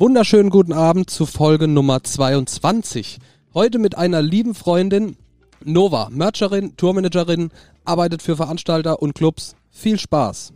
[0.00, 3.18] Wunderschönen guten Abend zu Folge Nummer 22.
[3.52, 5.16] Heute mit einer lieben Freundin,
[5.64, 7.50] Nova, Mercherin, Tourmanagerin,
[7.84, 9.56] arbeitet für Veranstalter und Clubs.
[9.72, 10.52] Viel Spaß.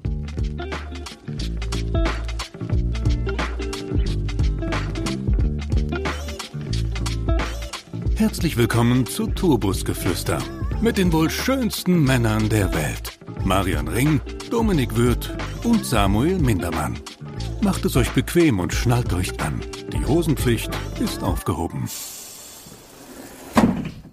[8.15, 10.39] Herzlich willkommen zu Tourbusgeflüster
[10.81, 13.19] mit den wohl schönsten Männern der Welt.
[13.45, 14.21] Marian Ring,
[14.53, 16.95] Dominik Würth und Samuel Mindermann.
[17.63, 19.61] Macht es euch bequem und schnallt euch an.
[19.93, 20.71] Die Hosenpflicht
[21.01, 21.89] ist aufgehoben.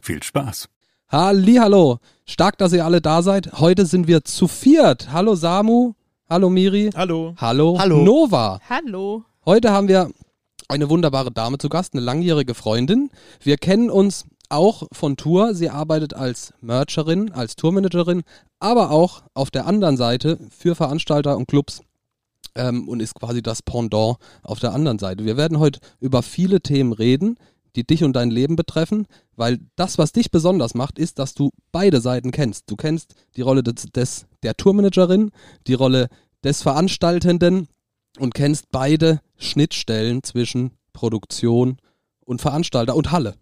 [0.02, 0.70] Viel Spaß.
[1.10, 3.60] Hallo, stark, dass ihr alle da seid.
[3.60, 5.12] Heute sind wir zu viert.
[5.12, 5.94] Hallo Samu,
[6.30, 7.34] hallo Miri, Hallo.
[7.38, 8.04] hallo, Hallo.
[8.04, 8.60] Nova.
[8.70, 9.24] Hallo.
[9.46, 10.12] Heute haben wir
[10.68, 13.10] eine wunderbare Dame zu Gast, eine langjährige Freundin.
[13.42, 15.56] Wir kennen uns auch von Tour.
[15.56, 18.22] Sie arbeitet als Mercherin, als Tourmanagerin,
[18.60, 21.82] aber auch auf der anderen Seite für Veranstalter und Clubs
[22.56, 25.26] ähm, und ist quasi das Pendant auf der anderen Seite.
[25.26, 27.38] Wir werden heute über viele Themen reden,
[27.76, 31.52] die dich und dein Leben betreffen, weil das, was dich besonders macht, ist, dass du
[31.72, 32.70] beide Seiten kennst.
[32.70, 35.32] Du kennst die Rolle des, des der Tourmanagerin,
[35.68, 36.08] die Rolle
[36.44, 37.68] des Veranstaltenden
[38.18, 41.78] und kennst beide Schnittstellen zwischen Produktion
[42.26, 43.36] und Veranstalter und Halle.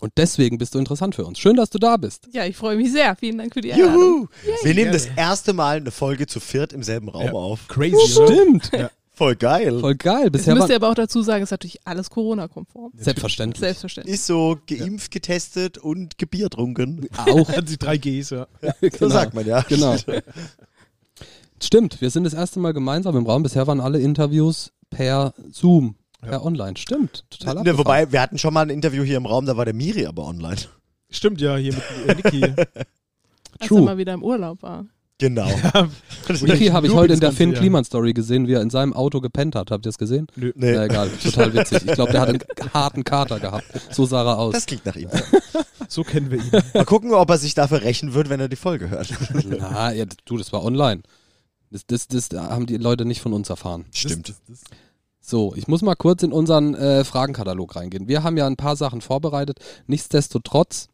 [0.00, 1.38] Und deswegen bist du interessant für uns.
[1.38, 2.28] Schön, dass du da bist.
[2.32, 3.16] Ja, ich freue mich sehr.
[3.16, 4.00] Vielen Dank für die Einladung.
[4.00, 4.26] Juhu!
[4.62, 7.32] Wir nehmen das erste Mal eine Folge zu viert im selben Raum Ja.
[7.32, 7.66] auf.
[7.68, 7.96] Crazy?
[8.08, 8.70] Stimmt.
[9.12, 9.80] Voll geil.
[9.80, 10.24] Voll geil.
[10.24, 12.92] Jetzt Bisher müsst war ihr aber auch dazu sagen, es ist natürlich alles Corona-konform.
[12.96, 13.58] selbstverständlich.
[13.58, 14.14] Selbstverständlich.
[14.14, 17.08] Ist so geimpft, getestet und Gebier trunken.
[17.16, 17.48] Auch.
[17.56, 18.46] Hat sie drei Gs, ja.
[19.00, 19.62] So sagt man ja.
[19.62, 19.96] Genau.
[21.60, 23.42] Stimmt, wir sind das erste Mal gemeinsam im Raum.
[23.42, 26.42] Bisher waren alle Interviews per Zoom, per Ja.
[26.42, 26.76] Online.
[26.76, 27.78] Stimmt, total Ne, abgefahren.
[27.78, 30.24] wobei, wir hatten schon mal ein Interview hier im Raum, da war der Miri aber
[30.26, 30.56] online.
[31.10, 32.44] Stimmt ja, hier mit äh, Niki.
[33.60, 34.84] Als er mal wieder im Urlaub war.
[35.20, 35.48] Genau.
[36.42, 37.52] Niki habe ich heute in der Finn.
[37.52, 39.72] Kliman Story gesehen, wie er in seinem Auto gepennt hat.
[39.72, 40.28] Habt ihr das gesehen?
[40.36, 40.52] Nö.
[40.54, 41.84] Nee, Na egal, total witzig.
[41.86, 42.40] Ich glaube, der hat einen
[42.72, 43.64] harten Kater gehabt.
[43.90, 44.52] So sah er aus.
[44.54, 45.08] das klingt nach ihm.
[45.88, 46.50] So kennen wir ihn.
[46.72, 49.12] Mal gucken, ob er sich dafür rächen wird, wenn er die Folge hört.
[49.58, 51.02] Na, ja, du, das war online.
[51.72, 53.86] Das, das, das haben die Leute nicht von uns erfahren.
[53.92, 54.28] Stimmt.
[54.28, 54.70] Das, das, das.
[55.28, 58.08] So, ich muss mal kurz in unseren äh, Fragenkatalog reingehen.
[58.08, 59.58] Wir haben ja ein paar Sachen vorbereitet.
[59.86, 60.88] Nichtsdestotrotz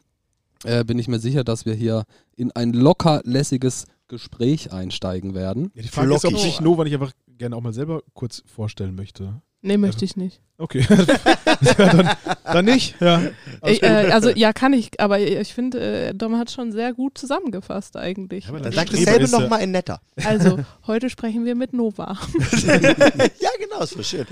[0.65, 2.03] äh, bin ich mir sicher, dass wir hier
[2.35, 5.71] in ein locker lässiges Gespräch einsteigen werden.
[5.75, 6.51] Ja, die Frage ist, ob Flockig.
[6.51, 9.41] sich Nova nicht einfach gerne auch mal selber kurz vorstellen möchte.
[9.67, 10.43] Nee, möchte ich nicht.
[10.59, 10.87] Okay.
[10.89, 12.11] ja, dann,
[12.45, 13.01] dann nicht.
[13.01, 13.23] Ja.
[13.67, 15.81] Ich, äh, also, ja, kann ich, aber ich finde,
[16.11, 18.45] äh, Dom hat schon sehr gut zusammengefasst eigentlich.
[18.45, 20.01] Ja, aber Dann sag dasselbe ja- nochmal in netter.
[20.23, 22.19] Also, heute sprechen wir mit Nova.
[22.67, 24.27] ja, genau, ist voll schön.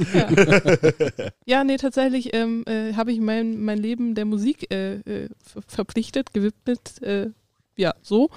[1.47, 5.63] Ja, nee, tatsächlich ähm, äh, habe ich mein, mein Leben der Musik äh, äh, ver-
[5.67, 7.31] verpflichtet, gewidmet, äh,
[7.77, 8.29] ja, so.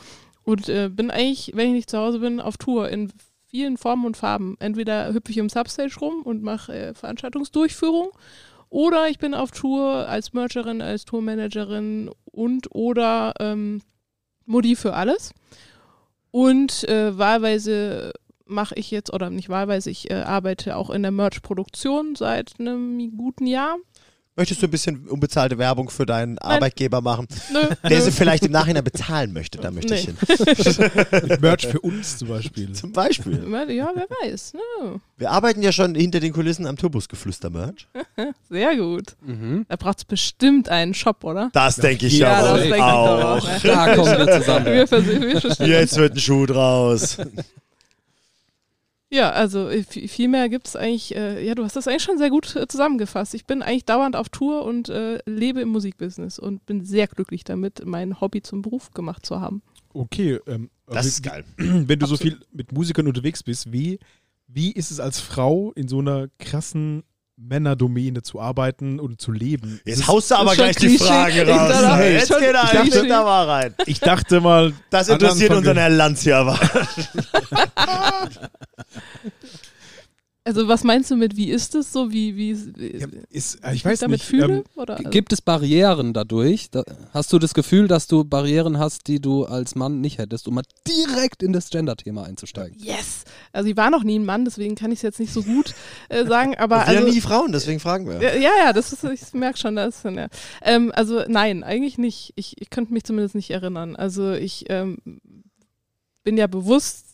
[0.44, 3.12] Und äh, bin eigentlich, wenn ich nicht zu Hause bin, auf Tour in
[3.48, 4.56] vielen Formen und Farben.
[4.60, 8.10] Entweder hüpfe ich im Substage rum und mache äh, Veranstaltungsdurchführung
[8.70, 13.82] oder ich bin auf Tour als Mercherin, als Tourmanagerin und oder ähm,
[14.46, 15.34] Modi für alles.
[16.32, 18.12] Und äh, wahlweise
[18.46, 23.16] mache ich jetzt, oder nicht wahlweise, ich äh, arbeite auch in der Merch-Produktion seit einem
[23.18, 23.78] guten Jahr.
[24.38, 28.02] Möchtest du ein bisschen unbezahlte Werbung für deinen Arbeitgeber machen, Nö, der nö.
[28.02, 29.60] sie vielleicht im Nachhinein bezahlen möchte?
[29.60, 30.14] Da möchte ich Nee.
[30.28, 31.28] hin.
[31.30, 32.74] Mit Merch für uns zum Beispiel.
[32.74, 33.44] Zum Beispiel.
[33.70, 34.54] Ja, wer weiß.
[34.56, 35.00] Ne?
[35.16, 37.88] Wir arbeiten ja schon hinter den Kulissen am Turbusgeflüster-Merch.
[38.50, 39.16] Sehr gut.
[39.26, 39.66] Mhm.
[39.70, 41.50] Da braucht es bestimmt einen Shop, oder?
[41.54, 43.38] Das denke ich Ja, ja, das wohl denke ich auch.
[43.38, 43.62] auch.
[43.64, 44.66] Da kommen wir zusammen.
[44.66, 44.92] Wir
[45.60, 45.80] wir.
[45.80, 47.18] Jetzt wird ein Schuh draus.
[49.12, 52.04] Ja, also äh, vi- viel mehr gibt es eigentlich, äh, ja, du hast das eigentlich
[52.04, 53.34] schon sehr gut äh, zusammengefasst.
[53.36, 57.44] Ich bin eigentlich dauernd auf Tour und äh, lebe im Musikbusiness und bin sehr glücklich
[57.44, 59.62] damit, mein Hobby zum Beruf gemacht zu haben.
[59.94, 60.40] Okay.
[60.48, 61.46] Ähm, Das ist geil.
[61.58, 64.00] Wenn du so viel mit Musikern unterwegs bist, wie,
[64.48, 67.04] wie ist es als Frau in so einer krassen
[67.38, 69.82] Männerdomäne zu arbeiten und zu leben?
[69.86, 71.04] Jetzt Das- haust du aber gleich die Klischee.
[71.06, 71.70] Frage Ich raus.
[71.70, 73.00] dachte, Hey, Jetzt schon geht er Klischee.
[73.02, 73.76] ein, da mal rein.
[73.86, 74.74] Ich dachte mal.
[74.90, 76.58] Das interessiert unseren Herrn Lanz hier aber.
[80.48, 83.84] Also was meinst du mit, wie ist es so, wie, wie, Ja, ist, äh, ich
[83.84, 84.26] weiß damit nicht.
[84.28, 84.58] fühle?
[84.58, 84.96] Ähm, oder?
[84.98, 86.70] G- Gibt es Barrieren dadurch?
[86.70, 86.84] Da,
[87.16, 90.54] hast du das Gefühl, dass du Barrieren hast, die du als Mann nicht hättest, um
[90.54, 92.78] mal direkt in das Gender-Thema einzusteigen?
[92.80, 93.24] Yes!
[93.54, 95.74] Also ich war noch nie ein Mann, deswegen kann ich es jetzt nicht so gut
[96.10, 98.22] äh, sagen, aber wir also, nie Frauen, deswegen fragen wir.
[98.22, 100.28] Ja, ja, das ist, ich merke schon, das ist, ja.
[100.62, 102.34] ähm, Also nein, eigentlich nicht.
[102.36, 103.96] Ich, ich könnte mich zumindest nicht erinnern.
[103.96, 105.00] Also ich ähm,
[106.24, 107.05] bin ja bewusst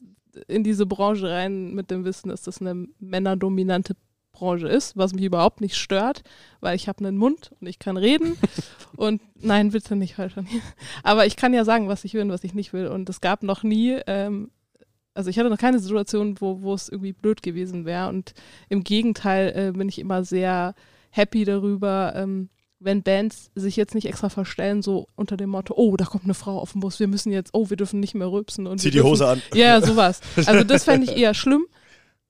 [0.48, 3.96] in diese Branche rein mit dem Wissen, dass das eine männerdominante
[4.32, 6.24] Branche ist, was mich überhaupt nicht stört,
[6.62, 8.38] weil ich habe einen Mund und ich kann reden.
[8.96, 10.48] und nein, bitte nicht falsch an
[11.04, 12.88] Aber ich kann ja sagen, was ich will und was ich nicht will.
[12.88, 14.50] Und es gab noch nie ähm,
[15.14, 18.10] also ich hatte noch keine Situation, wo, wo es irgendwie blöd gewesen wäre.
[18.10, 18.34] Und
[18.70, 20.74] im Gegenteil äh, bin ich immer sehr
[21.10, 22.50] happy darüber, ähm,
[22.84, 26.34] wenn Bands sich jetzt nicht extra verstellen, so unter dem Motto, oh, da kommt eine
[26.34, 28.66] Frau auf den Bus, wir müssen jetzt, oh, wir dürfen nicht mehr rülpsen.
[28.66, 29.42] Und Zieh die dürfen, Hose an.
[29.54, 30.20] Ja, sowas.
[30.36, 31.68] Also das fände ich eher schlimm,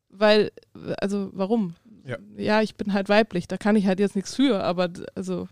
[0.10, 0.52] weil,
[0.98, 1.76] also warum?
[2.06, 2.18] Ja.
[2.36, 5.48] ja, ich bin halt weiblich, da kann ich halt jetzt nichts für, aber also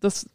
[0.00, 0.26] das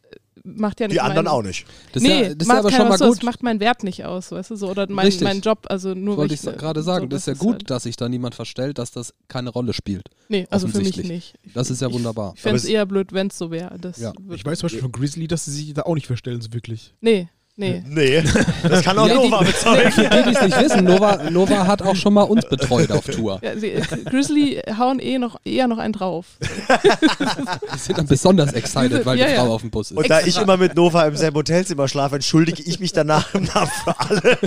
[0.43, 1.65] macht ja nicht Die anderen meinen- auch nicht.
[1.93, 3.17] Das ist nee, ja, das ist macht ja aber schon mal so, gut.
[3.17, 4.69] Das macht meinen Wert nicht aus, weißt du so.
[4.69, 7.33] Oder mein, mein Job, also nur Wollte ich ich, gerade sagen, so, das ist ja
[7.33, 10.09] ist gut, Halt, dass sich da niemand verstellt, dass das keine Rolle spielt.
[10.29, 11.35] nee, also für mich nicht.
[11.43, 12.33] Ich- Das ist ja wunderbar.
[12.35, 13.77] Ich fände es eher blöd, wenn es so wäre.
[13.97, 14.13] Ja.
[14.31, 16.93] Ich weiß zum Beispiel von Grizzly, dass sie sich da auch nicht verstellen, so wirklich.
[17.01, 17.83] Nee, nee.
[17.87, 18.23] Nee,
[18.63, 19.91] das kann auch Ja, Nova die, bezeugen.
[19.91, 23.05] für die, die es nicht wissen, Nova, Nova hat auch schon mal uns betreut auf
[23.05, 23.39] Tour.
[23.43, 23.73] Ja, sie,
[24.05, 26.25] Grizzly hauen eh noch, eher noch einen drauf.
[27.73, 29.43] Die sind dann besonders excited, weil Ja, die ja.
[29.43, 29.97] Frau auf dem Bus ist.
[29.97, 33.43] Und da ich immer mit Nova im selben Hotelzimmer schlafe, entschuldige ich mich danach im
[33.53, 34.37] Namen für alle.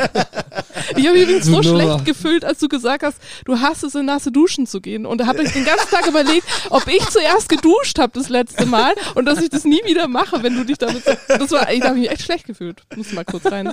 [0.96, 4.32] Ich habe übrigens so schlecht gefühlt, als du gesagt hast, du hasst es, in nasse
[4.32, 5.06] Duschen zu gehen.
[5.06, 8.66] Und da habe ich den ganzen Tag überlegt, ob ich zuerst geduscht habe das letzte
[8.66, 11.02] Mal und dass ich das nie wieder mache, wenn du dich damit.
[11.28, 12.82] Das war, ich habe mich echt schlecht gefühlt.
[12.96, 13.72] Muss mal kurz rein.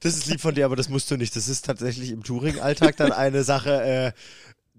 [0.00, 1.36] Das ist lieb von dir, aber das musst du nicht.
[1.36, 3.82] Das ist tatsächlich im Touring-Alltag dann eine Sache.
[3.82, 4.12] Äh,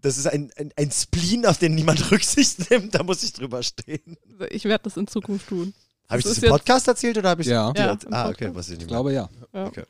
[0.02, 2.96] das ist ein, ein, ein Spleen, auf den niemand Rücksicht nimmt.
[2.96, 4.18] Da muss ich drüber stehen.
[4.50, 5.74] Ich werde das in Zukunft tun.
[6.10, 7.74] Habe ich Das im Podcast erzählt oder habe ich Ja.
[7.76, 8.88] Ja, im Ah, okay, was ich nicht Ich mehr.
[8.88, 9.30] glaube ja.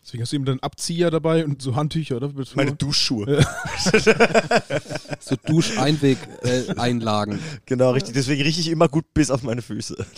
[0.04, 2.32] Deswegen hast du eben dann Abzieher dabei und so Handtücher, oder?
[2.56, 3.46] Meine Duschschuhe.
[5.20, 6.78] So Duscheinweg-Einlagen.
[6.78, 7.40] Äh, Einlagen.
[7.66, 8.14] Genau, richtig.
[8.14, 10.06] Deswegen rieche ich immer gut bis auf meine Füße.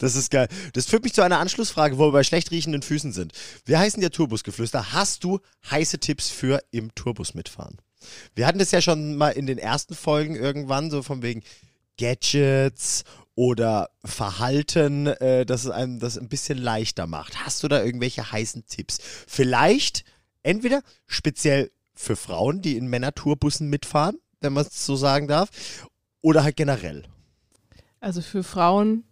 [0.00, 0.48] Das ist geil.
[0.72, 3.32] Das führt mich zu einer Anschlussfrage, wo wir bei schlecht riechenden Füßen sind.
[3.66, 4.94] Wir heißen ja Tourbusgeflüster.
[4.94, 5.40] Hast du
[5.70, 7.76] heiße Tipps für im Tourbus mitfahren?
[8.34, 11.42] Wir hatten das ja schon mal in den ersten Folgen irgendwann, so von wegen
[11.98, 13.04] Gadgets
[13.36, 17.44] oder Verhalten, äh, dass es einem das ein bisschen leichter macht.
[17.44, 18.98] Hast du da irgendwelche heißen Tipps?
[19.28, 20.04] Vielleicht
[20.42, 25.50] entweder speziell für Frauen, die in Männer-Tourbussen mitfahren, wenn man es so sagen darf,
[26.22, 27.04] oder halt generell.
[28.00, 29.04] Also für Frauen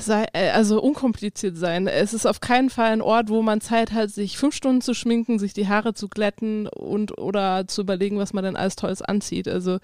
[0.00, 1.86] sei, äh, also unkompliziert sein.
[1.86, 4.94] Es ist auf keinen Fall ein Ort, wo man Zeit hat, sich fünf Stunden zu
[4.94, 9.02] schminken, sich die Haare zu glätten und oder zu überlegen, was man denn alles Tolles
[9.02, 9.46] anzieht.
[9.46, 9.78] Also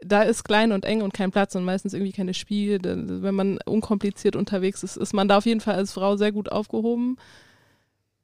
[0.00, 2.80] da ist klein und eng und kein Platz und meistens irgendwie keine Spiegel.
[3.22, 6.52] Wenn man unkompliziert unterwegs ist, ist man da auf jeden Fall als Frau sehr gut
[6.52, 7.16] aufgehoben,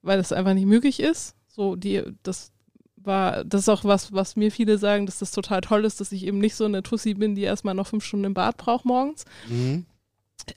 [0.03, 1.35] weil es einfach nicht möglich ist.
[1.49, 2.53] So die das
[2.97, 6.13] war, das ist auch was, was mir viele sagen, dass das total toll ist, dass
[6.13, 8.85] ich eben nicht so eine Tussi bin, die erstmal noch fünf Stunden im Bad braucht
[8.87, 9.25] morgens.
[9.49, 9.85] Mhm.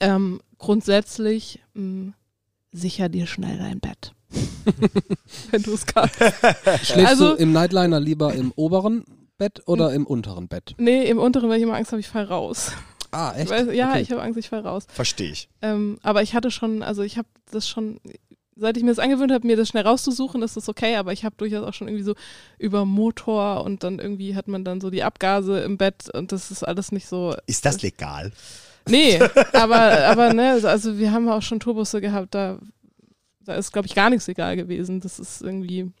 [0.00, 2.12] Ähm, grundsätzlich mh,
[2.72, 4.12] sicher dir schnell dein Bett.
[5.50, 6.16] Wenn du es kannst.
[6.16, 9.04] Schläfst Also- du im Nightliner lieber im oberen
[9.38, 10.74] Bett oder im unteren Bett?
[10.78, 12.72] Nee, im unteren, weil ich immer Angst habe, ich fall raus.
[13.10, 13.50] Ah, echt?
[13.50, 14.00] weiß, ja, Okay.
[14.02, 14.86] ich habe Angst, ich fall raus.
[14.88, 15.48] Verstehe ich.
[15.62, 18.00] Ähm, aber ich hatte schon, also ich habe das schon,
[18.56, 21.24] seit ich mir das angewöhnt habe, mir das schnell rauszusuchen, ist das okay, aber ich
[21.24, 22.14] habe durchaus auch schon irgendwie so
[22.58, 26.50] über Motor und dann irgendwie hat man dann so die Abgase im Bett und das
[26.50, 27.34] ist alles nicht so.
[27.46, 28.32] Ist das legal?
[28.88, 29.20] Nee,
[29.52, 32.58] aber, aber ne, also wir haben auch schon Turbusse gehabt, da,
[33.44, 35.00] da ist, glaube ich, gar nichts egal gewesen.
[35.00, 35.92] Das ist irgendwie,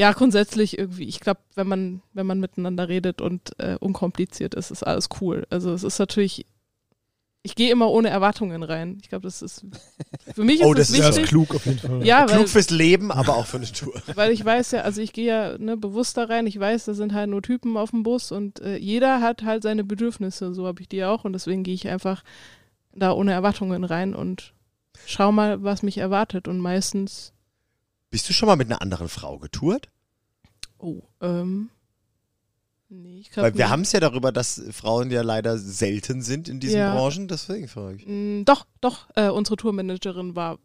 [0.00, 4.70] ja, grundsätzlich irgendwie, ich glaube, wenn man, wenn man miteinander redet und äh, unkompliziert ist,
[4.70, 5.46] ist alles cool.
[5.50, 6.46] Also es ist natürlich,
[7.42, 8.96] ich gehe immer ohne Erwartungen rein.
[9.02, 9.66] Ich glaube, das ist,
[10.34, 11.28] für mich ist Oh, das, das ist wichtig.
[11.28, 12.02] klug auf jeden Fall.
[12.02, 13.92] Ja, weil, Klug fürs Leben, aber auch für eine Tour.
[14.14, 16.94] weil ich weiß ja, also ich gehe ja ne, bewusst da rein, ich weiß, da
[16.94, 20.66] sind halt nur Typen auf dem Bus und äh, jeder hat halt seine Bedürfnisse, so
[20.66, 22.24] habe ich die auch und deswegen gehe ich einfach
[22.94, 24.54] da ohne Erwartungen rein und
[25.04, 27.34] schau mal, was mich erwartet und meistens,
[28.10, 29.88] Bist du schon mal mit einer anderen Frau getourt?
[30.78, 31.68] oh, ähm,
[32.88, 36.48] nee, ich glaube Weil wir haben es ja darüber, dass Frauen ja leider selten sind
[36.48, 36.94] in diesen Ja.
[36.94, 38.06] Branchen, deswegen frage ich.
[38.06, 40.58] Mm, Doch, doch, äh, unsere Tourmanagerin war,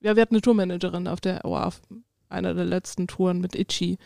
[0.00, 1.80] ja, wir hatten eine Tourmanagerin auf der, oh, auf
[2.28, 3.96] einer der letzten Touren mit Itchy,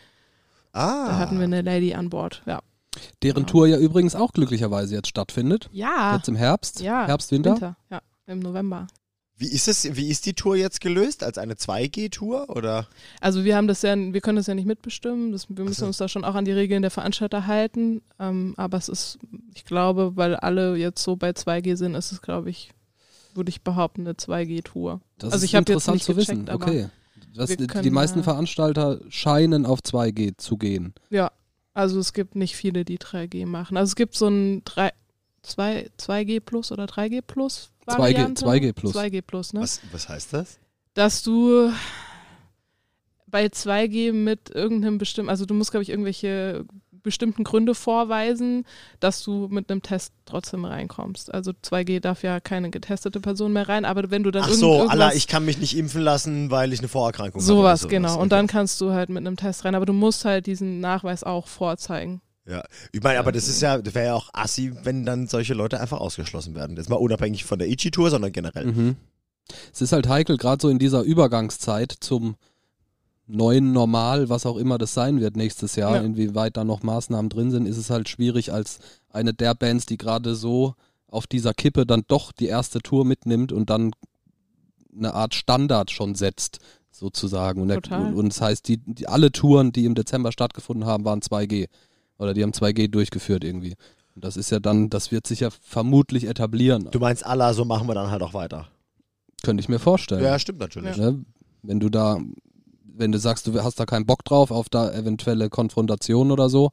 [0.71, 1.07] Ah.
[1.09, 2.61] da hatten wir eine Lady an Bord, ja.
[3.21, 3.47] Deren Ja.
[3.49, 5.69] Tour ja übrigens auch glücklicherweise jetzt stattfindet.
[5.73, 6.79] Ja, Jetzt im Herbst.
[6.79, 7.51] ja, Herbst, Winter.
[7.53, 8.87] Winter, ja, im November.
[9.39, 11.23] Wie ist es, wie ist die Tour jetzt gelöst?
[11.23, 12.87] Als eine 2G-Tour oder?
[13.21, 15.31] Also wir haben das ja, wir können das ja nicht mitbestimmen.
[15.31, 15.85] Das, wir müssen so.
[15.85, 18.01] uns da schon auch an die Regeln der Veranstalter halten.
[18.19, 19.17] Ähm, aber es ist,
[19.55, 22.71] ich glaube, weil alle jetzt so bei 2G sind, ist es, glaube ich,
[23.33, 24.99] würde ich behaupten, eine 2G-Tour.
[25.17, 26.45] Das Also ist ich hab jetzt interessant nicht zu wissen.
[26.45, 26.89] gecheckt, aber okay.
[27.33, 30.93] Das, die können, meisten äh, Veranstalter scheinen auf 2G zu gehen.
[31.09, 31.31] Ja,
[31.73, 33.77] also es gibt nicht viele, die 3G machen.
[33.77, 34.91] Also es gibt so ein 3,
[35.43, 38.45] 2, 2G Plus oder 3G Plus 2G, Variante.
[38.45, 38.95] 2G Plus.
[38.95, 39.61] 2G Plus, ne?
[39.61, 40.59] Was, was heißt das?
[40.99, 41.71] dass du
[43.27, 46.65] bei 2G mit irgendeinem bestimmten, also du musst, glaube ich, irgendwelche
[47.01, 48.65] bestimmten Gründe vorweisen,
[48.99, 51.33] dass du mit einem Test trotzdem reinkommst.
[51.33, 54.89] Also 2G darf ja keine getestete Person mehr rein, aber wenn du dann Ach so,
[54.89, 57.47] Allah, ich kann mich nicht impfen lassen, weil ich eine Vorerkrankung habe.
[57.47, 58.15] sowas, genau.
[58.15, 58.21] Okay.
[58.21, 61.23] Und dann kannst du halt mit einem Test rein, aber du musst halt diesen Nachweis
[61.23, 62.21] auch vorzeigen.
[62.49, 65.53] Ja, ich meine, aber das ist ja, das wäre ja auch assi, wenn dann solche
[65.53, 66.75] Leute einfach ausgeschlossen werden.
[66.77, 68.65] Jetzt mal unabhängig von der Ichi-Tour, sondern generell.
[68.65, 68.95] Mhm.
[69.71, 72.35] Es ist halt heikel, gerade so in dieser Übergangszeit zum
[73.27, 76.01] neuen Normal, was auch immer das sein wird nächstes Jahr, Ja.
[76.01, 78.79] inwieweit da noch Maßnahmen drin sind, ist es halt schwierig als
[79.11, 80.73] eine der Bands, die gerade so
[81.07, 83.91] auf dieser Kippe dann doch die erste Tour mitnimmt und dann
[84.95, 86.59] eine Art Standard schon setzt,
[86.91, 87.61] sozusagen.
[87.61, 87.77] Und, der,
[88.15, 91.67] und das heißt, die, die, alle Touren, die im Dezember stattgefunden haben, waren 2G.
[92.19, 93.75] Oder die haben 2G durchgeführt irgendwie.
[94.15, 96.89] Und das ist ja dann, das wird sich ja vermutlich etablieren.
[96.91, 98.67] Du meinst Allah, so machen wir dann halt auch weiter.
[99.41, 100.23] Könnte ich mir vorstellen.
[100.23, 100.97] Ja, stimmt natürlich.
[100.97, 101.23] Ne?
[101.63, 102.19] Wenn du da,
[102.83, 106.71] wenn du sagst, du hast da keinen Bock drauf auf da eventuelle Konfrontation oder so,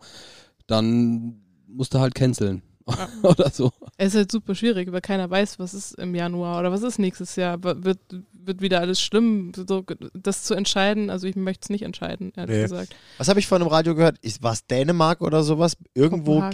[0.67, 2.63] dann musst du halt canceln.
[3.23, 3.73] oder so.
[3.97, 6.99] Es ist halt super schwierig, weil keiner weiß, was ist im Januar oder was ist
[6.99, 7.63] nächstes Jahr.
[7.63, 7.99] Wird,
[8.47, 9.85] wird wieder alles schlimm, so,
[10.15, 11.11] das zu entscheiden.
[11.11, 12.63] Also ich möchte es nicht entscheiden, ehrlich Nee.
[12.63, 12.95] gesagt.
[13.19, 14.19] Was habe ich von einem Radio gehört?
[14.41, 15.77] War es Dänemark oder sowas?
[15.95, 16.51] Irgendwo ja.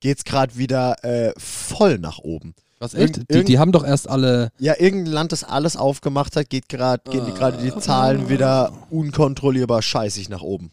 [0.00, 2.54] geht's gerade wieder äh, voll nach oben.
[2.78, 3.30] Was Irgend- echt?
[3.34, 4.50] Die, die haben doch erst alle.
[4.58, 8.72] Ja, irgendein Land, das alles aufgemacht hat, geht gerade, gehen die gerade die Zahlen wieder
[8.90, 10.70] unkontrollierbar scheißig nach oben.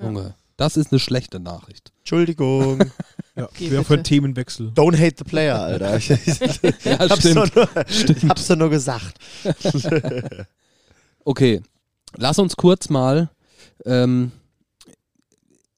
[0.00, 1.92] Junge, das ist eine schlechte Nachricht.
[1.98, 2.84] Entschuldigung.
[3.36, 4.04] Ja, Geh wäre für einen.
[4.04, 4.72] Themenwechsel.
[4.74, 5.96] Don't hate the player, Alter.
[5.98, 7.54] Ich, Ja, hab's, doch stimmt.
[7.56, 7.68] nur,
[8.28, 9.18] hab's doch nur gesagt.
[11.24, 11.60] Okay,
[12.16, 13.28] lass uns kurz mal
[13.84, 14.32] ähm,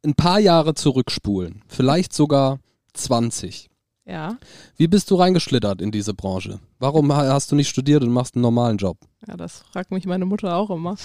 [0.05, 1.63] ein paar Jahre zurückspulen.
[1.67, 2.61] Vielleicht sogar
[2.95, 3.69] 20.
[4.05, 4.37] Ja,
[4.77, 6.59] Wie bist du reingeschlittert in diese Branche?
[6.79, 8.99] Warum ha- hast du nicht studiert und machst einen normalen Job?
[9.29, 10.97] ja, das fragt mich meine Mutter auch immer.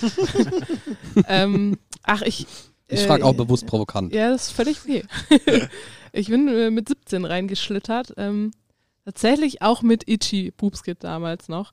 [1.28, 2.48] ähm, ach, ich.
[2.88, 4.14] Ich äh, frage auch bewusst provokant.
[4.14, 5.04] Ja, das ist völlig okay.
[6.12, 8.14] Ich bin äh, mit 17 reingeschlittert.
[8.18, 8.52] Ähm,
[9.06, 11.72] tatsächlich auch mit Itchy Boobskit damals noch.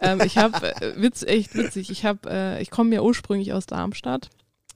[0.00, 4.30] Ähm, ich habe, äh, witz, echt witzig, ich äh, ich komme ja ursprünglich aus Darmstadt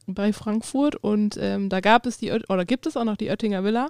[0.07, 3.65] bei Frankfurt und ähm, da gab es die, oder gibt es auch noch die Oettinger
[3.65, 3.89] Villa.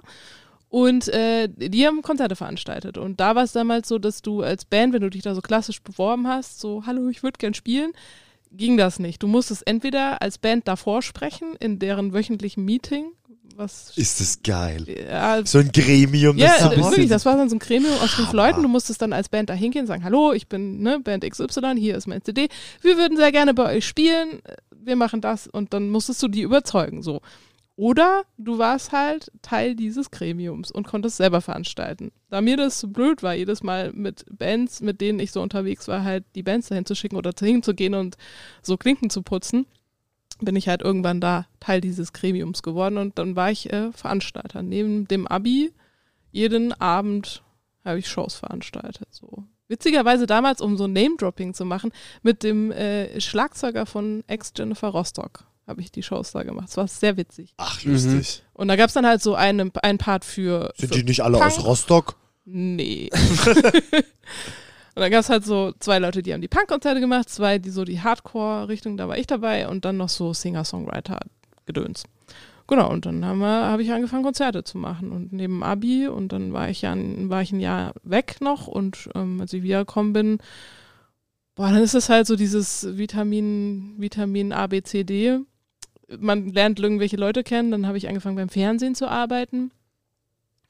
[0.69, 2.97] Und äh, die haben Konzerte veranstaltet.
[2.97, 5.41] Und da war es damals so, dass du als Band, wenn du dich da so
[5.41, 7.93] klassisch beworben hast, so, hallo, ich würde gern spielen,
[8.51, 9.21] ging das nicht.
[9.23, 13.11] Du musstest entweder als Band davor sprechen, in deren wöchentlichen Meeting,
[13.55, 14.85] was Ist das geil.
[15.09, 16.37] ja, So ein Gremium.
[16.37, 16.77] ja, das da ist.
[16.83, 18.47] wirklich, das war dann so ein Gremium aus fünf Hammer.
[18.47, 18.61] Leuten.
[18.63, 21.75] Du musstest dann als Band da hingehen und sagen, hallo, ich bin ne, Band XY,
[21.77, 22.47] hier ist mein CD.
[22.81, 24.41] Wir würden sehr gerne bei euch spielen.
[24.71, 27.21] Wir machen das und dann musstest du die überzeugen, so.
[27.77, 32.11] Oder du warst halt Teil dieses Gremiums und konntest selber veranstalten.
[32.29, 35.89] Da mir das so blöd war, jedes Mal mit Bands, mit denen ich so unterwegs
[35.89, 38.15] war, halt die Bands dahin zu schicken oder hinzugehen und
[38.61, 39.65] so Klinken zu putzen,
[40.41, 44.61] bin ich halt irgendwann da Teil dieses Gremiums geworden und dann war ich äh, Veranstalter.
[44.61, 45.71] Neben dem Abi
[46.31, 47.43] jeden Abend
[47.83, 49.07] habe ich Shows veranstaltet.
[49.11, 49.45] So.
[49.67, 55.81] Witzigerweise damals, um so Name-Dropping zu machen, mit dem äh, Schlagzeuger von Ex-Jennifer Rostock habe
[55.81, 56.69] ich die Shows da gemacht.
[56.69, 57.53] Es war sehr witzig.
[57.57, 58.43] Ach, lustig.
[58.53, 60.73] Und da gab es dann halt so einen, einen Part für.
[60.77, 61.51] Sind für die nicht alle Punk?
[61.51, 62.15] aus Rostock?
[62.45, 63.09] Nee.
[64.95, 67.69] und dann gab es halt so zwei Leute, die haben die Punk-Konzerte gemacht, zwei, die
[67.69, 72.05] so die Hardcore-Richtung, da war ich dabei und dann noch so Singer-Songwriter-Gedöns.
[72.67, 75.11] Genau, und dann habe ich angefangen, Konzerte zu machen.
[75.11, 79.09] Und neben Abi und dann war ich ja war ich ein Jahr weg noch und
[79.13, 80.37] ähm, als ich wiedergekommen bin,
[81.55, 85.39] boah, dann ist es halt so dieses Vitamin, Vitamin A, B, C, D.
[86.17, 89.71] Man lernt irgendwelche Leute kennen, dann habe ich angefangen beim Fernsehen zu arbeiten.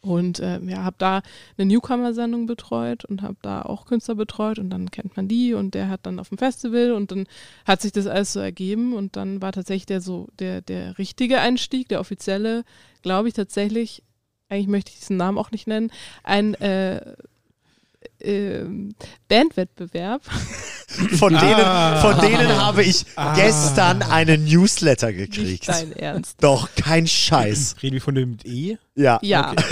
[0.05, 1.21] Und äh, ja, habe da
[1.57, 5.73] eine Newcomer-Sendung betreut und habe da auch Künstler betreut und dann kennt man die und
[5.73, 7.27] der hat dann auf dem Festival und dann
[7.65, 11.39] hat sich das alles so ergeben und dann war tatsächlich der so der der richtige
[11.39, 12.63] Einstieg, der offizielle,
[13.01, 14.03] glaube ich tatsächlich,
[14.49, 15.91] eigentlich möchte ich diesen Namen auch nicht nennen,
[16.23, 17.15] ein äh,
[18.19, 18.95] ähm,
[19.27, 20.21] Bandwettbewerb.
[21.17, 21.97] Von denen, Ah.
[21.97, 23.35] von denen habe ich Ah.
[23.35, 25.67] gestern einen Newsletter Nicht gekriegt.
[25.67, 26.37] dein Ernst.
[26.41, 27.75] Doch, kein Scheiß.
[27.83, 28.77] Reden wir von dem mit E?
[28.95, 29.19] Ja.
[29.21, 29.53] Ja.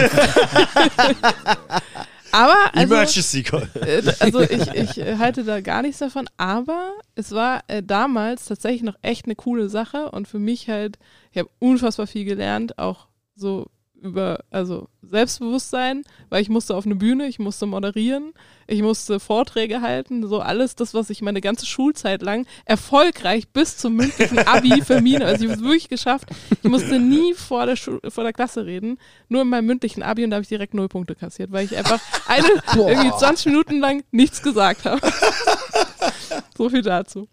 [2.31, 3.69] Aber also, Emergency Call.
[3.75, 8.45] Äh, also ich, ich äh, halte da gar nichts davon, aber es war äh, damals
[8.45, 10.97] tatsächlich noch echt eine coole Sache und für mich halt,
[11.31, 13.67] ich habe unfassbar viel gelernt, auch so
[14.03, 18.33] über, also Selbstbewusstsein, weil ich musste auf eine Bühne, ich musste moderieren,
[18.67, 23.77] ich musste Vorträge halten, so alles das, was ich meine ganze Schulzeit lang erfolgreich bis
[23.77, 25.24] zum mündlichen Abi vermieden.
[25.24, 26.29] Also ich habe es wirklich geschafft.
[26.62, 28.98] Ich musste nie vor der, Schu vor der Klasse reden,
[29.29, 31.75] nur in meinem mündlichen Abi und da habe ich direkt null Punkte kassiert, weil ich
[31.77, 35.01] einfach eine, irgendwie 20 Minuten lang nichts gesagt habe.
[36.57, 37.27] so viel dazu.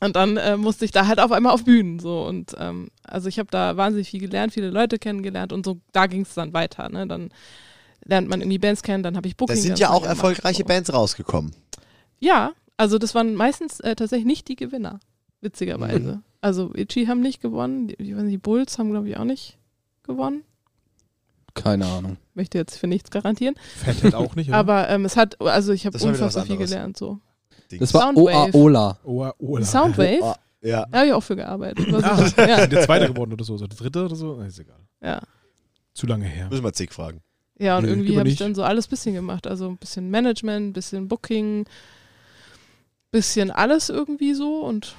[0.00, 3.28] Und dann äh, musste ich da halt auf einmal auf Bühnen so und ähm, also
[3.28, 6.52] ich habe da wahnsinnig viel gelernt, viele Leute kennengelernt und so da ging es dann
[6.52, 6.88] weiter.
[6.90, 7.06] Ne?
[7.06, 7.30] Dann
[8.04, 9.56] lernt man irgendwie Bands kennen, dann habe ich Booking.
[9.56, 10.68] Da sind ja auch erfolgreiche so.
[10.68, 11.54] Bands rausgekommen.
[12.18, 15.00] Ja, also das waren meistens äh, tatsächlich nicht die Gewinner,
[15.40, 16.16] witzigerweise.
[16.16, 16.22] Mhm.
[16.42, 19.24] Also Itchy haben nicht gewonnen, die, ich weiß nicht, die Bulls haben glaube ich auch
[19.24, 19.56] nicht
[20.02, 20.42] gewonnen.
[21.54, 22.18] Keine Ahnung.
[22.34, 23.54] Möchte jetzt für nichts garantieren.
[23.82, 24.58] Fathead auch nicht, oder?
[24.58, 26.70] Aber ähm, es hat, also ich habe unfassbar viel anderes.
[26.70, 27.18] gelernt so.
[27.78, 28.16] Das war.
[28.16, 28.98] Oaola.
[29.04, 30.22] Oh, Soundwave?
[30.22, 30.86] Ah, ja.
[30.90, 31.90] Da habe ich auch für gearbeitet.
[31.92, 32.48] War Ah, super.
[32.48, 34.40] ja, der zweite geworden oder so, oder der dritte oder so?
[34.40, 34.80] Ist egal.
[35.02, 35.20] ja.
[35.94, 36.48] Zu lange her.
[36.50, 37.22] Müssen wir Zick fragen.
[37.58, 39.46] Ja, und Nö, irgendwie habe ich dann so alles bisschen gemacht.
[39.46, 41.64] Also ein bisschen Management, ein bisschen Booking,
[43.10, 44.94] bisschen alles irgendwie so und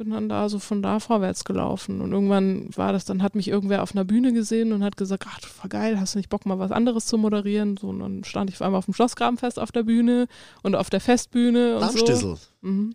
[0.00, 2.00] bin dann da so von da vorwärts gelaufen.
[2.00, 5.26] Und irgendwann war das, dann hat mich irgendwer auf einer Bühne gesehen und hat gesagt,
[5.28, 7.76] ach, voll geil, hast du nicht Bock mal was anderes zu moderieren?
[7.76, 10.26] So, und dann stand ich auf einmal auf dem Schlossgrabenfest auf der Bühne
[10.62, 11.86] und auf der Festbühne und so.
[11.98, 12.38] Darmstissel.
[12.62, 12.94] Mhm.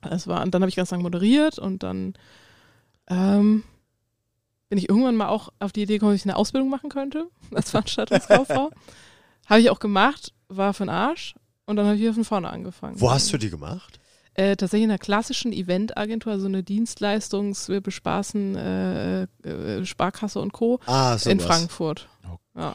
[0.00, 2.14] Das war, und dann habe ich ganz lang moderiert und dann
[3.08, 3.62] ähm,
[4.70, 7.26] bin ich irgendwann mal auch auf die Idee gekommen, dass ich eine Ausbildung machen könnte
[7.54, 8.70] als Veranstaltungskauffrau.
[9.46, 11.34] habe ich auch gemacht, war für den Arsch
[11.66, 12.98] und dann habe ich wieder von vorne angefangen.
[12.98, 14.00] Wo hast du die gemacht?
[14.40, 20.54] Äh, tatsächlich in einer klassischen Eventagentur, also eine Dienstleistungs-, wir bespaßen äh, äh, Sparkasse und
[20.54, 20.80] Co.
[20.86, 22.08] Ah, in Frankfurt.
[22.26, 22.74] Oh Ja.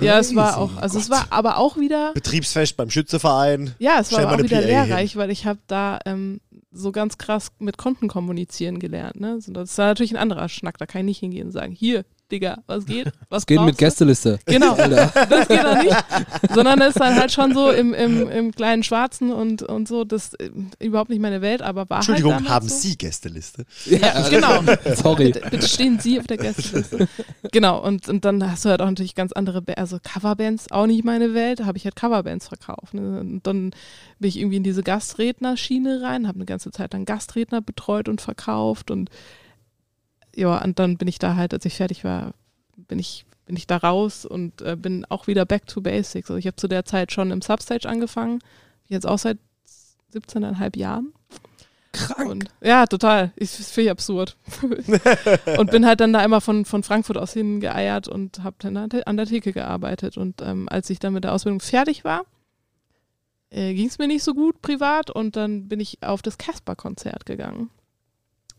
[0.00, 3.74] ja, es war auch, also es war aber auch wieder Betriebsfest beim Schützeverein.
[3.78, 4.66] Ja, es war auch wieder PA hin.
[4.66, 9.20] lehrreich, weil ich habe da ähm, so ganz krass mit Konten kommunizieren gelernt.
[9.20, 9.38] Ne?
[9.48, 12.58] Das war natürlich ein anderer Schnack, da kann ich nicht hingehen und sagen, hier, Digga,
[12.66, 13.12] was geht?
[13.28, 13.76] Was geht mit?
[13.76, 14.38] Gästeliste.
[14.46, 15.12] Genau, das
[15.48, 16.04] geht dann nicht.
[16.54, 20.04] Sondern es ist dann halt schon so im, im, im kleinen Schwarzen und, und so,
[20.04, 22.74] das äh, überhaupt nicht meine Welt, aber war Entschuldigung, halt haben so.
[22.76, 23.64] Sie Gästeliste?
[23.84, 24.62] Ja, genau.
[24.96, 25.32] Sorry.
[25.32, 27.08] Bitte, bitte stehen Sie auf der Gästeliste.
[27.52, 30.86] genau, und, und dann hast du halt auch natürlich ganz andere, Ba- also Coverbands, auch
[30.86, 32.94] nicht meine Welt, da habe ich halt Coverbands verkauft.
[32.94, 33.20] Ne?
[33.20, 33.70] Und dann
[34.18, 38.20] bin ich irgendwie in diese Gastrednerschiene rein, habe eine ganze Zeit lang Gastredner betreut und
[38.20, 39.10] verkauft und
[40.36, 42.32] ja, und dann bin ich da halt, als ich fertig war,
[42.76, 46.30] bin ich, bin ich da raus und äh, bin auch wieder back to basics.
[46.30, 48.40] Also ich habe zu der Zeit schon im Substage angefangen,
[48.88, 49.38] jetzt auch seit
[50.14, 51.12] 17,5 Jahren.
[51.92, 52.28] Krank.
[52.28, 53.32] Und, ja, total.
[53.36, 54.36] Ich finde ich absurd.
[55.58, 58.88] und bin halt dann da immer von, von Frankfurt aus hingeeiert und habe dann an
[58.90, 60.16] der- an der Theke gearbeitet.
[60.16, 62.22] Und ähm, als ich dann mit der Ausbildung fertig war,
[63.50, 67.26] äh, ging es mir nicht so gut privat und dann bin ich auf das Casper-Konzert
[67.26, 67.70] gegangen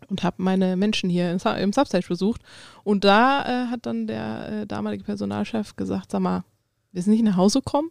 [0.07, 2.41] und habe meine Menschen hier im, Su- im Substage besucht.
[2.83, 6.43] Und da äh, hat dann der äh, damalige Personalchef gesagt, sag mal,
[6.91, 7.89] willst du nicht nach Hause kommen?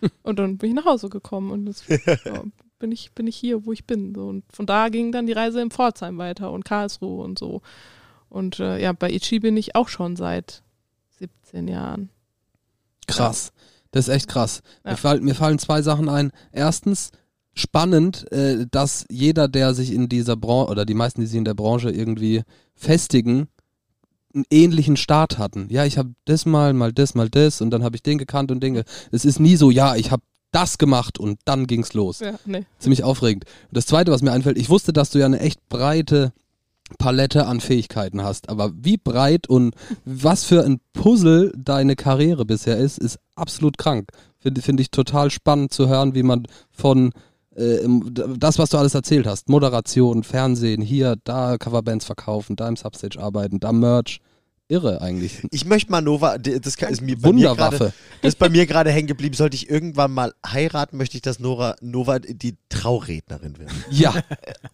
[0.22, 1.84] und dann bin ich nach Hause gekommen und das,
[2.24, 2.42] ja,
[2.78, 4.14] bin, ich, bin ich hier, wo ich bin.
[4.14, 4.26] So.
[4.26, 7.62] Und von da ging dann die Reise in Pforzheim weiter und Karlsruhe und so.
[8.28, 10.62] Und äh, ja, bei Ichi bin ich auch schon seit
[11.18, 12.08] 17 Jahren.
[13.06, 13.52] Krass.
[13.90, 14.62] Das ist echt krass.
[14.84, 14.92] Ja.
[14.92, 16.32] Mir, fall, mir fallen zwei Sachen ein.
[16.50, 17.10] Erstens,
[17.54, 21.44] spannend, äh, dass jeder, der sich in dieser Branche, oder die meisten, die sich in
[21.44, 22.42] der Branche irgendwie
[22.74, 23.48] festigen,
[24.34, 25.66] einen ähnlichen Start hatten.
[25.70, 28.50] Ja, ich habe das mal, mal das, mal das und dann habe ich den gekannt
[28.50, 28.84] und Dinge.
[29.10, 32.20] Es ist nie so, ja, ich habe das gemacht und dann ging's los.
[32.20, 32.64] Ja, nee.
[32.78, 33.44] Ziemlich aufregend.
[33.68, 36.32] Und das Zweite, was mir einfällt, ich wusste, dass du ja eine echt breite
[36.98, 42.76] Palette an Fähigkeiten hast, aber wie breit und was für ein Puzzle deine Karriere bisher
[42.76, 44.10] ist, ist absolut krank.
[44.38, 47.12] Finde find ich total spannend zu hören, wie man von
[47.56, 47.86] äh,
[48.38, 53.20] das, was du alles erzählt hast, Moderation, Fernsehen, hier, da Coverbands verkaufen, da im Substage
[53.20, 54.20] arbeiten, da Merch.
[54.72, 55.42] Irre eigentlich.
[55.50, 57.92] Ich möchte mal Nova, das ist mir bei mir gerade, Wunderwaffe.
[58.22, 59.34] das ist bei mir gerade hängen geblieben.
[59.34, 63.70] Sollte ich irgendwann mal heiraten, möchte ich, dass Nora, Nova die Traurednerin wird.
[63.90, 64.14] Ja,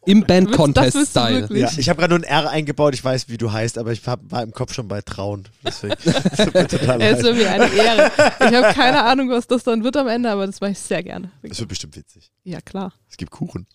[0.07, 1.49] im Band-Contest-Style.
[1.51, 4.07] Ja, ich habe gerade nur ein R eingebaut, ich weiß, wie du heißt, aber ich
[4.07, 5.49] hab, war im Kopf schon bei Trauen.
[5.65, 5.95] Deswegen.
[6.05, 7.35] Das tut mir total Es ist leid.
[7.37, 8.11] mir eine Ehre.
[8.17, 11.03] Ich habe keine Ahnung, was das dann wird am Ende, aber das mache ich sehr
[11.03, 11.33] gerne.
[11.43, 12.31] Das wird bestimmt witzig.
[12.45, 12.93] Ja, klar.
[13.11, 13.67] Es gibt Kuchen.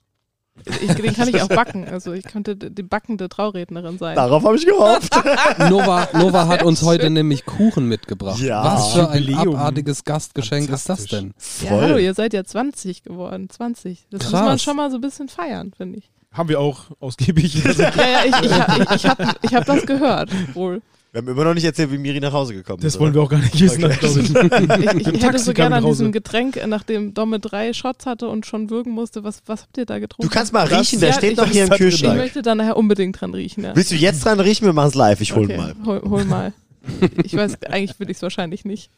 [0.65, 1.87] Ich, den kann ich auch backen.
[1.87, 4.15] Also ich könnte die backende Traurednerin sein.
[4.15, 5.13] Darauf habe ich gehofft.
[5.69, 8.39] Nova, Nova hat uns heute nämlich Kuchen mitgebracht.
[8.39, 8.63] Ja.
[8.63, 9.55] Was für ein Jubiläum.
[9.55, 11.33] abartiges Gastgeschenk ist das denn?
[11.63, 13.49] Ja, hallo, ihr seid ja 20 geworden.
[13.49, 14.07] 20.
[14.11, 14.45] Das muss Krass.
[14.45, 16.11] man schon mal so ein bisschen feiern, finde ich.
[16.31, 17.63] Haben wir auch ausgiebig.
[17.77, 20.81] Ja, ja, ich, ich, ich, ich habe ich hab das gehört, wohl.
[21.13, 22.99] Wir haben immer noch nicht erzählt, wie Miri nach Hause gekommen das ist.
[22.99, 23.97] wollen wir auch gar nicht wissen, Okay.
[23.99, 24.19] glaube
[24.99, 25.07] ich.
[25.07, 28.47] Ich, ich hätte so gerne an diesem Getränk, äh, nachdem Domme drei Shots hatte und
[28.47, 29.23] schon würgen musste.
[29.23, 30.27] Was, was habt ihr da getrunken?
[30.27, 32.17] Du kannst mal Das- riechen, der Ja, steht noch hier im das hat- ich Kühlschrank.
[32.17, 33.63] möchte da nachher unbedingt dran riechen.
[33.63, 33.75] Ja.
[33.75, 34.65] Willst du jetzt dran riechen?
[34.65, 35.21] Wir machen es live.
[35.21, 35.75] Ich hol okay, mal.
[35.85, 36.51] Hol, hol mal.
[37.23, 38.89] Ich weiß, eigentlich will ich es wahrscheinlich nicht.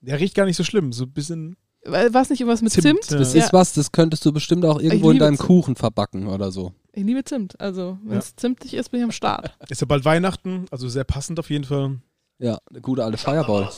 [0.00, 0.92] Der riecht gar nicht so schlimm.
[0.92, 1.56] So ein bisschen.
[1.84, 3.10] War es nicht irgendwas mit Zimt, Zimt?
[3.10, 3.18] ja.
[3.18, 3.44] Das Ja.
[3.44, 5.46] ist was, das könntest du bestimmt auch irgendwo in deinem Zimt.
[5.48, 6.72] Kuchen verbacken oder so.
[6.98, 7.60] Ich liebe Zimt.
[7.60, 9.56] Also, wenn es zimtig ist, bin ich am Start.
[9.68, 11.98] Ist ja bald Weihnachten, also sehr passend auf jeden Fall.
[12.40, 13.68] Ja, eine gute alte Fireball.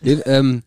[0.00, 0.62] Nee, ähm,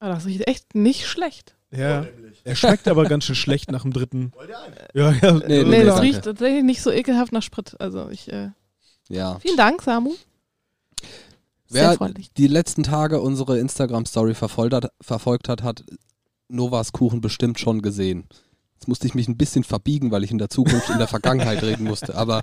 [0.00, 1.54] Aber das riecht echt nicht schlecht.
[1.70, 2.06] Ja.
[2.42, 4.32] Er schmeckt aber ganz schön schlecht nach dem dritten.
[4.94, 5.32] Ja, ja.
[5.46, 6.02] Nee, Nee, das danke.
[6.02, 7.76] riecht tatsächlich nicht so ekelhaft nach Sprit.
[7.80, 8.50] Also ich, äh,
[9.08, 9.38] Ja.
[9.38, 10.14] vielen Dank, Samu.
[11.68, 12.32] Sehr Wer freundlich.
[12.32, 15.84] die letzten Tage unsere Instagram-Story verfolgt hat, verfolgt hat, hat
[16.48, 18.24] Novas Kuchen bestimmt schon gesehen.
[18.78, 21.62] Jetzt musste ich mich ein bisschen verbiegen, weil ich in der Zukunft in der Vergangenheit
[21.62, 22.14] reden musste.
[22.14, 22.42] Aber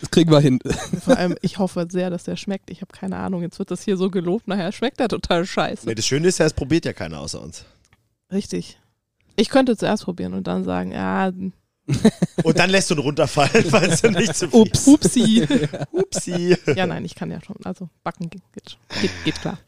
[0.00, 0.60] das kriegen wir hin.
[1.02, 2.70] Vor allem, ich hoffe sehr, dass der schmeckt.
[2.70, 3.42] Ich habe keine Ahnung.
[3.42, 4.46] Jetzt wird das hier so gelobt.
[4.46, 5.86] Nachher schmeckt der total scheiße.
[5.86, 7.64] Nee, das Schöne ist ja, es probiert ja keiner außer uns.
[8.30, 8.78] Richtig.
[9.36, 11.32] Ich könnte zuerst probieren und dann sagen, ja,
[12.42, 14.60] Und dann lässt du ihn runterfallen, weil du nicht zu viel.
[14.60, 15.46] ups, upsi.
[15.92, 16.56] Upsi.
[16.74, 17.56] ja, nein, ich kann ja schon.
[17.64, 19.58] Also backen geht, geht, geht, klar.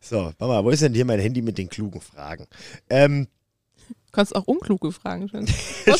[0.00, 2.46] So, Mama, wo ist denn hier mein Handy mit den klugen Fragen?
[2.90, 3.28] Ähm,
[4.14, 5.46] kannst auch unkluge Fragen stellen.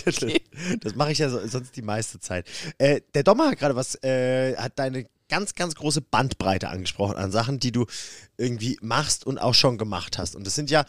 [0.07, 0.41] Okay.
[0.81, 2.47] das mache ich ja so, sonst die meiste Zeit.
[2.79, 7.31] Äh, der Dommer hat gerade was, äh, hat deine ganz, ganz große Bandbreite angesprochen an
[7.31, 7.87] Sachen, die du
[8.37, 10.37] irgendwie machst und auch schon gemacht hast.
[10.37, 10.85] Und das sind ja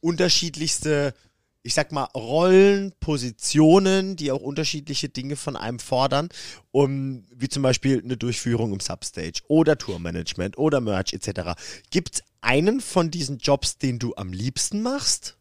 [0.00, 1.14] unterschiedlichste,
[1.62, 6.28] ich sag mal, Rollen, Positionen, die auch unterschiedliche Dinge von einem fordern,
[6.70, 11.60] um, wie zum Beispiel eine Durchführung im Substage oder Tourmanagement oder Merch etc.
[11.90, 15.36] Gibt es einen von diesen Jobs, den du am liebsten machst?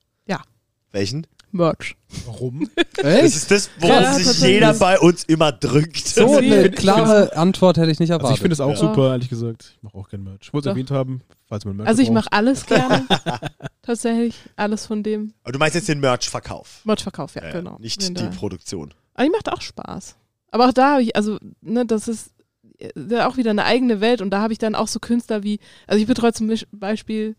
[0.94, 1.00] Ja.
[1.00, 1.28] Welchen?
[1.52, 1.96] Merch.
[2.26, 2.70] Warum?
[2.96, 3.36] Das Echt?
[3.38, 6.06] ist das, woran Ja, sich jeder bei uns immer drückt.
[6.06, 8.38] So Also eine klare Antwort hätte ich nicht Also erwartet.
[8.38, 8.76] ich finde es auch Ja.
[8.76, 9.74] super, ehrlich gesagt.
[9.78, 10.40] Ich mache auch gerne Merch.
[10.42, 13.06] Ich wollte es erwähnt haben, falls man Merch Also ich mache alles gerne.
[13.82, 14.36] Tatsächlich.
[14.58, 16.82] Alles von dem Aber du meinst jetzt den Merch-Verkauf.
[16.84, 17.78] Merch-Verkauf, ja, Äh, genau.
[17.80, 18.94] Nicht die da- Produktion.
[19.14, 20.16] Aber die macht auch Spaß.
[20.52, 22.32] Aber auch da habe ich, also, ne, das ist
[22.80, 25.60] äh, auch wieder eine eigene Welt und da habe ich dann auch so Künstler wie,
[25.88, 27.36] also ich betreue zum Beispiel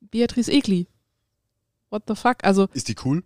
[0.00, 0.86] Beatrice Egli.
[1.94, 2.38] What the fuck?
[2.42, 3.22] Also, Ist die cool?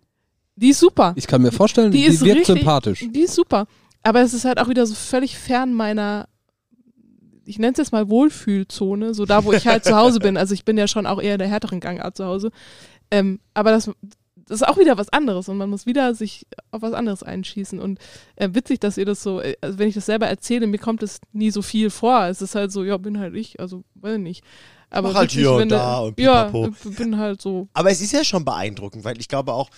[0.55, 1.13] die ist super.
[1.15, 3.07] ich kann mir vorstellen, Die die, ist wirkt richtig- sympathisch.
[3.09, 3.65] Die ist super.
[4.03, 6.27] Aber es ist halt auch wieder so völlig fern meiner,
[7.45, 10.37] ich nenne es jetzt mal Wohlfühlzone, so da, wo ich halt zu Hause bin.
[10.37, 12.51] Also ich bin ja schon auch eher der härteren Gangart zu Hause.
[13.09, 13.89] Ähm, aber das,
[14.35, 17.79] das ist auch wieder was anderes und man muss wieder sich auf was anderes einschießen.
[17.79, 17.99] Und
[18.35, 21.01] äh, witzig, dass ihr das so, äh, also wenn ich das selber erzähle, mir kommt
[21.03, 22.25] es nie so viel vor.
[22.27, 24.43] Es ist halt so, ja, bin halt ich, also weiß ich nicht.
[24.89, 26.69] Aber Mach halt hier und da und Ja, pipapo.
[26.89, 27.67] ich bin halt so.
[27.73, 29.69] Aber es ist ja schon beeindruckend, weil ich glaube auch,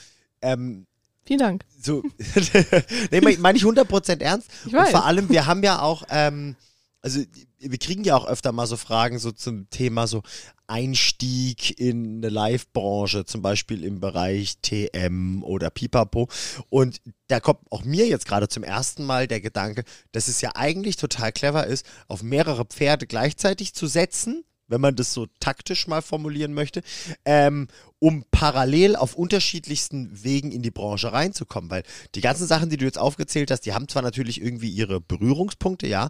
[0.42, 0.86] ähm,
[1.24, 1.66] Vielen Dank.
[1.80, 2.02] so,
[3.12, 4.50] nee, meine mein ich 100% ernst.
[4.66, 4.92] Ich Und weiß.
[4.92, 6.56] vor allem, wir haben ja auch, ähm,
[7.02, 7.22] also
[7.60, 10.24] wir kriegen ja auch öfter mal so Fragen so zum Thema so
[10.68, 16.28] Einstieg in eine Live-Branche, zum Beispiel im Bereich TM oder Pipapo.
[16.70, 20.52] Und da kommt auch mir jetzt gerade zum ersten Mal der Gedanke, dass es ja
[20.56, 25.88] eigentlich total clever ist, auf mehrere Pferde gleichzeitig zu setzen, wenn man das so taktisch
[25.88, 26.82] mal formulieren möchte,
[27.26, 27.68] ähm,
[28.00, 31.70] um parallel auf unterschiedlichsten Wegen in die Branche reinzukommen.
[31.70, 31.84] Weil
[32.16, 35.86] die ganzen Sachen, die du jetzt aufgezählt hast, die haben zwar natürlich irgendwie ihre Berührungspunkte,
[35.86, 36.10] ja,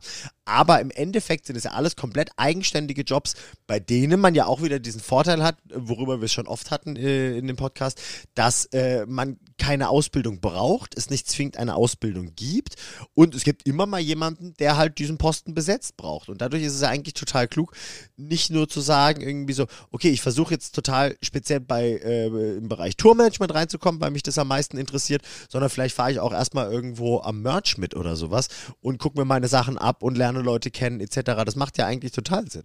[0.52, 3.36] aber im Endeffekt sind es ja alles komplett eigenständige Jobs,
[3.68, 6.98] bei denen man ja auch wieder diesen Vorteil hat, worüber wir es schon oft hatten
[6.98, 8.02] äh, in dem Podcast,
[8.36, 12.76] dass äh, man keine Ausbildung braucht, es nicht zwingend eine Ausbildung gibt
[13.14, 16.28] und es gibt immer mal jemanden, der halt diesen Posten besetzt braucht.
[16.28, 17.74] Und dadurch ist es ja eigentlich total klug,
[18.18, 22.68] nicht nur zu sagen, irgendwie so, okay, ich versuche jetzt total speziell bei äh, im
[22.68, 26.70] Bereich Tourmanagement reinzukommen, weil mich das am meisten interessiert, sondern vielleicht fahre ich auch erstmal
[26.70, 28.50] irgendwo am Merch mit oder sowas
[28.82, 31.44] und gucke mir meine Sachen ab und lerne Leute kennen, etc.
[31.46, 32.64] Das macht ja eigentlich total Sinn.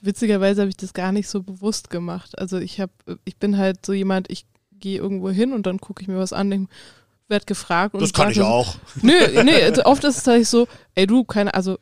[0.00, 2.38] Witzigerweise habe ich das gar nicht so bewusst gemacht.
[2.38, 2.92] Also ich habe,
[3.24, 4.46] ich bin halt so jemand, ich
[4.78, 6.70] gehe irgendwo hin und dann gucke ich mir was an, denk,
[7.26, 8.76] werd gefragt und Das kann ich auch.
[9.02, 9.12] Nö,
[9.44, 11.78] nee, also oft ist es halt so, ey du, keine, also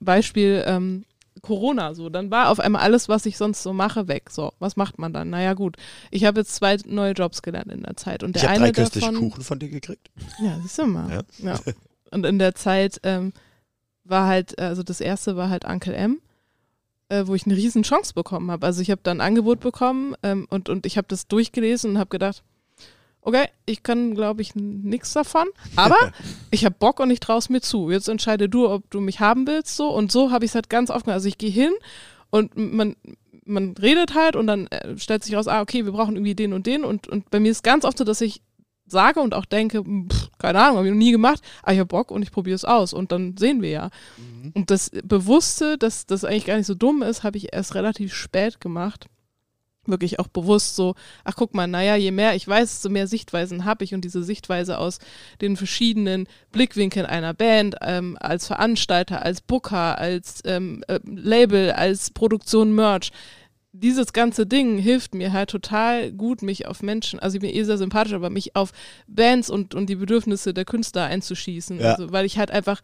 [0.00, 1.04] Beispiel ähm,
[1.40, 4.30] Corona, so, dann war auf einmal alles, was ich sonst so mache, weg.
[4.30, 5.30] So, was macht man dann?
[5.30, 5.76] Naja, gut.
[6.10, 8.72] Ich habe jetzt zwei neue Jobs gelernt in der Zeit und der Ich habe eine
[8.72, 10.08] drei köstliche davon, Kuchen von dir gekriegt.
[10.40, 11.24] ja, siehst du mal.
[11.38, 11.52] Ja.
[11.52, 11.60] Ja.
[12.12, 13.32] Und in der Zeit ähm,
[14.04, 16.20] war halt, also das erste war halt Uncle M,
[17.08, 18.66] äh, wo ich eine riesen Chance bekommen habe.
[18.66, 21.98] Also ich habe dann ein Angebot bekommen ähm, und, und ich habe das durchgelesen und
[21.98, 22.42] habe gedacht,
[23.20, 25.96] okay, ich kann, glaube ich, nichts davon, aber
[26.50, 27.90] ich habe Bock und ich traue es mir zu.
[27.90, 30.68] Jetzt entscheide du, ob du mich haben willst so und so habe ich es halt
[30.68, 31.14] ganz oft gemacht.
[31.14, 31.72] Also ich gehe hin
[32.30, 32.96] und man
[33.44, 36.52] man redet halt und dann äh, stellt sich raus, ah, okay, wir brauchen irgendwie den
[36.52, 38.40] und den und, und bei mir ist ganz oft so, dass ich
[38.92, 41.88] sage und auch denke, pff, keine Ahnung, habe ich noch nie gemacht, aber ich habe
[41.88, 43.90] Bock und ich probiere es aus und dann sehen wir ja.
[44.54, 48.14] Und das Bewusste, dass das eigentlich gar nicht so dumm ist, habe ich erst relativ
[48.14, 49.06] spät gemacht.
[49.84, 53.64] Wirklich auch bewusst so, ach guck mal, naja, je mehr ich weiß, desto mehr Sichtweisen
[53.64, 55.00] habe ich und diese Sichtweise aus
[55.40, 62.12] den verschiedenen Blickwinkeln einer Band, ähm, als Veranstalter, als Booker, als ähm, äh, Label, als
[62.12, 63.10] Produktion Merch,
[63.72, 67.64] dieses ganze Ding hilft mir halt total gut, mich auf Menschen, also ich bin eh
[67.64, 68.72] sehr sympathisch, aber mich auf
[69.06, 71.80] Bands und, und die Bedürfnisse der Künstler einzuschießen.
[71.80, 71.92] Ja.
[71.92, 72.82] Also, weil ich halt einfach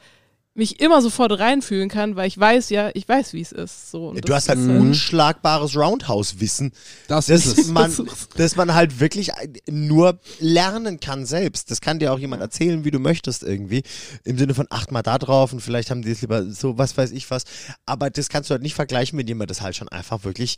[0.58, 3.90] mich immer sofort reinfühlen kann, weil ich weiß ja, ich weiß, wie es ist.
[3.90, 6.72] So, und Du hast halt unschlagbares Roundhouse-Wissen,
[7.06, 7.66] Das das ist es.
[7.68, 7.94] man,
[8.36, 9.30] dass man halt wirklich
[9.70, 11.70] nur lernen kann selbst.
[11.70, 13.82] Das kann dir auch jemand erzählen, wie du möchtest irgendwie.
[14.24, 16.96] Im Sinne von acht mal da drauf und vielleicht haben die es lieber so, was
[16.96, 17.44] weiß ich was.
[17.86, 20.56] Aber das kannst du halt nicht vergleichen mit jemand, das halt schon einfach wirklich,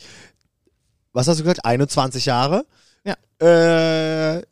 [1.12, 2.64] was hast du gesagt, 21 Jahre?
[3.04, 3.16] Ja.
[3.46, 4.42] Äh,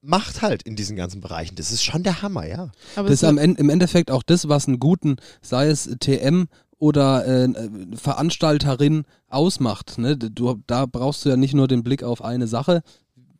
[0.00, 1.56] macht halt in diesen ganzen Bereichen.
[1.56, 2.70] Das ist schon der Hammer, ja.
[2.96, 6.46] aber Das ist am Ende, im Endeffekt auch das, was einen guten, sei es TM
[6.78, 7.48] oder äh,
[7.94, 9.98] Veranstalterin ausmacht.
[9.98, 10.16] Ne?
[10.16, 12.82] Du, da brauchst du ja nicht nur den Blick auf eine Sache,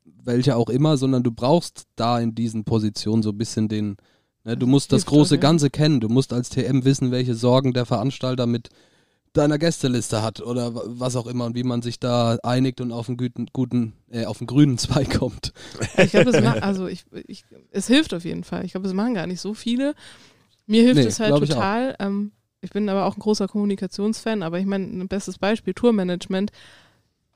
[0.04, 3.96] welche auch immer, sondern du brauchst da in diesen Positionen so ein bisschen den,
[4.44, 4.56] ne?
[4.56, 5.42] du musst das große schon, ja.
[5.42, 6.00] Ganze kennen.
[6.00, 8.68] Du musst als TM wissen, welche Sorgen der Veranstalter mit
[9.32, 12.92] deiner Gästeliste hat oder wa- was auch immer und wie man sich da einigt und
[12.92, 15.52] auf einen guten, guten äh, auf einen grünen Zweig kommt.
[15.98, 18.64] Ich glaube, also ich, ich, es hilft auf jeden Fall.
[18.64, 19.94] Ich glaube, es machen gar nicht so viele.
[20.66, 21.94] Mir hilft Nee, es halt glaub ich total.
[21.98, 26.50] Ähm, ich bin aber auch ein großer Kommunikationsfan, aber ich meine, ein bestes Beispiel, Tourmanagement.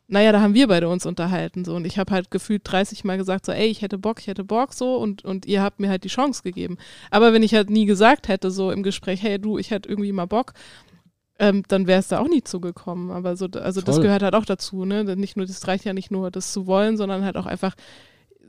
[0.09, 3.17] Naja, da haben wir beide uns unterhalten so und ich habe halt gefühlt 30 Mal
[3.17, 5.89] gesagt so, ey, ich hätte Bock, ich hätte Bock so und, und ihr habt mir
[5.89, 6.77] halt die Chance gegeben.
[7.11, 10.13] Aber wenn ich halt nie gesagt hätte so im Gespräch, hey du, ich hätte irgendwie
[10.13, 10.53] mal Bock,
[11.43, 13.11] ähm, dann wäre es da auch nie zugekommen.
[13.11, 14.05] Aber so, also das Voll.
[14.05, 15.17] gehört halt auch dazu, ne?
[15.17, 17.75] Nicht nur, das reicht ja nicht nur, das zu wollen, sondern halt auch einfach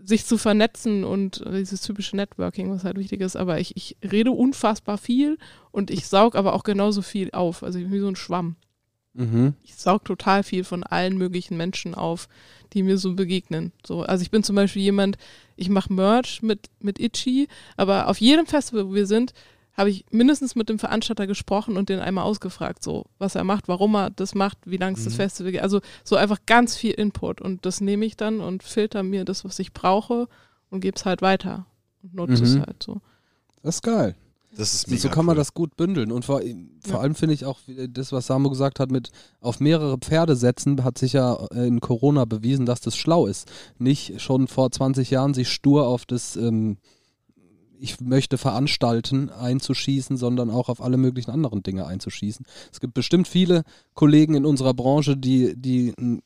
[0.03, 3.35] sich zu vernetzen und äh, dieses typische Networking, was halt wichtig ist.
[3.35, 5.39] Aber ich, ich rede unfassbar viel
[5.71, 7.63] und ich saug aber auch genauso viel auf.
[7.63, 8.57] Also ich bin wie so ein Schwamm.
[9.13, 9.55] Mhm.
[9.63, 12.27] Ich saug total viel von allen möglichen Menschen auf,
[12.73, 13.71] die mir so begegnen.
[13.83, 15.17] So, also ich bin zum Beispiel jemand,
[15.55, 19.33] ich mache Merch mit, mit Itchy, aber auf jedem Festival, wo wir sind,
[19.75, 23.67] habe ich mindestens mit dem Veranstalter gesprochen und den einmal ausgefragt, so was er macht,
[23.67, 25.61] warum er das macht, wie lang es das Festival geht.
[25.61, 29.43] Also so einfach ganz viel Input und das nehme ich dann und filter mir das,
[29.45, 30.27] was ich brauche
[30.69, 31.65] und gebe es halt weiter
[32.03, 32.61] und nutze es Mhm.
[32.65, 33.01] halt so.
[33.63, 34.15] Das ist geil.
[34.55, 35.37] Das ist mega so kann man cool.
[35.39, 36.11] das gut bündeln.
[36.11, 36.39] Und vor,
[36.81, 36.99] vor Ja.
[36.99, 39.09] allem finde ich auch wie- das, was Samu gesagt hat, mit
[39.41, 43.51] auf mehrere Pferde setzen, hat sich ja in Corona bewiesen, dass das schlau ist.
[43.79, 46.77] Nicht schon vor 20 Jahren sich stur auf das ähm,
[47.83, 52.45] ich möchte veranstalten einzuschießen, sondern auch auf alle möglichen anderen Dinge einzuschießen.
[52.71, 56.21] Es gibt bestimmt viele Kollegen in unserer Branche, die, die einen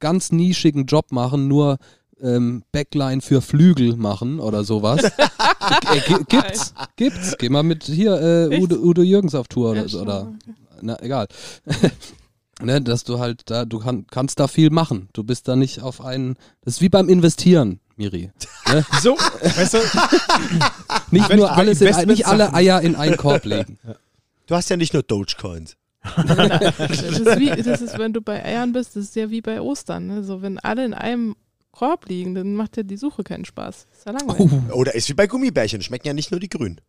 [0.00, 1.78] ganz nischigen Job machen, nur
[2.20, 5.02] ähm, Backline für Flügel machen oder sowas.
[5.94, 7.36] äh, gi- gibt's, gibt's.
[7.38, 8.60] Geh mal mit hier äh?
[8.60, 10.34] Udo, Udo Jürgens auf Tour oder, so, oder
[10.82, 11.26] na egal.
[12.62, 15.08] ne, dass du halt da, du kann, kannst da viel machen.
[15.12, 16.36] Du bist da nicht auf einen.
[16.62, 18.30] Das ist wie beim Investieren, Miri.
[18.68, 18.84] Ne?
[19.02, 19.78] So, weißt du,
[21.10, 23.78] Nicht Wenn- nur alles, in, nicht alle Eier in einen Korb legen.
[24.46, 25.76] Du hast ja nicht nur Dogecoins.
[26.02, 29.60] Das ist, wie, das ist, wenn du bei Eiern bist, das ist ja wie bei
[29.62, 30.06] Ostern.
[30.06, 30.22] Ne?
[30.22, 31.34] So, wenn alle in einem
[31.70, 33.86] Korb liegen, dann macht ja die Suche keinen Spaß.
[33.90, 34.50] Ist ja langweilig.
[34.72, 36.80] Oder ist wie bei Gummibärchen, schmecken ja nicht nur die grünen.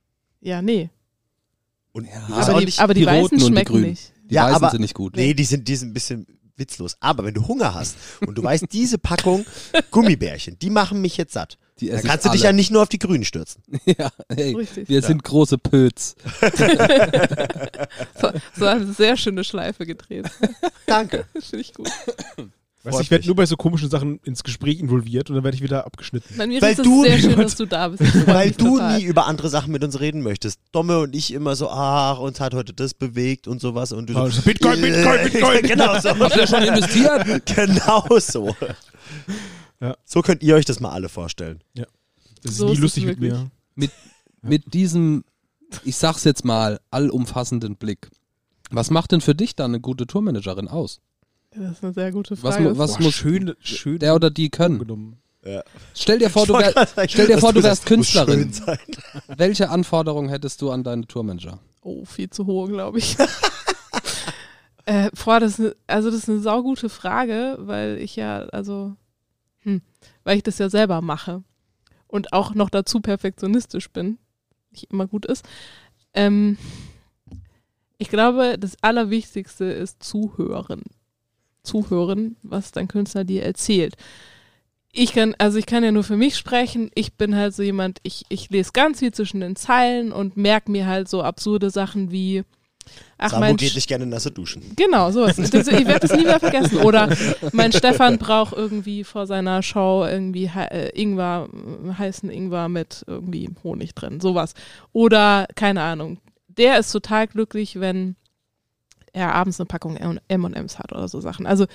[0.42, 0.90] Ja, nee.
[1.94, 3.90] Und Ja, Aber die, aber die, die Weißen die schmecken Grünen.
[3.92, 4.12] nicht.
[4.30, 5.16] Die Ja, Weißen aber- sind nicht gut.
[5.16, 6.28] nee, die sind, die sind ein bisschen
[6.60, 6.98] witzlos.
[7.00, 9.46] Aber wenn du Hunger hast und du weißt, diese Packung
[9.92, 12.90] Gummibärchen, die machen mich jetzt satt, Die dann kannst du dich ja nicht nur auf
[12.90, 13.64] die grünen stürzen.
[13.86, 14.90] ja, hey, Richtig.
[14.90, 16.16] wir sind große Pöts.
[18.22, 20.30] So, so eine sehr schöne Schleife gedreht.
[20.86, 21.26] Danke.
[21.40, 21.90] Finde ich gut.
[22.84, 25.64] Weißt, ich werde nur bei so komischen Sachen ins Gespräch involviert und dann werde ich
[25.64, 26.36] wieder abgeschnitten.
[26.38, 28.28] Bei mir Weil ist es du sehr schön, dass du da bist.
[28.28, 28.98] Weil du total.
[28.98, 30.60] nie über andere Sachen mit uns reden möchtest.
[30.72, 33.92] Domme und ich immer so, ach, uns hat heute das bewegt und sowas.
[33.92, 35.62] Und du so, Also Bitcoin, Bitcoin, Bitcoin.
[35.64, 36.10] genau so.
[36.18, 37.46] Habt ihr schon investiert?
[37.46, 38.56] genau so.
[39.82, 39.96] Ja.
[40.06, 41.62] So könnt ihr euch das mal alle vorstellen.
[42.44, 43.50] Das ist So nie ist lustig mit mir.
[43.76, 43.92] Mit,
[44.42, 45.24] mit diesem,
[45.84, 48.10] ich sag's jetzt mal, allumfassenden Blick.
[48.72, 51.02] Was macht denn für dich dann eine gute Tourmanagerin aus?
[51.52, 52.70] Das ist eine sehr gute Was Frage.
[52.70, 54.80] mu- was- Boah, muss schön, schön der oder die können?
[54.80, 55.18] genommen.
[55.96, 58.52] Stell dir vor, du, wär, sagen, stell dir vor, du wärst Künstlerin.
[59.36, 61.60] Welche Anforderungen hättest du an deine Tourmanager?
[61.82, 63.18] Oh, viel zu hohe, glaube ich.
[64.86, 68.96] äh, boah, das ist eine, also das ist eine saugute Frage, weil ich ja, also,
[69.60, 69.82] hm,
[70.24, 71.42] weil ich das ja selber mache
[72.08, 74.20] und auch noch dazu perfektionistisch bin,
[74.72, 75.46] nicht immer gut ist.
[76.14, 76.58] Ähm,
[77.98, 80.84] ich glaube, das Allerwichtigste ist Zuhören.
[81.70, 83.96] Zuhören, was dein Künstler dir erzählt.
[84.92, 86.90] Ich kann, also ich kann ja nur für mich sprechen.
[86.96, 90.72] Ich bin halt so jemand, ich, ich lese ganz viel zwischen den Zeilen und merke
[90.72, 92.44] mir halt so absurde Sachen wie,
[93.20, 94.64] ach Samu mein geht nicht gerne nasse duschen.
[94.76, 95.38] Genau, sowas.
[95.38, 96.80] Ich werde das nie mehr vergessen.
[96.80, 97.16] Oder
[97.54, 103.50] mein Stefan braucht irgendwie vor seiner Show irgendwie äh, Ingwer, äh, heißen Ingwer mit irgendwie
[103.64, 104.20] Honig drin.
[104.20, 104.56] Sowas.
[104.92, 106.18] Oder, keine Ahnung.
[106.48, 108.16] Der ist total glücklich, wenn
[109.14, 109.96] er abends eine Packung
[110.28, 111.46] M&M's hat oder so Sachen.
[111.46, 111.66] Also,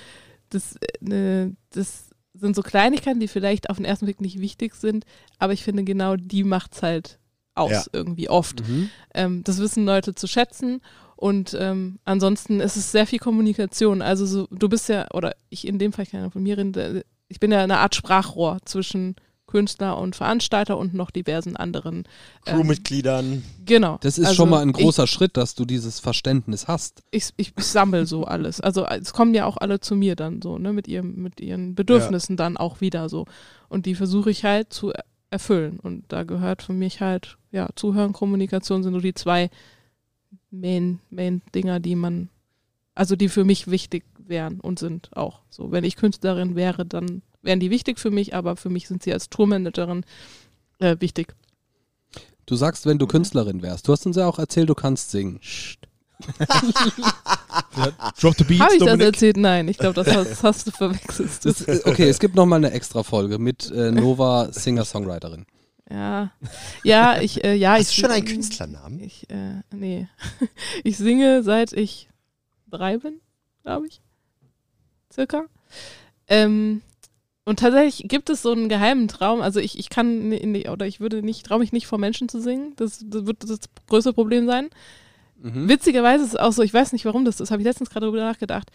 [0.49, 0.75] das,
[1.07, 5.05] äh, das sind so Kleinigkeiten, die vielleicht auf den ersten Blick nicht wichtig sind,
[5.39, 7.19] aber ich finde genau die macht's halt
[7.55, 7.83] aus, Ja.
[7.93, 8.67] irgendwie oft.
[8.67, 8.89] Mhm.
[9.13, 10.81] Ähm, das wissen Leute zu schätzen.
[11.15, 14.01] Und ähm, ansonsten ist es sehr viel Kommunikation.
[14.01, 17.03] Also so, du bist ja, oder ich in dem Fall kann ja von mir reden,
[17.29, 19.15] ich bin ja eine Art Sprachrohr zwischen
[19.55, 21.99] Künstler und Veranstalter und noch diversen anderen.
[22.45, 23.41] ähm, Crewmitgliedern.
[23.65, 23.97] Genau.
[24.01, 27.03] Das ist Also schon mal ein großer Schritt, dass du dieses Verständnis hast.
[27.11, 28.59] Ich, ich, ich sammle so alles.
[28.59, 31.73] Also es kommen ja auch alle zu mir dann so, ne, mit ihrem, mit ihren
[31.73, 33.27] Bedürfnissen dann auch wieder so.
[33.69, 35.79] Und die versuche ich halt zu er- erfüllen.
[35.79, 39.49] Und da gehört für mich halt, ja, Zuhören, Kommunikation sind so die zwei
[40.51, 42.27] Main, Main-Dinger, die man,
[42.93, 45.39] also die für mich wichtig wären und sind auch.
[45.49, 49.03] So, wenn ich Künstlerin wäre, dann wären die wichtig für mich, aber für mich sind
[49.03, 50.03] sie als Tourmanagerin
[50.79, 51.35] äh, wichtig.
[52.45, 53.87] Du sagst, wenn du Künstlerin wärst.
[53.87, 55.39] Du hast uns ja auch erzählt, du kannst singen.
[58.19, 59.07] Drop the beat, Habe ich das Dominik.
[59.07, 59.37] erzählt?
[59.37, 61.29] Nein, ich glaube, das hast, hast du verwechselt.
[61.43, 65.45] Das, äh, okay, es gibt noch mal eine extra Folge mit äh, Nova Singer-Songwriterin.
[65.89, 66.31] Ja,
[66.83, 68.99] ja, ich, äh, ja, Hast ich du schon einen Künstlernamen?
[69.01, 70.07] Ich, äh, nee.
[70.83, 72.09] ich singe seit ich
[72.69, 73.19] drei bin,
[73.63, 74.01] glaube ich.
[75.13, 75.45] Circa.
[76.27, 76.81] Ähm,
[77.45, 79.41] und tatsächlich gibt es so einen geheimen Traum.
[79.41, 82.27] Also ich, ich kann ni- ni- oder ich würde nicht, traue mich nicht vor Menschen
[82.27, 82.73] zu singen.
[82.75, 84.69] Das, das wird das größte Problem sein.
[85.37, 85.69] Mhm.
[85.69, 88.07] Witzigerweise ist es auch so, ich weiß nicht warum das ist, habe ich letztens gerade
[88.07, 88.71] darüber nachgedacht.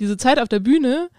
[0.00, 1.10] Diese Zeit auf der Bühne,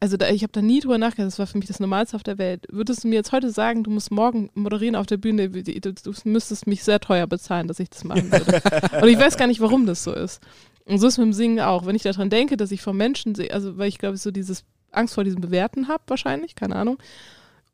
[0.00, 2.22] also da, ich habe da nie drüber nachgedacht, das war für mich das Normalste auf
[2.22, 2.66] der Welt.
[2.70, 6.12] Würdest du mir jetzt heute sagen, du musst morgen moderieren auf der Bühne, du, du
[6.24, 8.60] müsstest mich sehr teuer bezahlen, dass ich das machen würde.
[9.02, 10.42] Und ich weiß gar nicht, warum das so ist.
[10.86, 11.86] Und so ist mit dem Singen auch.
[11.86, 14.64] Wenn ich daran denke, dass ich vor Menschen sehe, also weil ich glaube, so dieses
[14.92, 16.98] Angst vor diesem Bewerten habe, wahrscheinlich, keine Ahnung.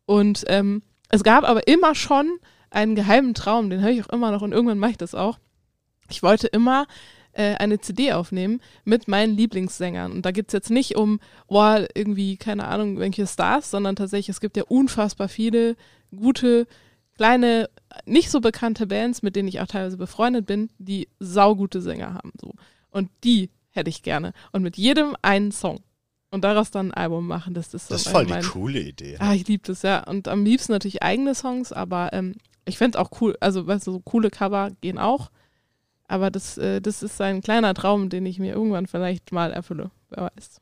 [0.07, 2.39] Und ähm, es gab aber immer schon
[2.71, 5.39] einen geheimen Traum, den habe ich auch immer noch und irgendwann mache ich das auch.
[6.09, 6.87] Ich wollte immer
[7.33, 10.13] äh, eine CD aufnehmen mit meinen Lieblingssängern.
[10.13, 14.29] Und da geht es jetzt nicht um, boah, irgendwie, keine Ahnung, welche Stars, sondern tatsächlich,
[14.31, 15.77] es gibt ja unfassbar viele
[16.15, 16.67] gute,
[17.17, 17.71] kleine,
[18.05, 22.33] nicht so bekannte Bands, mit denen ich auch teilweise befreundet bin, die saugute Sänger haben.
[22.41, 22.53] So.
[22.91, 24.33] Und die hätte ich gerne.
[24.53, 25.81] Und mit jedem einen Song.
[26.33, 28.43] Und daraus dann ein Album machen, das ist so Das ist mein- voll die mein,
[28.43, 29.17] coole Idee.
[29.21, 30.03] Ah, ich liebe das, ja.
[30.05, 33.87] Und am liebsten natürlich eigene Songs, aber ähm, ich fände es auch cool, also weißt
[33.87, 35.31] du, so coole Cover gehen auch.
[36.09, 39.91] Aber das, äh, das ist ein kleiner Traum, den ich mir irgendwann vielleicht mal erfülle.
[40.11, 40.61] Wer weiß.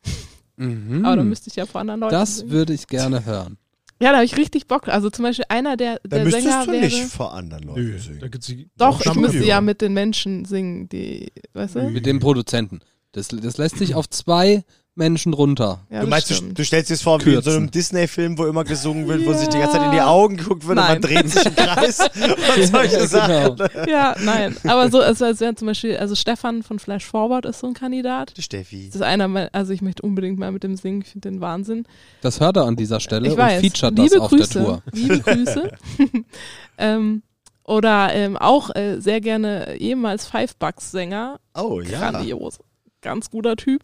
[0.56, 1.04] Mhm.
[1.04, 2.12] Aber dann müsste ich ja vor anderen Leuten.
[2.14, 2.50] Das singen.
[2.50, 3.56] würde ich gerne hören.
[4.02, 4.88] Ja, da habe ich richtig Bock.
[4.88, 6.84] Also zum Beispiel einer der, Da der müsstest Sänger du wäre.
[6.84, 8.70] nicht vor anderen Leuten Nö, da singen.
[8.76, 9.20] Doch, ich Studio.
[9.20, 11.90] müsste ja mit den Menschen singen, die, weißt du?
[11.90, 12.80] Mit dem Produzenten.
[13.12, 14.64] Das, das lässt sich auf zwei
[14.96, 15.80] Menschen runter.
[15.88, 18.44] Ja, du meinst, du, du stellst dir das vor wie in so einem Disney-Film, wo
[18.46, 19.62] immer gesungen wird, wo sich die Ja.
[19.64, 20.96] ganze Zeit in die Augen geguckt wird Nein.
[20.96, 22.00] und man dreht sich im Kreis
[22.56, 23.56] und solche Ja, Sachen.
[23.56, 23.86] genau.
[23.88, 24.56] Ja, nein.
[24.64, 27.74] Aber so, also als wären zum Beispiel, also Stefan von Flash Forward ist so ein
[27.74, 28.36] Kandidat.
[28.36, 28.86] Die Steffi.
[28.88, 31.86] Das ist einer, also ich möchte unbedingt mal mit dem singen, ich finde den Wahnsinn.
[32.20, 33.60] Das hört er an dieser Stelle Ich und weiß.
[33.60, 34.52] featuret Liebe das auf Grüße.
[34.54, 34.82] der Tour.
[34.92, 35.70] Liebe Grüße.
[36.78, 37.22] ähm,
[37.64, 41.38] oder ähm, auch äh, sehr gerne ehemals Five Bucks Sänger.
[41.56, 42.10] Oh ja.
[42.10, 42.58] Grandios.
[43.02, 43.82] Ganz guter Typ.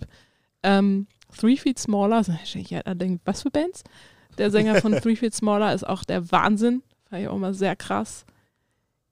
[0.62, 3.84] Ähm, Three Feet Smaller, also ich halt denke, was für Bands?
[4.38, 6.82] Der Sänger von Three Feet Smaller ist auch der Wahnsinn.
[7.08, 8.24] Fand ich auch mal sehr krass.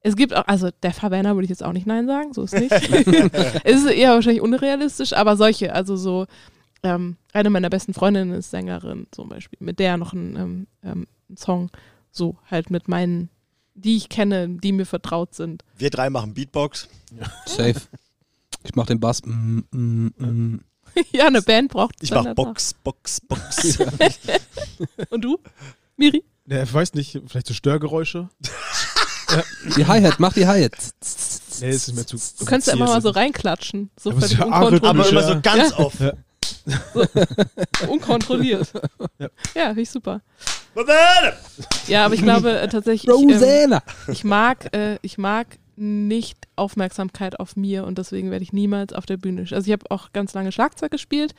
[0.00, 2.54] Es gibt auch, also der Fabiana würde ich jetzt auch nicht Nein sagen, so ist
[2.54, 2.72] nicht.
[3.64, 6.26] es ist eher wahrscheinlich unrealistisch, aber solche, also so,
[6.82, 11.06] ähm, eine meiner besten Freundinnen ist Sängerin zum Beispiel, mit der noch ein, ähm, ähm,
[11.36, 11.70] Song,
[12.10, 13.30] so halt mit meinen,
[13.74, 15.64] die ich kenne, die mir vertraut sind.
[15.78, 16.88] Wir drei machen Beatbox.
[17.46, 17.80] Safe.
[18.62, 19.22] Ich mach den Bass.
[19.24, 20.60] Mm, mm, mm.
[21.12, 23.78] ja, eine Band braucht Ich mach Box, Box, Box.
[25.10, 25.38] Und du?
[25.96, 26.24] Miri?
[26.46, 28.28] Ja, ich weiß nicht, vielleicht so Störgeräusche.
[29.76, 30.72] Die Hi-Hat, mach die Hi-Hat.
[31.60, 32.18] Nee, ist nicht mehr zu.
[32.38, 33.90] Du kannst ja immer mal so reinklatschen.
[33.98, 34.84] So Aber unkontrolliert.
[34.84, 35.78] Aber immer so ganz Ja.
[35.78, 36.00] oft.
[36.00, 36.12] Ja.
[37.88, 38.72] unkontrolliert.
[39.18, 39.28] Ja.
[39.54, 40.20] Ja, finde ich super.
[41.86, 43.82] Ja, aber ich glaube äh, tatsächlich, ich, ähm, Rosanna.
[44.08, 49.06] ich mag, äh, ich mag nicht Aufmerksamkeit auf mir und deswegen werde ich niemals auf
[49.06, 49.42] der Bühne.
[49.50, 51.34] Also ich habe auch ganz lange Schlagzeug gespielt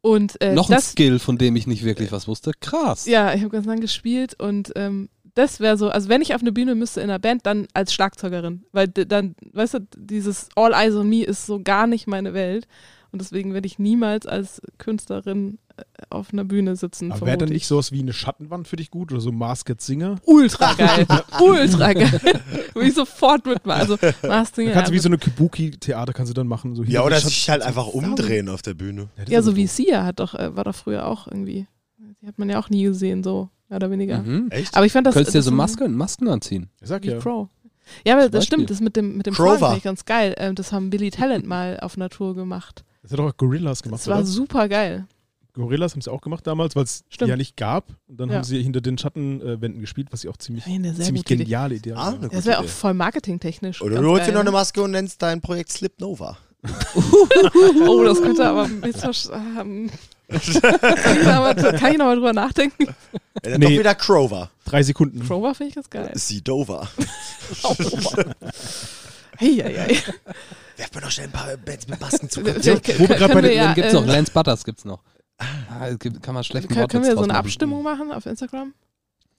[0.00, 2.52] und äh, Noch ein das, Skill, von dem ich nicht wirklich was wusste.
[2.60, 3.06] Krass.
[3.06, 6.42] ja, ich habe ganz lange gespielt und ähm, das wäre so, also wenn ich auf
[6.42, 10.72] eine Bühne müsste in einer Band, dann als Schlagzeugerin, weil dann, weißt du, dieses All
[10.72, 12.68] Eyes on Me ist so gar nicht meine Welt
[13.14, 17.12] und deswegen werde ich niemals als Künstlerin äh, auf einer Bühne sitzen.
[17.12, 17.66] Aber wäre dann vermute nicht ich.
[17.68, 20.16] sowas wie eine Schattenwand für dich gut oder so Masked Singer?
[20.24, 21.06] ultra geil,
[21.40, 22.10] ultra geil,
[22.74, 23.80] würde ich sofort mitmachen.
[23.80, 23.96] Also
[24.26, 26.74] Masked Singer, Da kannst du wie ja, so eine Kabuki-Theater kannst du dann machen.
[26.74, 29.08] So hier Ja, oder sich halt einfach umdrehen auf der Bühne.
[29.28, 29.70] ja, ist so aber wie doof.
[29.72, 31.66] Sia hat doch, äh, war doch früher auch irgendwie.
[32.20, 34.18] Die hat man ja auch nie gesehen, so mehr oder weniger.
[34.22, 34.48] Mhm.
[34.50, 34.76] Echt?
[34.76, 35.14] Aber ich fand das.
[35.14, 36.68] Könntest dir das so so- Masken, Masken anziehen.
[36.80, 37.18] Ich sag Wie ja.
[37.18, 37.48] Crow.
[38.06, 39.68] Ja, aber das stimmt, das mit dem, mit dem war.
[39.68, 40.34] fand ich ganz geil.
[40.38, 42.82] Ähm, das haben Billy Talent mal auf Tour gemacht.
[43.04, 44.26] Das hat doch auch Gorillas gemacht, Das war oder?
[44.26, 45.06] super geil.
[45.52, 47.86] Gorillas haben sie auch gemacht damals, weil es ja nicht gab.
[48.08, 48.36] Und dann Ja.
[48.36, 51.44] haben sie hinter den Schattenwänden gespielt, was sie auch ziemlich, Eine sehr ziemlich gute Idee.
[51.44, 52.14] geniale Idee Ah, war.
[52.14, 53.80] eine Das wäre auch voll marketingtechnisch.
[53.82, 54.56] Oder du holst dir noch eine ne?
[54.56, 56.38] Maske und nennst dein Projekt Slip Nova.
[57.86, 59.30] Oh, das könnte aber missversch-
[59.60, 59.90] ähm,
[60.28, 62.86] kann ich nochmal drüber nachdenken?
[62.86, 62.94] Ja,
[63.42, 63.66] dann Nee.
[63.74, 64.50] doch wieder Crover.
[64.64, 65.20] Drei Sekunden.
[65.24, 66.10] Crower finde ich ganz geil.
[66.14, 66.88] Sie Dover.
[69.36, 69.98] Hey, hey, hey.
[70.76, 72.40] Werf mir noch schnell ein paar Bands mit Masken zu.
[72.44, 75.02] Wo wir grad bei den- ja, Dann gibt's äh, noch Lance Butters gibt's noch.
[75.38, 78.72] Ah, gibt- kann man schlecht Können, können wir so eine Abstimmung machen auf Instagram?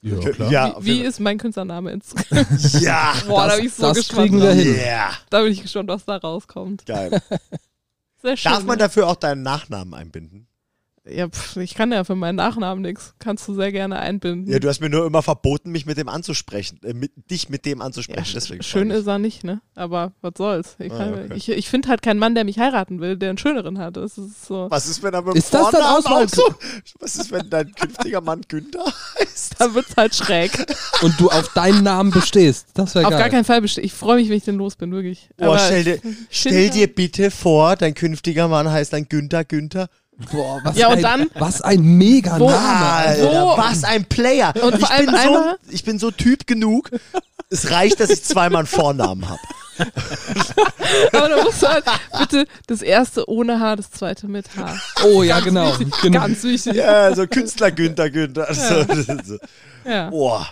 [0.01, 0.51] Ja, klar.
[0.51, 2.45] Ja, wie, wie ist mein Künstlername ins Fall.
[2.81, 3.13] ja.
[3.27, 4.29] Boah, da bin ich so das gespannt.
[4.29, 4.75] kriegen wir hin.
[4.75, 5.11] Yeah.
[5.31, 6.85] Da bin ich gespannt, was da rauskommt.
[6.85, 7.19] Geil.
[8.21, 8.51] Sehr schön.
[8.51, 10.47] Darf man dafür auch deinen Nachnamen einbinden?
[11.07, 13.13] Ja, pf, ich kann ja für meinen Nachnamen nichts.
[13.19, 14.51] Kannst du sehr gerne einbinden.
[14.51, 17.65] Ja, du hast mir nur immer verboten, mich mit dem anzusprechen, äh, mit, dich mit
[17.65, 18.23] dem anzusprechen.
[18.25, 19.61] Ja, Deswegen schön ist er nicht, ne?
[19.75, 20.75] Aber was soll's.
[20.79, 21.33] Ich, Ah, okay.
[21.35, 23.97] ich, ich finde halt keinen Mann, der mich heiraten will, der einen schöneren hat.
[23.97, 24.65] Das ist so.
[24.71, 26.55] Was ist, wenn er mit Ist das dein Vornamen Auswahl- auch so?
[26.99, 28.85] Was ist, wenn dein künftiger Mann Günther
[29.19, 29.55] heißt?
[29.59, 30.51] Da wird's halt schräg.
[31.03, 32.67] Und du auf deinen Namen bestehst.
[32.73, 33.19] Das wäre Auf geil.
[33.19, 33.83] gar keinen Fall bestehe.
[33.83, 35.29] Ich freue mich, wenn ich den los bin, wirklich.
[35.37, 35.99] Boah, Aber stell dir,
[36.31, 39.87] stell dir bitte vor, dein künftiger Mann heißt dann Günther Günther.
[40.31, 42.85] Boah, was Ja, und ein, dann- was ein mega Wo- Name.
[42.85, 44.53] Alter, Wo- was ein Player.
[44.63, 46.89] Und ich, vor allem bin so, ich bin so Typ genug.
[47.49, 49.39] Es reicht, dass ich zweimal einen Vornamen habe.
[51.11, 51.83] Aber da musst du halt
[52.17, 54.79] bitte das erste ohne Haar, das zweite mit Haar.
[55.03, 55.73] Oh ja, genau.
[56.01, 56.19] genau.
[56.21, 56.75] Ganz wichtig.
[56.75, 58.53] Ja, so Künstler Günther Günther.
[58.53, 58.85] So,
[59.23, 59.37] so.
[59.85, 60.09] Ja.
[60.09, 60.47] Boah.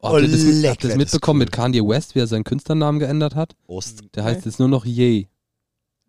[0.00, 1.44] Oh, habt ihr das, leck, habt das das mitbekommen cool.
[1.46, 3.54] mit Kanye West, wie er seinen Künstlernamen geändert hat?
[3.66, 4.00] Ost.
[4.14, 5.28] Der heißt jetzt nur noch Ye.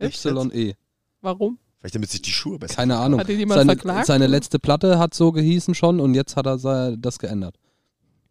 [0.02, 0.74] Y-E.
[1.22, 1.58] Warum?
[1.86, 2.74] Vielleicht damit sich die Schuhe besser.
[2.74, 3.20] Keine Ahnung.
[3.20, 4.08] Hat ihn jemand Seine, verklagt?
[4.08, 7.58] seine letzte Platte hat so gehießen schon und jetzt hat er das geändert.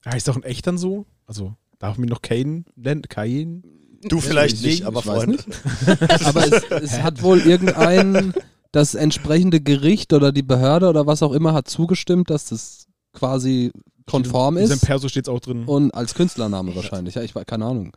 [0.05, 1.07] Heißt doch in echt dann so?
[1.29, 3.03] Also, darf man ihn noch Kane nennen?
[3.03, 3.63] Kane?
[4.03, 5.37] Du vielleicht Ich- nicht, ich aber weiß Freunde.
[5.37, 6.27] nicht.
[6.27, 8.35] Aber es, es hat wohl irgendein,
[8.73, 13.71] das entsprechende Gericht oder die Behörde oder was auch immer hat zugestimmt, dass das quasi
[14.05, 15.65] konform In ist Perso steht es auch drin.
[15.65, 17.15] und als Künstlername wahrscheinlich.
[17.15, 17.93] Ja, ich weiß keine Ahnung.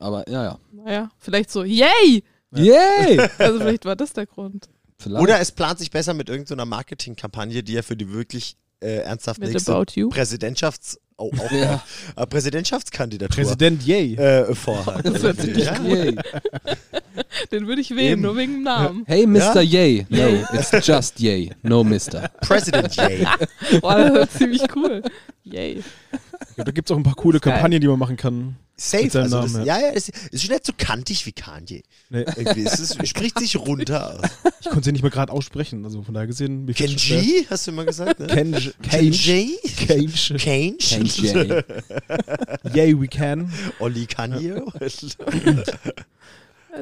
[0.00, 0.58] Aber ja, ja.
[0.72, 2.24] Naja, vielleicht so, yay!
[2.54, 3.20] Yay!
[3.38, 4.68] Also vielleicht war das der Grund.
[4.98, 5.22] Vielleicht.
[5.22, 9.40] Oder es plant sich besser mit irgendeiner Marketingkampagne, die er für die wirklich äh, ernsthaft
[9.40, 9.84] Mit nächste.
[10.10, 11.82] Präsidentschafts oh, auch Ja.
[12.16, 14.14] äh, Präsidentschaftskandidatur Präsident Yay.
[14.16, 15.04] äh, vorhat.
[15.04, 15.78] Das hört sich ja.
[15.82, 16.16] Yay.
[17.52, 18.22] Den würde ich wählen, Eben.
[18.22, 19.04] nur wegen dem Namen.
[19.06, 19.60] Hey, Mr.
[19.60, 20.06] Yay.
[20.08, 20.44] No, Yay.
[20.52, 21.50] it's just Yay.
[21.62, 22.28] No, Mr.
[22.40, 23.26] President Jay.
[23.80, 25.02] Boah, das ist ziemlich cool.
[25.46, 25.82] Yay.
[26.56, 27.38] Ja, da gibt es auch ein paar coole.
[27.38, 28.56] Kampagnen, die man machen kann.
[28.76, 29.04] Safe.
[29.04, 31.82] Also das, Namen, ja, ja, es ist schon nicht so kantig wie Kanye.
[32.10, 34.30] Nee, Irgendwie, es ist, spricht sich runter aus.
[34.60, 35.84] ich konnte sie nicht mal gerade aussprechen.
[35.84, 36.66] Also von daher gesehen.
[36.66, 38.26] Kenji, hast du immer gesagt, ne?
[38.26, 38.72] Kenji.
[38.82, 39.58] Kenji?
[39.76, 40.36] Kenji.
[40.36, 41.62] Kenji?
[42.74, 43.00] Yay.
[43.00, 43.52] We can.
[43.78, 44.62] Olli Kanye?
[44.78, 45.02] Das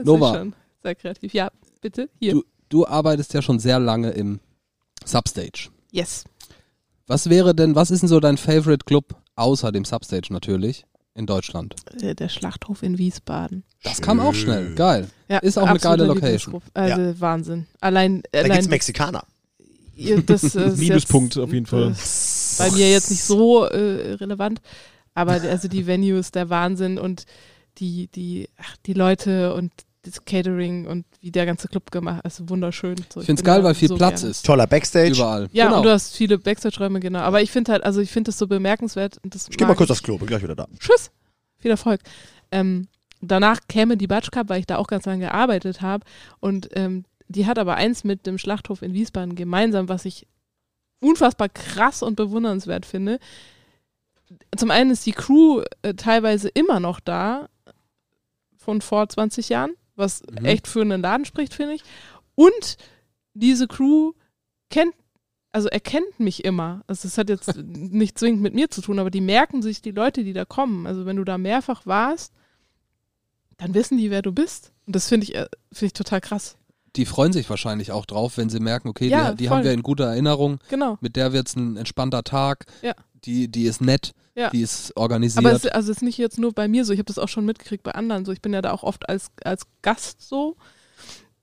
[0.01, 0.35] ist Nova.
[0.35, 1.33] schon sehr kreativ.
[1.35, 1.51] Ja,
[1.81, 2.09] bitte.
[2.19, 2.33] Hier.
[2.33, 4.41] Du, du arbeitest ja schon sehr lange im
[5.05, 5.69] Substage.
[5.93, 6.25] Yes.
[7.07, 10.85] Was wäre denn, was ist denn so dein Favorite Club, außer dem Substage natürlich,
[11.15, 11.75] in Deutschland?
[12.01, 13.65] Der, der Schlachthof in Wiesbaden.
[13.83, 14.75] Das kam auch schnell.
[14.75, 15.09] Geil.
[15.29, 16.63] Ja, Ist auch eine geile Location.
[16.73, 17.67] Also Wahnsinn.
[17.81, 19.25] Allein, Da gibt's allein Mexikaner.
[19.95, 21.93] ihr- das ist Minuspunkt jetzt, auf jeden Fall.
[21.93, 21.95] äh,
[22.59, 24.61] Bei mir jetzt nicht so äh, relevant,
[25.15, 27.25] aber also die Venues, der Wahnsinn und
[27.79, 29.73] die, die, ach, die Leute und
[30.05, 32.97] das Catering und wie der ganze Club gemacht ist, also wunderschön.
[33.13, 34.31] So, Ich finde es geil, weil viel so Platz gerne.
[34.31, 34.47] ist.
[34.47, 35.13] Toller Backstage.
[35.13, 35.49] Überall.
[35.53, 35.79] Ja, genau.
[35.79, 37.21] und du hast viele Backstage-Räume, genau.
[37.21, 39.19] Aber ich finde halt, also ich finde das so bemerkenswert.
[39.23, 40.69] Und das Ich geh mal kurz aufs Klo, bin gleich wieder da.
[40.79, 41.11] Tschüss.
[41.59, 42.01] Viel Erfolg.
[42.53, 42.89] Ähm,
[43.21, 46.05] danach käme die Batsch Cup, weil ich da auch ganz lange gearbeitet habe.
[46.41, 50.27] Und ähm, die hat aber eins mit dem Schlachthof in Wiesbaden gemeinsam, was ich
[51.01, 53.19] unfassbar krass und bewundernswert finde.
[54.57, 57.49] Zum einen ist die Crew äh, teilweise immer noch da,
[58.65, 60.45] von vor 20 Jahren, was Mhm.
[60.45, 61.83] echt für einen Laden spricht, finde ich.
[62.35, 62.77] Und
[63.35, 64.13] diese Crew
[64.71, 64.95] kennt,
[65.53, 66.83] also erkennt mich immer.
[66.87, 69.93] Also es hat jetzt nicht zwingend mit mir zu tun, aber die merken sich die
[69.93, 70.87] Leute, die da kommen.
[70.87, 72.33] Also wenn du da mehrfach warst,
[73.57, 74.73] dann wissen die, wer du bist.
[74.87, 76.57] Und das finde ich, äh, finde ich total krass.
[76.97, 79.73] Die freuen sich wahrscheinlich auch drauf, wenn sie merken, okay, Ja, die, die haben wir
[79.73, 80.97] in guter Erinnerung, Genau.
[81.01, 82.95] mit der wird es ein entspannter Tag, Ja.
[83.25, 84.51] die, die ist nett, Ja.
[84.51, 85.45] die ist organisiert.
[85.45, 87.29] Aber es, also es ist nicht jetzt nur bei mir so, ich habe das auch
[87.29, 88.33] schon mitgekriegt bei anderen so.
[88.33, 90.57] Ich bin ja da auch oft als, als Gast so,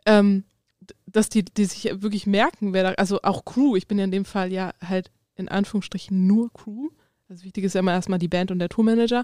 [0.06, 0.44] ähm,
[1.06, 4.12] dass die, die sich wirklich merken, wer da, also auch Crew, ich bin ja in
[4.12, 6.90] dem Fall ja halt in Anführungsstrichen nur Crew.
[7.30, 9.24] Also wichtig ist ja immer erstmal die Band und der Tourmanager.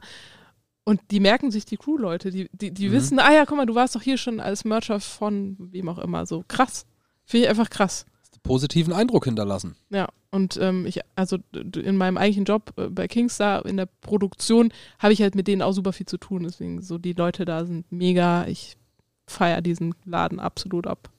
[0.86, 2.94] Und die merken sich die Crew-Leute, die, die, die Mhm.
[2.94, 5.98] wissen, ah ja, guck mal, du warst doch hier schon als Mercher von wem auch
[5.98, 6.26] immer.
[6.26, 6.86] So krass.
[7.26, 8.06] Finde ich einfach krass.
[8.44, 9.76] Positiven Eindruck hinterlassen.
[9.90, 14.72] Ja, und ähm, ich, also in meinem eigentlichen Job äh, bei Kingstar in der Produktion
[15.00, 16.44] habe ich halt mit denen auch super viel zu tun.
[16.44, 18.46] Deswegen so die Leute da sind mega.
[18.48, 18.78] Ich
[19.26, 21.10] feiere diesen Laden absolut ab.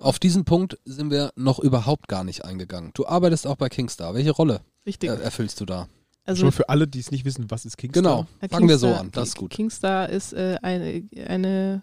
[0.00, 2.90] Auf diesen Punkt sind wir noch überhaupt gar nicht eingegangen.
[2.94, 4.14] Du arbeitest auch bei Kingstar.
[4.14, 5.10] Welche Rolle Richtig.
[5.10, 5.88] äh, erfüllst du da?
[6.24, 8.02] also Schon für alle, die es nicht wissen, was ist Kingstar?
[8.02, 9.10] Genau, fangen wir so Kingstar- an.
[9.12, 9.50] Das ist gut.
[9.50, 11.82] Kingstar ist äh, eine, eine,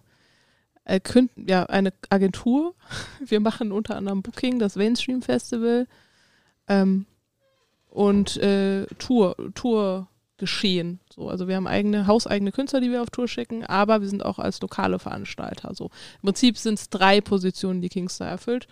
[0.85, 0.99] äh,
[1.35, 2.75] ja, eine Agentur.
[3.25, 5.87] Wir machen unter anderem Booking, das Mainstream Festival
[6.67, 7.05] ähm,
[7.89, 10.99] und äh, Tour, Tourgeschehen.
[11.13, 14.25] So, also wir haben eigene, hauseigene Künstler, die wir auf Tour schicken, aber wir sind
[14.25, 15.73] auch als lokale Veranstalter.
[15.73, 15.85] So.
[15.85, 18.67] Im Prinzip sind es drei Positionen, die Kingstar erfüllt.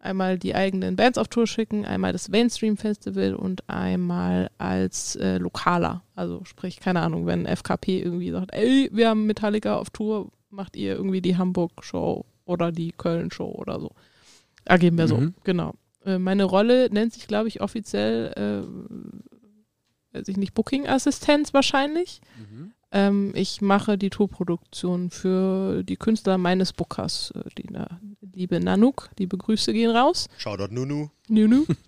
[0.00, 5.38] Einmal die eigenen Bands auf Tour schicken, einmal das Mainstream Festival und einmal als äh,
[5.38, 6.02] Lokaler.
[6.14, 10.76] Also sprich, keine Ahnung, wenn FKP irgendwie sagt, ey, wir haben Metallica auf Tour, macht
[10.76, 13.90] ihr irgendwie die Hamburg-Show oder die Köln-Show oder so.
[14.64, 15.34] Ergeben wir so, Mhm.
[15.44, 15.74] genau.
[16.04, 22.20] Äh, meine Rolle nennt sich, glaube ich, offiziell, äh, weiß ich nicht, Booking-Assistenz wahrscheinlich.
[22.90, 28.00] Ähm, ich mache die Tourproduktion für die Künstler meines Bookers, äh, die na,
[28.34, 30.28] liebe Nanook, liebe Grüße gehen raus.
[30.38, 31.08] Shoutout Nunu.
[31.28, 31.66] Nunu.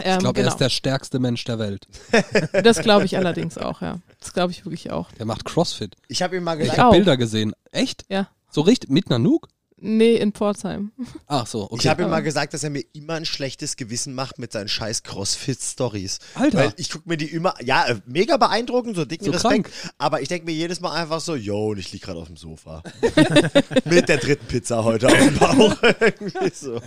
[0.00, 0.54] Ich Ähm, glaube, er genau.
[0.54, 1.86] ist der stärkste Mensch der Welt.
[2.64, 3.98] das glaube ich allerdings auch, ja.
[4.20, 5.10] Das glaube ich wirklich auch.
[5.12, 5.96] Der macht Crossfit.
[6.08, 6.84] Ich habe ihm mal Ich gesagt, auch.
[6.86, 7.54] habe Bilder gesehen.
[7.72, 8.04] Echt?
[8.08, 8.28] Ja.
[8.50, 8.90] So richtig?
[8.90, 9.48] Mit Nanook?
[9.82, 10.92] Nee, in Pforzheim.
[11.26, 11.76] Ach so, okay.
[11.80, 14.68] ich habe ihm mal gesagt, dass er mir immer ein schlechtes Gewissen macht mit seinen
[14.68, 16.18] scheiß Crossfit-Stories.
[16.34, 16.58] Alter.
[16.58, 19.70] Weil ich gucke mir die immer, ja, äh, mega beeindruckend, so dicken So Respekt.
[19.96, 22.36] Aber ich denke mir jedes Mal einfach so, yo, und ich lieg gerade auf dem
[22.36, 22.82] Sofa.
[23.86, 25.76] mit der dritten Pizza heute auf dem Bauch.
[25.82, 26.80] Irgendwie so.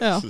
[0.00, 0.20] Ja.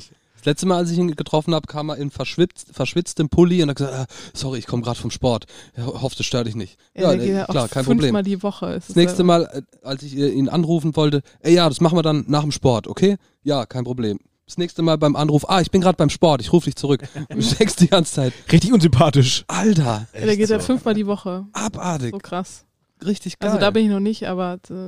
[0.40, 3.68] Das letzte Mal, als ich ihn getroffen habe, kam er in verschwitzt, verschwitztem Pulli und
[3.68, 5.44] hat gesagt, ah, sorry, ich komme gerade vom Sport.
[5.76, 6.78] Ja, hoffe, das stört dich nicht.
[6.94, 8.00] Ja, Ja, der geht äh, ja auch klar, kein Problem.
[8.00, 8.72] fünfmal die Woche.
[8.72, 11.98] Ist Das nächste Mal, äh, als ich äh, ihn anrufen wollte, ey ja, das machen
[11.98, 13.16] wir dann nach dem Sport, okay?
[13.42, 14.18] Ja, kein Problem.
[14.46, 17.02] Das nächste Mal beim Anruf, ah, ich bin gerade beim Sport, ich rufe dich zurück.
[17.28, 18.32] Du steckst die ganze Zeit.
[18.50, 19.44] Richtig unsympathisch.
[19.46, 20.64] Alter, Ja, der geht ja so.
[20.66, 21.46] fünfmal die Woche.
[21.52, 22.12] abartig.
[22.12, 22.64] So krass.
[23.04, 23.50] Richtig geil.
[23.50, 24.78] Also da bin ich noch nicht, aber das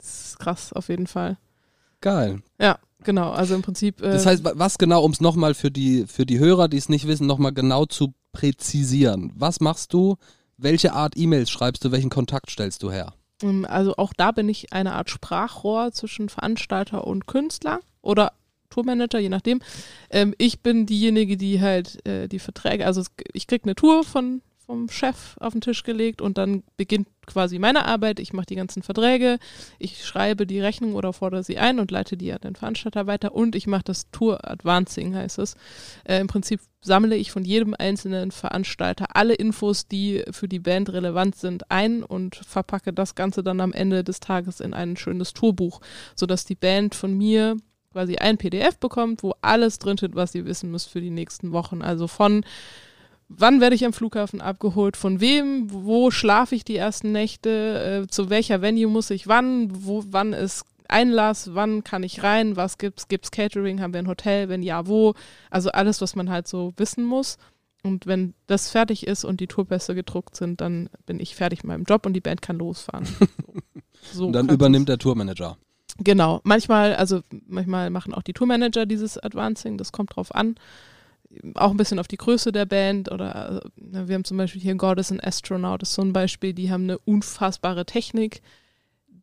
[0.00, 1.36] ist krass auf jeden Fall.
[2.00, 2.40] geil.
[2.58, 3.30] Ja, genau.
[3.30, 4.00] Also im Prinzip.
[4.00, 6.76] Äh, Das heißt, wa- was genau, um es nochmal für die, für die Hörer, die
[6.78, 9.32] es nicht wissen, nochmal genau zu präzisieren.
[9.36, 10.16] Was machst du?
[10.56, 11.90] Welche Art E-Mails schreibst du?
[11.92, 13.14] Welchen Kontakt stellst du her?
[13.42, 18.32] Ähm, Also auch da bin ich eine Art Sprachrohr zwischen Veranstalter und Künstler oder
[18.70, 19.60] Tourmanager, je nachdem.
[20.10, 24.40] Ähm, ich bin diejenige, die halt äh, die Verträge, also ich kriege eine Tour von,
[24.66, 28.20] vom Chef auf den Tisch gelegt und dann beginnt quasi meine Arbeit.
[28.20, 29.38] Ich mache die ganzen Verträge,
[29.78, 33.34] ich schreibe die Rechnung oder fordere sie ein und leite die an den Veranstalter weiter
[33.34, 35.54] und ich mache das Tour Advancing, heißt es.
[36.04, 40.92] Äh, Im Prinzip sammle ich von jedem einzelnen Veranstalter alle Infos, die für die Band
[40.92, 45.32] relevant sind, ein und verpacke das Ganze dann am Ende des Tages in ein schönes
[45.32, 45.80] Tourbuch,
[46.16, 47.56] sodass die Band von mir
[47.92, 51.52] quasi ein PDF bekommt, wo alles drin steht, was ihr wissen müsst für die nächsten
[51.52, 51.82] Wochen.
[51.82, 52.44] Also von
[53.36, 58.10] wann werde ich am Flughafen abgeholt, von wem, wo schlafe ich die ersten Nächte, äh,
[58.10, 62.78] zu welcher Venue muss ich wann, wo, wann ist Einlass, wann kann ich rein, was
[62.78, 65.14] gibt's, gibt's Catering, haben wir ein Hotel, wenn ja, wo,
[65.50, 67.38] also alles, was man halt so wissen muss.
[67.82, 71.68] Und wenn das fertig ist und die Tourpässe gedruckt sind, dann bin ich fertig mit
[71.68, 73.06] meinem Job und die Band kann losfahren.
[74.10, 75.56] So, Und dann übernimmt der Tourmanager.
[75.98, 76.40] Genau.
[76.42, 80.56] Manchmal, also manchmal machen auch die Tourmanager dieses Advancing, das kommt drauf an.
[81.54, 84.74] Auch ein bisschen auf die Größe der Band oder äh, wir haben zum Beispiel hier
[84.74, 88.42] Goddess and Astronaut, ist so ein Beispiel, die haben eine unfassbare Technik.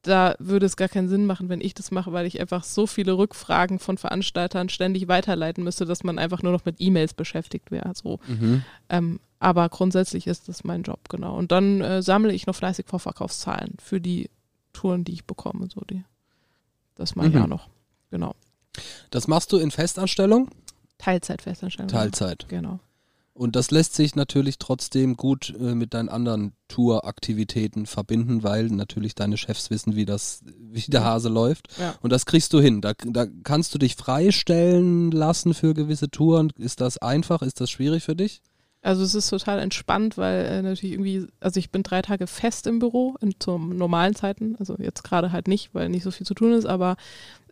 [0.01, 2.88] Da würde es gar keinen Sinn machen, wenn ich das mache, weil ich einfach so
[2.88, 7.70] viele Rückfragen von Veranstaltern ständig weiterleiten müsste, dass man einfach nur noch mit E-Mails beschäftigt
[7.70, 7.91] wäre.
[7.95, 8.20] So.
[8.28, 8.64] Mhm.
[8.88, 11.36] Ähm, aber grundsätzlich ist das mein Job, genau.
[11.38, 14.30] Und dann äh, sammle ich noch fleißig Vorverkaufszahlen für die
[14.72, 15.68] Touren, die ich bekomme.
[15.70, 16.03] So die.
[16.95, 17.41] Das mache ich Mhm.
[17.43, 17.68] auch noch.
[18.10, 18.36] Genau.
[19.12, 20.49] Das machst du in Festanstellung?
[21.00, 21.89] Teilzeitfestanstellung.
[21.89, 22.45] Teilzeit.
[22.47, 22.80] Genau.
[23.39, 29.16] Und das lässt sich natürlich trotzdem gut äh, mit deinen anderen Touraktivitäten verbinden, weil natürlich
[29.16, 31.70] deine Chefs wissen, wie das, wie der Hase läuft.
[31.80, 31.95] Ja.
[32.02, 32.82] Und das kriegst du hin.
[32.82, 36.52] Da, da kannst du dich freistellen lassen für gewisse Touren.
[36.58, 37.41] Ist das einfach?
[37.41, 38.41] Ist das schwierig für dich?
[38.82, 42.68] Also es ist total entspannt, weil äh, natürlich irgendwie, also ich bin drei Tage fest
[42.68, 46.26] im Büro in, zu normalen Zeiten, also jetzt gerade halt nicht, weil nicht so viel
[46.26, 46.95] zu tun ist, aber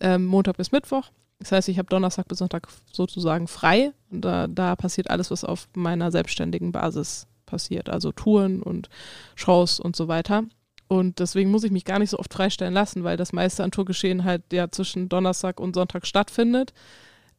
[0.01, 1.11] ähm, Montag bis Mittwoch.
[1.39, 5.43] Das heißt, ich habe Donnerstag bis Sonntag sozusagen frei und da, da passiert alles, was
[5.43, 8.89] auf meiner selbstständigen Basis passiert, also Touren und
[9.35, 10.43] Shows und so weiter.
[10.87, 13.71] Und deswegen muss ich mich gar nicht so oft freistellen lassen, weil das meiste an
[13.71, 16.73] Tourgeschehen halt ja zwischen Donnerstag und Sonntag stattfindet.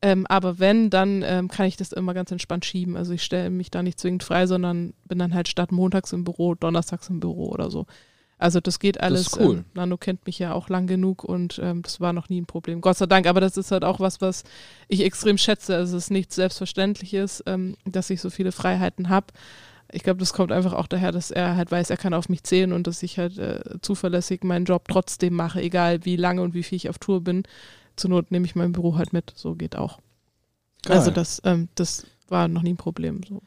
[0.01, 2.97] Ähm, aber wenn, dann ähm, kann ich das immer ganz entspannt schieben.
[2.97, 6.25] Also ich stelle mich da nicht zwingend frei, sondern bin dann halt statt montags im
[6.25, 7.87] Büro, donnerstags im Büro oder so.
[8.39, 9.29] Also das geht alles.
[9.29, 9.57] ist cool.
[9.59, 12.47] Ähm, Nano kennt mich ja auch lang genug und ähm, das war noch nie ein
[12.47, 12.81] Problem.
[12.81, 13.27] Gott sei Dank.
[13.27, 14.45] Aber das ist halt auch was, was
[14.87, 15.75] ich extrem schätze.
[15.75, 19.27] Also es ist nichts Selbstverständliches, ähm, dass ich so viele Freiheiten habe.
[19.91, 22.45] Ich glaube, das kommt einfach auch daher, dass er halt weiß, er kann auf mich
[22.45, 26.55] zählen und dass ich halt äh, zuverlässig meinen Job trotzdem mache, egal wie lange und
[26.55, 27.45] wie viel ich auf Tour bin.
[27.97, 29.33] zur Not nehme ich mein Büro halt mit.
[29.35, 29.99] So geht auch.
[30.85, 30.99] Geil.
[30.99, 33.23] Also das, ähm, das war noch nie ein Problem.
[33.27, 33.43] So.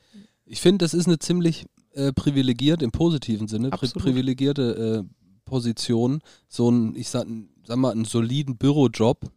[0.45, 5.13] Ich finde, das ist eine ziemlich äh, privilegiert, im positiven Sinne, pri privilegierte äh,
[5.45, 7.27] Position, so ein, ich sag,
[7.65, 9.29] sag mal, einen soliden Bürojob,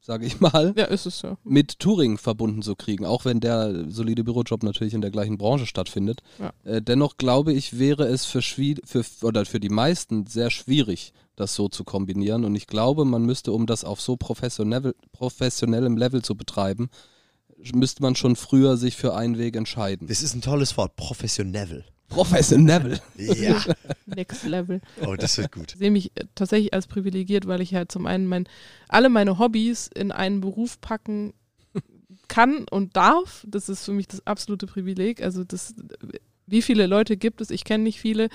[0.00, 1.36] sage ich mal, Ja, ist es ja.
[1.44, 5.66] mit Touring verbunden zu kriegen, auch wenn der solide Bürojob natürlich in der gleichen Branche
[5.66, 6.20] stattfindet.
[6.38, 6.52] Ja.
[6.64, 11.54] Äh, dennoch glaube ich, wäre es für, für, oder für die meisten sehr schwierig, das
[11.54, 12.44] so zu kombinieren.
[12.44, 16.90] Und ich glaube, man müsste, um das auf so professionell, professionellem Level zu betreiben,
[17.72, 20.08] müsste man schon früher sich für einen Weg entscheiden.
[20.08, 21.84] Das ist ein tolles Wort, professionell.
[22.12, 23.00] Professionell.
[23.16, 23.62] Ja.
[24.06, 24.80] Next Level.
[25.06, 25.72] Oh, das wird gut.
[25.72, 28.48] Ich sehe mich tatsächlich als privilegiert, weil ich halt zum einen mein,
[28.88, 31.32] alle meine Hobbys in einen Beruf packen
[32.28, 33.44] kann und darf.
[33.48, 35.22] Das ist für mich das absolute Privileg.
[35.22, 35.74] Also das,
[36.46, 37.50] wie viele Leute gibt es?
[37.50, 38.28] Ich kenne nicht viele,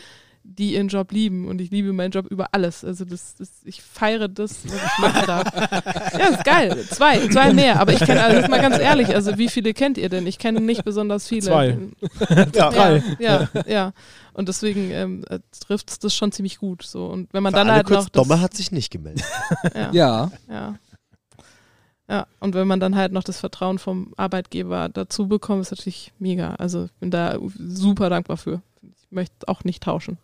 [0.50, 2.84] die ihren Job lieben und ich liebe meinen Job über alles.
[2.84, 5.48] Also das, das ich feiere das, was ich machen darf.
[6.18, 6.86] Ja, ist geil.
[6.90, 7.80] Zwei, zwei mehr.
[7.80, 10.26] Aber ich kenne, also jetzt mal ganz ehrlich, also wie viele kennt ihr denn?
[10.26, 11.42] Ich kenne nicht besonders viele.
[11.42, 11.78] Zwei.
[12.54, 12.70] Ja.
[12.72, 13.04] Drei.
[13.20, 13.94] Ja, ja, ja.
[14.34, 15.26] Und deswegen ähm,
[15.60, 16.84] trifft es das schon ziemlich gut.
[16.84, 17.08] So.
[17.08, 18.10] Und wenn man Für dann alle halt kurz, noch.
[18.10, 19.26] Das, Domme hat sich nicht gemeldet.
[19.76, 20.76] ja, Ja, ja.
[22.10, 26.14] Ja, und wenn man dann halt noch das Vertrauen vom Arbeitgeber dazu bekommt, ist natürlich
[26.20, 26.56] mega.
[26.56, 28.62] Also ich bin da super dankbar für.
[28.82, 30.18] Ich möchte auch nicht tauschen.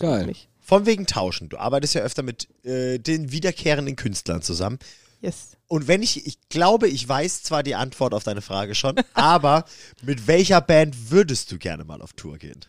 [0.00, 0.26] Geil.
[0.26, 0.48] Nicht.
[0.60, 1.48] Von wegen Tauschen.
[1.48, 4.78] Du arbeitest ja öfter mit äh, den wiederkehrenden Künstlern zusammen.
[5.20, 5.56] Yes.
[5.68, 9.64] Und wenn ich, ich glaube, ich weiß zwar die Antwort auf deine Frage schon, aber
[10.02, 12.60] mit welcher Band würdest du gerne mal auf Tour gehen?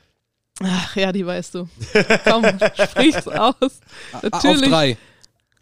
[0.63, 1.67] Ach ja, die weißt du.
[2.23, 2.45] Komm,
[2.89, 3.55] sprich's aus.
[4.11, 4.69] Ah, Auf Natürlich.
[4.69, 4.97] drei.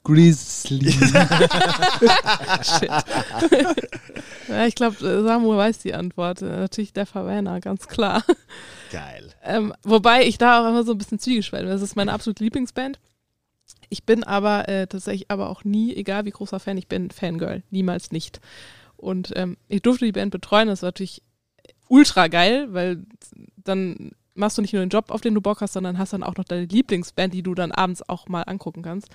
[0.03, 0.91] Grizzly.
[0.91, 2.89] Shit.
[4.47, 6.41] ja, ich glaube, Samuel weiß die Antwort.
[6.41, 8.23] Äh, Natürlich der Verwähner, ganz klar.
[8.91, 9.33] Geil.
[9.43, 11.75] Ähm, wobei ich da auch immer so ein bisschen zwiegespalten bin.
[11.75, 12.99] Das ist meine absolute Lieblingsband.
[13.89, 17.63] Ich bin aber äh, tatsächlich aber auch nie, egal wie großer Fan ich bin, Fangirl.
[17.69, 18.39] Niemals nicht.
[18.97, 20.67] Und ähm, ich durfte die Band betreuen.
[20.67, 21.23] Das war natürlich
[21.87, 23.03] ultra geil, weil
[23.57, 26.23] dann machst du nicht nur den Job, auf den du Bock hast, sondern hast dann
[26.23, 29.09] auch noch deine Lieblingsband, die du dann abends auch mal angucken kannst.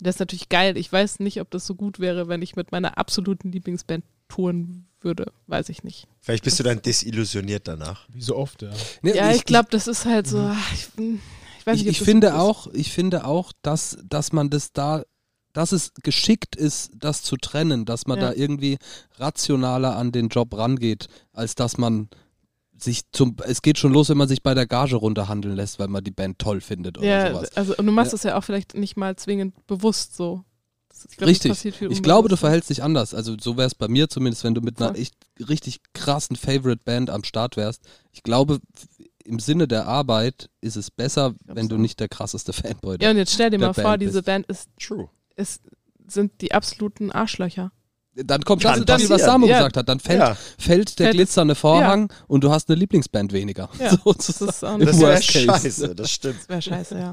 [0.00, 0.76] Das ist natürlich geil.
[0.76, 4.86] Ich weiß nicht, ob das so gut wäre, wenn ich mit meiner absoluten Lieblingsband touren
[5.00, 5.32] würde.
[5.46, 6.06] Weiß ich nicht.
[6.20, 8.08] Vielleicht bist du dann desillusioniert danach.
[8.08, 8.70] Wie so oft, ja.
[9.02, 10.38] Ja, ich glaube, das ist halt so.
[10.52, 14.32] ach, Ich, ich weiß ich, nicht, ich das finde auch, ich finde auch, dass, dass
[14.32, 15.04] man das da,
[15.52, 18.30] dass es geschickt ist, das zu trennen, dass man Ja.
[18.30, 18.78] da irgendwie
[19.18, 22.08] rationaler an den Job rangeht, als dass man
[22.76, 25.88] sich zum, es geht schon los, wenn man sich bei der Gage runterhandeln lässt, weil
[25.88, 27.56] man die Band toll findet oder Ja, sowas.
[27.56, 28.16] also und du machst Ja.
[28.16, 30.44] das ja auch vielleicht nicht mal zwingend bewusst so.
[31.10, 31.64] Ich glaub, Richtig.
[31.64, 33.14] Ich glaube, du verhältst dich anders.
[33.14, 35.14] Also so wäre es bei mir zumindest, wenn du mit einer echt
[35.48, 37.82] richtig krassen Favorite Band am Start wärst.
[38.12, 38.60] Ich glaube,
[39.24, 41.70] im Sinne der Arbeit ist es besser, wenn so.
[41.76, 44.26] du nicht der krasseste Fanboy Ja, und jetzt stell dir mal vor, Band diese bist.
[44.26, 45.08] Band ist, True.
[45.36, 45.62] ist,
[46.06, 47.72] sind die absoluten Arschlöcher.
[48.16, 49.22] Dann kommt Kann das, was.
[49.22, 49.56] Samu Ja.
[49.58, 49.88] gesagt hat.
[49.88, 53.68] Dann fällt, Ja, fällt der Fällt- glitzernde Vorhang und du hast eine Lieblingsband weniger.
[53.80, 54.80] Ja, Sozusagen.
[54.84, 56.36] Das ist auch das wäre scheiße, das stimmt.
[56.40, 57.12] Das wäre scheiße, ja.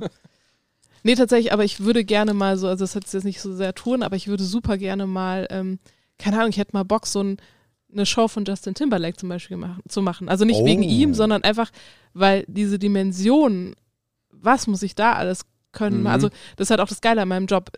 [1.04, 3.74] Nee, tatsächlich, aber ich würde gerne mal so, also das hat jetzt nicht so sehr
[3.74, 5.80] tun, aber ich würde super gerne mal, ähm,
[6.20, 7.38] keine Ahnung, ich hätte mal Bock, so ein,
[7.92, 10.30] eine Show von Justin Timberlake zum Beispiel machen, zu machen.
[10.30, 10.66] Also nicht Oh.
[10.66, 11.72] wegen ihm, sondern einfach,
[12.14, 13.76] weil diese Dimension,
[14.30, 15.42] was muss ich da alles
[15.72, 16.02] können?
[16.02, 16.08] Mhm.
[16.08, 17.72] Also das ist halt auch das Geile an meinem Job.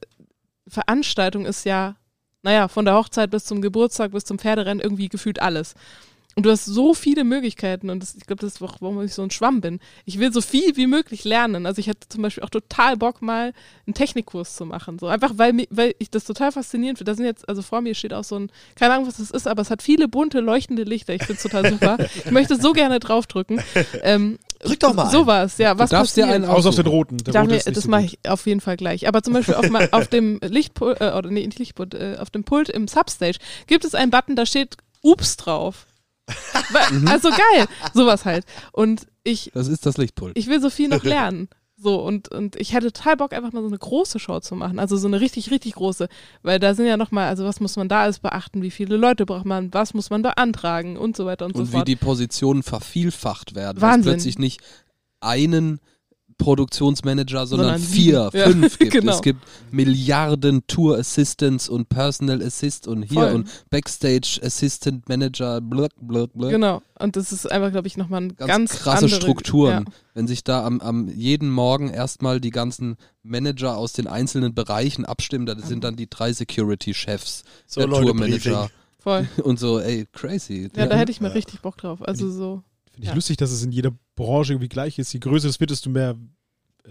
[0.68, 1.96] Veranstaltung ist ja,
[2.44, 5.76] naja, von der Hochzeit bis zum Geburtstag, bis zum Pferderennen irgendwie gefühlt alles.
[6.36, 9.14] Und du hast so viele Möglichkeiten und das, ich glaube, das ist auch, warum ich
[9.14, 9.80] so ein Schwamm bin.
[10.06, 11.68] Ich will so viel wie möglich lernen.
[11.68, 13.54] Also ich hätte zum Beispiel auch total Bock, mal
[13.86, 14.98] einen Technikkurs zu machen.
[14.98, 17.12] So einfach, weil, weil ich das total faszinierend finde.
[17.12, 19.48] Da sind jetzt, also vor mir steht auch so ein, keine Ahnung, was das ist,
[19.48, 21.14] aber es hat viele bunte, leuchtende Lichter.
[21.14, 21.98] Ich finde es total super.
[22.26, 23.62] ich möchte so gerne draufdrücken.
[24.02, 25.10] Ähm, Drück doch mal.
[25.10, 25.78] Sowas, ja.
[25.78, 26.44] Was du darfst dir passiert?
[26.44, 27.18] einen Außer auf den roten.
[27.18, 29.08] Der rote mir, ist nicht das so mache ich auf jeden Fall gleich.
[29.08, 32.44] Aber zum Beispiel auf, auf dem Lichtpult, äh, oder nee, nicht Lichtpult, äh, auf dem
[32.44, 35.86] Pult im Substage gibt es einen Button, da steht Ups drauf.
[36.28, 38.46] Wa- also geil, sowas halt.
[38.72, 40.38] Und ich, Das ist das Lichtpult.
[40.38, 41.50] ich will so viel noch lernen.
[41.76, 44.80] So, und, und ich hätte total Bock, einfach mal so eine große Show zu machen.
[44.80, 46.08] Also so eine richtig, richtig große.
[46.42, 48.62] Weil da sind ja nochmal, also was muss man da alles beachten?
[48.62, 49.74] Wie viele Leute braucht man?
[49.74, 50.96] Was muss man beantragen?
[50.98, 51.88] Und so weiter und, und so wie fort.
[51.88, 53.82] die Positionen vervielfacht werden.
[53.82, 54.04] Wahnsinn.
[54.04, 54.62] Dass plötzlich nicht
[55.20, 55.80] einen
[56.38, 58.38] Produktionsmanager, sondern, Sondern vier, sieben.
[58.38, 58.92] Ja, fünf gibt.
[59.02, 59.12] genau.
[59.14, 63.34] Es gibt Milliarden Tour Assistants und Personal Assist und hier Voll.
[63.34, 66.52] und Backstage Assistant Manager, blöd, blöd, blöd.
[66.52, 66.82] Genau.
[67.00, 69.86] Und das ist einfach, glaube ich, nochmal ein Ganz, ganz, krasse andere, Strukturen.
[69.88, 69.94] Ja.
[70.14, 75.06] Wenn sich da am, am jeden Morgen erstmal die ganzen Manager aus den einzelnen Bereichen
[75.06, 78.70] abstimmen, da sind dann die drei Security-Chefs, So, der Leute, Tourmanager
[79.00, 79.28] Voll.
[79.44, 80.70] und so, ey, crazy.
[80.76, 81.34] Ja, da hätte ich mal Ja.
[81.34, 82.00] richtig Bock drauf.
[82.08, 82.64] Also so.
[82.92, 83.16] Finde ich Ja.
[83.16, 85.14] lustig, dass es in jeder Branche irgendwie gleich ist.
[85.14, 86.16] Je größer es wird, desto mehr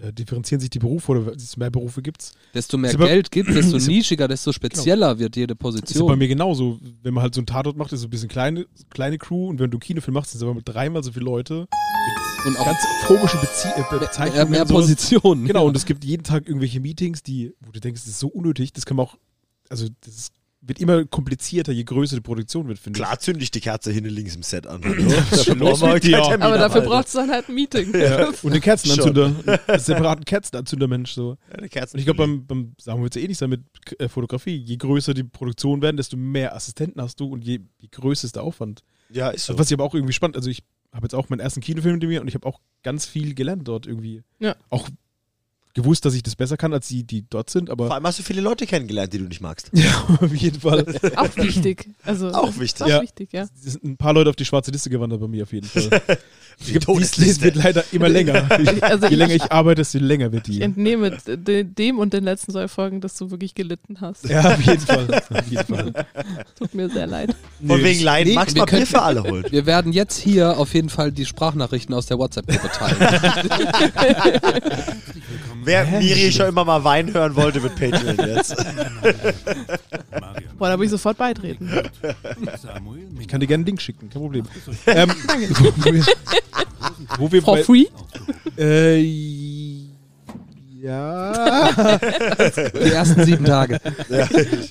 [0.01, 2.33] äh, differenzieren sich die Berufe oder desto mehr Berufe gibt's.
[2.53, 5.63] Desto mehr Ist aber- Geld gibt, desto Ist- nischiger, desto spezieller wird jede Ist ja
[5.63, 6.17] bei Position.
[6.19, 6.79] mir genauso.
[7.01, 9.59] Wenn man halt so einen Tatort macht, ist so ein bisschen kleine, kleine Crew und
[9.59, 11.67] wenn du Kinofilm machst, sind es aber mit dreimal so viele Leute.
[12.45, 14.49] Und auch Ganz komische Bezie äh, Be mehr, Bezeichnungen.
[14.51, 14.81] mehr sowas.
[14.81, 15.45] Positionen.
[15.45, 18.27] Genau, und es gibt jeden Tag irgendwelche Meetings, die, wo du denkst, das ist so
[18.27, 19.15] unnötig, das kann man auch,
[19.69, 20.33] also das ist,
[20.65, 24.11] wird immer komplizierter, je größer die Produktion wird, finde Klar zünde ich die Kerze hinten
[24.11, 24.81] links im Set an.
[25.43, 26.21] schon los mit dir.
[26.21, 27.89] Aber dafür braucht es dann halt ein Meeting.
[27.93, 28.01] ich.
[28.01, 28.31] Ja.
[28.41, 31.37] Und den Kerzenanzünder, einen separaten Kerzenanzündermensch so.
[31.69, 33.61] Kerzen Und ich glaube, beim, beim sagen wir jetzt eh nicht sein mit
[33.99, 37.89] äh, Fotografie, je größer die Produktion werden, desto mehr Assistenten hast du und je, je
[37.91, 38.83] größer ist der Aufwand.
[39.09, 39.57] Ja, ist so.
[39.57, 42.07] Was ich aber auch irgendwie spannend, also ich habe jetzt auch meinen ersten Kinofilm mit
[42.07, 44.23] mir und ich habe auch ganz viel gelernt dort irgendwie.
[44.39, 44.55] Ja.
[44.69, 44.87] Auch
[45.75, 48.19] gewusst, dass ich das besser kann als die, die dort sind, Vor aber allem hast
[48.19, 49.69] du viele Leute kennengelernt, die du nicht magst.
[49.73, 50.85] ja, auf jeden Fall.
[51.15, 51.89] Auch wichtig.
[52.03, 52.83] Also, Auch wichtig.
[52.83, 53.01] Auch Ja.
[53.01, 53.43] wichtig, ja.
[53.43, 55.89] Es sind ein paar Leute auf die schwarze Liste gewandert bei mir auf jeden Fall.
[56.67, 58.47] Die Die Liste wird leider immer länger.
[58.81, 60.61] Also Je ich- länger ich arbeite, desto länger wird Ich die.
[60.61, 64.29] entnehme de- dem und den letzten zwei Folgen, dass du wirklich gelitten hast.
[64.29, 65.23] Ja, auf jeden Fall.
[65.31, 65.91] Auf jeden Fall.
[66.55, 67.35] Tut mir sehr leid.
[67.65, 68.29] Von Nee, wegen Leiden.
[68.29, 69.45] nee, Max wir mal Bier können- für alle holen.
[69.49, 74.39] Wir werden jetzt hier auf jeden Fall die Sprachnachrichten aus der WhatsApp-Gruppe teilen.
[75.63, 78.55] Wer Miri schon immer mal Wein hören wollte, wird Patreon jetzt.
[80.57, 81.69] Boah, da würde ich sofort beitreten.
[83.19, 84.45] Ich kann dir gerne einen Link schicken, kein Problem.
[84.87, 86.05] ähm, wo wir,
[87.17, 87.85] wo wir For bei, free?
[88.57, 89.01] äh,
[90.81, 91.71] ja.
[92.73, 93.79] Die ersten sieben Tage.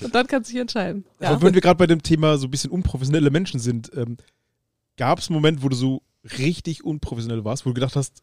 [0.03, 1.05] Und dann kannst du dich entscheiden.
[1.19, 1.29] Ja.
[1.29, 4.17] Aber wenn wir gerade bei dem Thema so ein bisschen unprofessionelle Menschen sind, ähm,
[4.95, 6.03] gab es einen Moment, wo du so
[6.37, 8.21] richtig unprofessionell warst, wo du gedacht hast,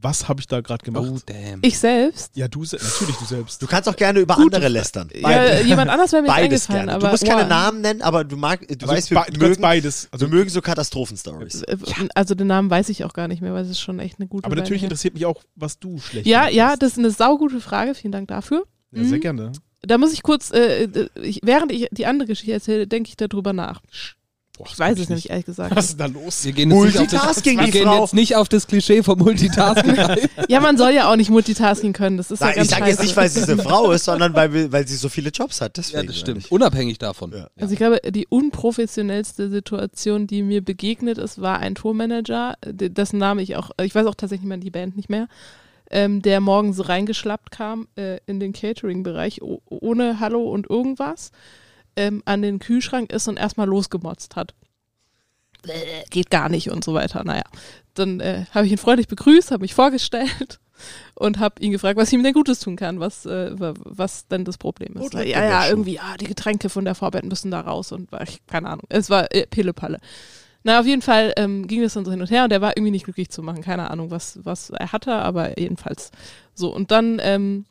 [0.00, 1.08] was habe ich da gerade gemacht?
[1.10, 1.60] Oh, damn.
[1.62, 2.36] Ich selbst?
[2.36, 3.60] Ja, du se- natürlich du selbst.
[3.62, 5.08] Du kannst auch gerne über Gute andere lästern.
[5.14, 6.78] Ja, jemand anders wäre mir Beides eingefallen.
[6.86, 6.92] gerne.
[6.94, 7.48] Aber, du musst keine boah.
[7.48, 10.08] Namen nennen, aber du, mag, du Also weißt, wir du mögen, beides.
[10.12, 11.62] Also, wir mögen so Katastrophenstories.
[11.62, 11.76] Äh,
[12.14, 14.28] Also den Namen weiß ich auch gar nicht mehr, weil es ist schon echt eine
[14.28, 16.82] gute aber natürlich interessiert mich auch, was du schlecht Ja, ja, hast.
[16.82, 17.94] das ist eine saugute Frage.
[17.94, 18.64] Vielen Dank dafür.
[18.92, 19.20] ja, sehr Mhm.
[19.22, 19.52] gerne.
[19.82, 23.16] Da muss ich kurz, äh, äh, ich, während ich die andere Geschichte erzähle, denke ich
[23.16, 23.80] darüber nach.
[24.58, 25.30] Boah, Ich weiß es ich nämlich nicht.
[25.30, 25.74] ehrlich gesagt.
[25.76, 26.44] Was ist denn da los?
[26.44, 28.00] Wir gehen jetzt nicht auf das, Multitasking, wir die gehen Frau.
[28.02, 30.18] jetzt nicht auf das Klischee vom Multitasking ein.
[30.48, 32.16] Ja, man soll ja auch nicht multitasking können.
[32.16, 34.34] Das ist ja Nein, ich ganz sage jetzt nicht, weil sie eine Frau ist, sondern
[34.34, 35.76] weil, weil sie so viele Jobs hat.
[35.76, 36.50] Deswegen Ja, das stimmt.
[36.50, 37.32] Unabhängig davon.
[37.32, 37.48] Ja.
[37.60, 43.42] Also ich glaube, die unprofessionellste Situation, die mir begegnet ist, war ein Tourmanager, dessen Name
[43.42, 45.28] ich auch, ich weiß auch tatsächlich mal die Band nicht mehr,
[45.90, 51.30] ähm, der morgens reingeschlappt kam äh, in den Catering-Bereich ohne Hallo und irgendwas,
[51.96, 54.54] ähm, an den Kühlschrank ist und erstmal losgemotzt hat.
[55.66, 57.24] Äh, Geht gar nicht und so weiter.
[57.24, 57.42] Naja,
[57.94, 60.60] dann äh, habe ich ihn freundlich begrüßt, habe mich vorgestellt
[61.14, 64.28] und habe ihn gefragt, was ich ihm denn Gutes tun kann, was, äh, wa- was
[64.28, 65.14] denn das Problem ist.
[65.14, 68.22] Drückt ja, ja, irgendwie, ah, die Getränke von der Vorband müssen da raus und war,
[68.22, 68.84] ich, keine Ahnung.
[68.88, 69.98] Es war äh, Pillepalle.
[70.62, 72.76] Na, auf jeden Fall ähm, ging das dann so hin und her und er war
[72.76, 73.62] irgendwie nicht glücklich zu machen.
[73.62, 76.10] Keine Ahnung, was, was er hatte, aber jedenfalls
[76.54, 76.74] so.
[76.74, 77.66] Und dann ähm,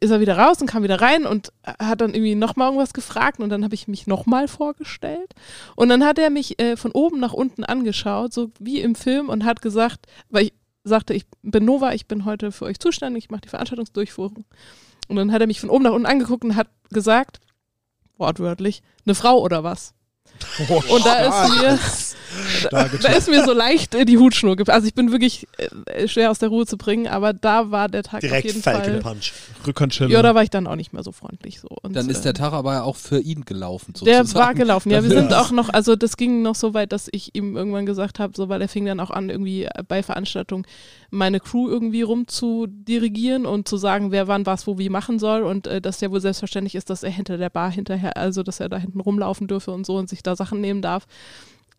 [0.00, 3.40] ist er wieder raus und kam wieder rein und hat dann irgendwie nochmal irgendwas gefragt
[3.40, 5.34] und dann habe ich mich nochmal vorgestellt.
[5.76, 9.28] Und dann hat er mich äh, von oben nach unten angeschaut, so wie im Film
[9.28, 10.52] und hat gesagt, weil ich
[10.84, 14.44] sagte, ich bin Nova, ich bin heute für euch zuständig, ich mache die Veranstaltungsdurchführung.
[15.08, 17.40] Und dann hat er mich von oben nach unten angeguckt und hat gesagt,
[18.16, 19.95] wortwörtlich, eine Frau oder was?
[20.88, 21.78] Und da ist mir,
[23.00, 25.46] da ist mir so leicht äh, die Hutschnur ge- Also ich bin wirklich
[25.86, 28.62] äh, schwer aus der Ruhe zu bringen, aber da war der Tag Direkt auf jeden
[28.62, 29.12] Falcon Fall.
[29.14, 29.32] Punch.
[29.66, 30.10] Rückhandschelle.
[30.12, 31.68] Ja, da war ich dann auch nicht mehr so freundlich so.
[31.82, 34.46] Und, Dann ist der Tag aber auch für ihn gelaufen, der sozusagen.
[34.46, 34.90] war gelaufen.
[34.90, 37.86] Ja, wir sind auch noch, also das ging noch so weit, dass ich ihm irgendwann
[37.86, 40.64] gesagt habe, so weil er fing dann auch an, irgendwie bei Veranstaltungen
[41.10, 45.66] meine Crew irgendwie rumzudirigieren und zu sagen, wer wann was wo wie machen soll und
[45.66, 48.68] äh, dass ja wohl selbstverständlich ist, dass er hinter der Bar hinterher, also dass er
[48.68, 51.06] da hinten rumlaufen dürfe und so und sich da Sachen nehmen darf,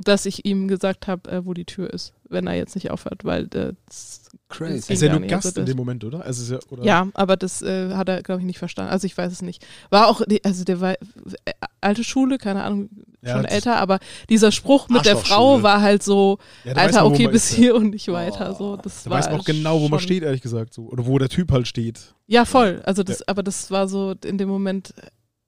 [0.04, 3.26] dass ich ihm gesagt habe, äh, wo die Tür ist, wenn er jetzt nicht aufhört,
[3.26, 4.93] weil äh, das Crazy.
[4.93, 5.28] ist ja ging nur.
[5.30, 6.24] Gast Also in dem Moment, oder?
[6.24, 6.84] Also ist ja, oder?
[6.84, 8.91] ja, aber das äh, hat er, glaube ich, nicht verstanden.
[8.91, 9.66] Also ich weiß es nicht.
[9.89, 10.98] War auch, die- also der war äh,
[11.82, 12.89] alte Schule, keine Ahnung,
[13.24, 13.98] Ja, schon das- älter, aber
[14.30, 15.18] dieser Spruch mit der.
[15.18, 17.58] Frau war halt so, Ja, Alter, man, okay, bis ist, ja.
[17.64, 18.54] hier und nicht weiter.
[18.54, 20.76] So, das Da war weiß man auch genau, wo man steht, ehrlich gesagt.
[20.76, 20.84] So.
[20.84, 22.14] Oder wo der Typ halt steht.
[22.28, 22.84] Ja, voll.
[22.86, 24.93] Also das, aber das war so in dem Moment,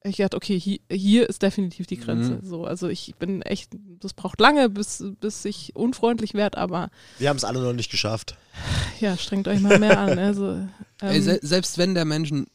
[0.03, 2.39] ich dachte, okay, hier, hier ist definitiv die Grenze.
[2.41, 2.45] Mhm.
[2.45, 7.29] So, also ich bin echt, das braucht lange, bis, bis ich unfreundlich werde, aber Wir
[7.29, 8.37] haben es alle noch nicht geschafft.
[8.99, 10.17] ja, strengt euch mal mehr an.
[10.17, 10.69] Also, ähm,
[11.01, 12.47] Ey, se selbst wenn der Mensch ein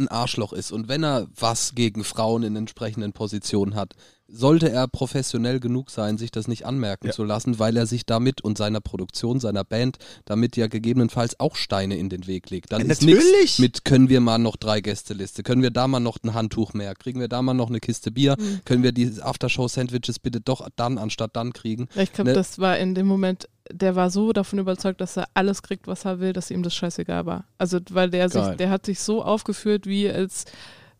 [0.00, 3.94] ein Arschloch ist und wenn er was gegen Frauen in entsprechenden Positionen hat,
[4.32, 7.12] sollte er professionell genug sein, sich das nicht anmerken Ja.
[7.12, 11.56] zu lassen, weil er sich damit und seiner Produktion, seiner Band, damit ja gegebenenfalls auch
[11.56, 12.72] Steine in den Weg legt.
[12.72, 13.58] Dann Ja, ist nichts natürlich.
[13.58, 16.94] mit, können wir mal noch drei Gästeliste, können wir da mal noch ein Handtuch mehr,
[16.94, 18.60] kriegen wir da mal noch eine Kiste Bier, Mhm.
[18.64, 21.88] können wir die Aftershow-Sandwiches bitte doch dann anstatt dann kriegen.
[21.96, 22.34] Ich glaube, Ne?
[22.34, 26.04] das war in dem Moment der war so davon überzeugt, dass er alles kriegt, was
[26.04, 27.44] er will, dass ihm das scheißegal war.
[27.56, 28.56] Also, weil der sich, Geil.
[28.56, 30.44] der hat sich so aufgeführt, wie als,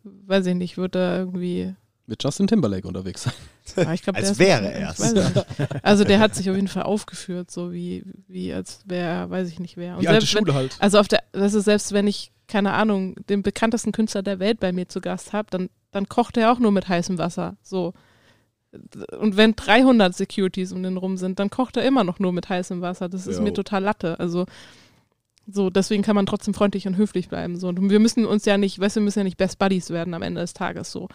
[0.04, 1.74] weiß ich nicht, würde er irgendwie
[2.10, 3.32] Mit Justin Timberlake unterwegs sein.
[3.76, 5.46] Ja, ich glaub, Als wäre weiß nicht.
[5.84, 9.60] Also der hat sich auf jeden Fall aufgeführt, so wie, wie als wäre, weiß ich
[9.60, 9.94] nicht wer.
[9.94, 10.76] Und Die alte selbst wenn, Schule halt.
[10.80, 14.58] also auf der, das ist selbst wenn ich, keine Ahnung, den bekanntesten Künstler der Welt
[14.58, 17.56] bei mir zu Gast habe, dann, dann kocht er auch nur mit heißem Wasser.
[17.62, 17.92] So.
[19.18, 22.48] Und wenn 300 Securities um den rum sind, dann kocht er immer noch nur mit
[22.48, 23.08] heißem Wasser.
[23.08, 23.42] Das ist Jo.
[23.44, 24.18] mir total Latte.
[24.18, 24.46] Also
[25.46, 27.56] so, deswegen kann man trotzdem freundlich und höflich bleiben.
[27.56, 27.68] So.
[27.68, 30.12] Und wir müssen uns ja nicht, weißt du, wir müssen ja nicht Best Buddies werden
[30.14, 31.08] am Ende des Tages so.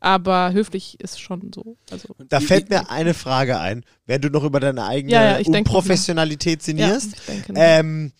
[0.00, 1.76] Aber höflich ist schon so.
[1.90, 5.38] Also, Da fällt mir eine Frage ein, wenn du noch über deine eigene Ja, ja,
[5.38, 5.46] nach.
[5.46, 7.14] Unprofessionalität ja, sinnierst.
[7.16, 8.12] ich denke, Ähm,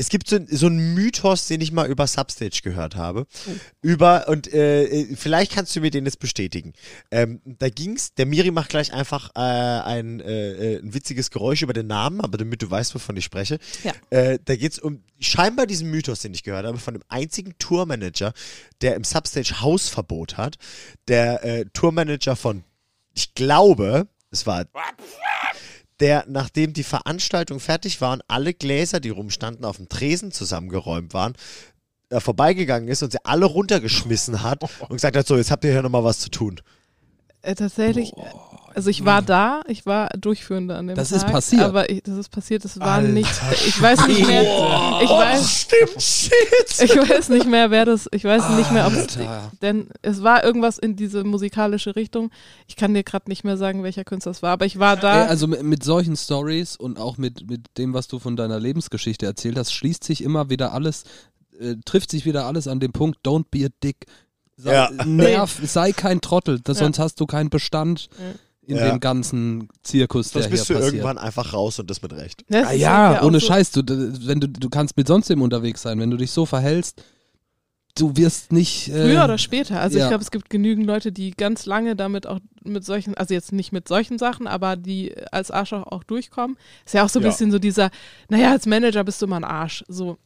[0.00, 3.26] es gibt so, so einen Mythos, den ich mal über Substage gehört habe.
[3.46, 3.50] Oh.
[3.82, 6.72] Über, und äh, äh, vielleicht kannst du mir den jetzt bestätigen.
[7.10, 11.60] Ähm, da ging's, der Miri macht gleich einfach äh, ein, äh, äh, ein witziges Geräusch
[11.60, 13.58] über den Namen, aber damit du weißt, wovon ich spreche.
[13.84, 13.92] Ja.
[14.08, 18.32] Äh, da geht's um scheinbar diesen Mythos, den ich gehört habe, von dem einzigen Tourmanager,
[18.80, 20.56] der im Substage Hausverbot hat.
[21.08, 22.64] Der äh, Tourmanager von,
[23.12, 24.64] ich glaube, es war
[26.00, 31.14] der, nachdem die Veranstaltung fertig war und alle Gläser, die rumstanden, auf dem Tresen zusammengeräumt
[31.14, 31.34] waren,
[32.08, 35.72] äh, vorbeigegangen ist und sie alle runtergeschmissen hat und gesagt hat, so, jetzt habt ihr
[35.72, 36.60] hier nochmal was zu tun.
[37.42, 38.12] Äh, tatsächlich,
[38.74, 41.16] also ich war da, ich war Durchführender an dem Das Tag.
[41.18, 41.62] ist passiert.
[41.62, 43.30] Aber ich, das ist passiert, das war Alter nicht,
[43.66, 44.42] ich weiß nicht mehr,
[45.02, 46.32] ich weiß, stimmt, shit.
[46.82, 49.50] ich weiß nicht mehr, wer das, ich weiß nicht mehr, ob es, Alter.
[49.62, 52.30] denn es war irgendwas in diese musikalische Richtung.
[52.66, 55.22] Ich kann dir gerade nicht mehr sagen, welcher Künstler es war, aber ich war da.
[55.24, 58.60] Ey, also mit, mit solchen Stories und auch mit, mit dem, was du von deiner
[58.60, 61.04] Lebensgeschichte erzählt hast, schließt sich immer wieder alles,
[61.60, 64.06] äh, trifft sich wieder alles an dem Punkt, don't be a dick.
[64.56, 64.90] Sei, Ja.
[65.06, 66.84] nerv, sei kein Trottel, das, Ja.
[66.84, 68.24] sonst hast du keinen Bestand Ja.
[68.62, 68.90] In Ja.
[68.90, 70.92] dem ganzen Zirkus, der Sonst hier bist du passiert.
[70.94, 72.44] irgendwann einfach raus und das mit Recht.
[72.48, 73.82] Das Ah ja, auch ohne so- Scheiß, du,
[74.26, 77.02] wenn du, du kannst mit sonst wem unterwegs sein, wenn du dich so verhältst,
[77.96, 78.88] du wirst nicht...
[78.88, 79.80] Äh, Früher oder später.
[79.80, 80.04] Also ja.
[80.04, 83.50] ich glaube, es gibt genügend Leute, die ganz lange damit auch mit solchen, also jetzt
[83.52, 86.56] nicht mit solchen Sachen, aber die als Arschloch auch durchkommen.
[86.86, 87.30] Ist ja auch so ein Ja.
[87.30, 87.90] bisschen so dieser,
[88.28, 89.84] naja, als Manager bist du immer ein Arsch.
[89.88, 90.18] So.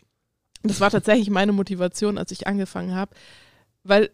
[0.63, 3.13] Das war tatsächlich meine Motivation, als ich angefangen habe,
[3.83, 4.11] weil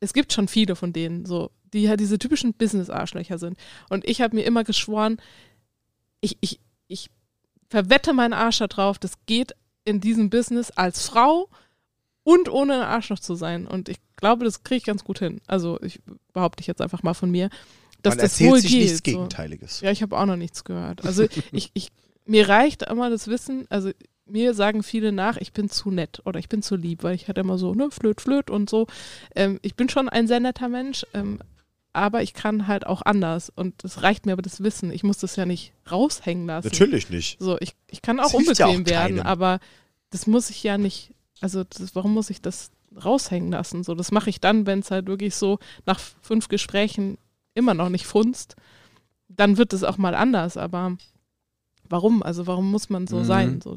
[0.00, 3.56] es gibt schon viele von denen, so, die ja diese typischen Business-Arschlöcher sind.
[3.88, 5.18] Und ich habe mir immer geschworen,
[6.20, 7.10] ich, ich, ich
[7.68, 11.48] verwette meinen Arsch da drauf, das geht in diesem Business als Frau
[12.22, 13.66] und ohne ein Arschloch zu sein.
[13.66, 15.40] Und ich glaube, das kriege ich ganz gut hin.
[15.46, 16.00] Also ich
[16.32, 17.50] behaupte ich jetzt einfach mal von mir,
[18.02, 18.80] dass Man das erzählt wohl sich geht.
[18.82, 19.02] nichts so.
[19.02, 19.80] Gegenteiliges.
[19.80, 21.04] Ja, ich habe auch noch nichts gehört.
[21.04, 21.88] Also ich, ich,
[22.24, 23.90] mir reicht immer das Wissen, also
[24.30, 27.28] mir sagen viele nach, ich bin zu nett oder ich bin zu lieb, weil ich
[27.28, 28.86] halt immer so, ne, flöt, flöt und so.
[29.34, 31.40] Ähm, ich bin schon ein sehr netter Mensch, ähm,
[31.92, 34.92] aber ich kann halt auch anders und es reicht mir aber das Wissen.
[34.92, 36.68] Ich muss das ja nicht raushängen lassen.
[36.68, 37.38] Natürlich nicht.
[37.40, 39.58] So, ich, ich kann auch Das hilft ja unbequem auch werden, aber
[40.10, 42.70] das muss ich ja nicht, also das, warum muss ich das
[43.04, 43.84] raushängen lassen?
[43.84, 47.18] So, das mache ich dann, wenn es halt wirklich so nach fünf Gesprächen
[47.54, 48.56] immer noch nicht funzt,
[49.28, 50.96] dann wird es auch mal anders, aber
[51.90, 52.22] warum?
[52.22, 53.24] Also warum muss man so Mhm.
[53.24, 53.60] sein?
[53.62, 53.76] So,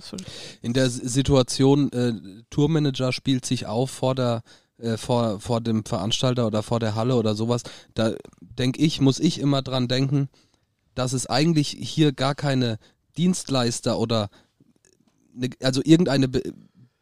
[0.61, 2.13] in der Situation, äh,
[2.49, 4.43] Tourmanager spielt sich auf vor der
[4.79, 7.61] äh, vor, vor dem Veranstalter oder vor der Halle oder sowas,
[7.93, 10.29] da denke ich, muss ich immer dran denken,
[10.95, 12.79] dass es eigentlich hier gar keine
[13.17, 14.29] Dienstleister oder
[15.33, 16.41] ne, also irgendeine be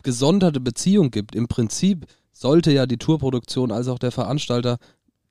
[0.03, 1.35] gesonderte Beziehung gibt.
[1.35, 4.77] Im Prinzip sollte ja die Tourproduktion als auch der Veranstalter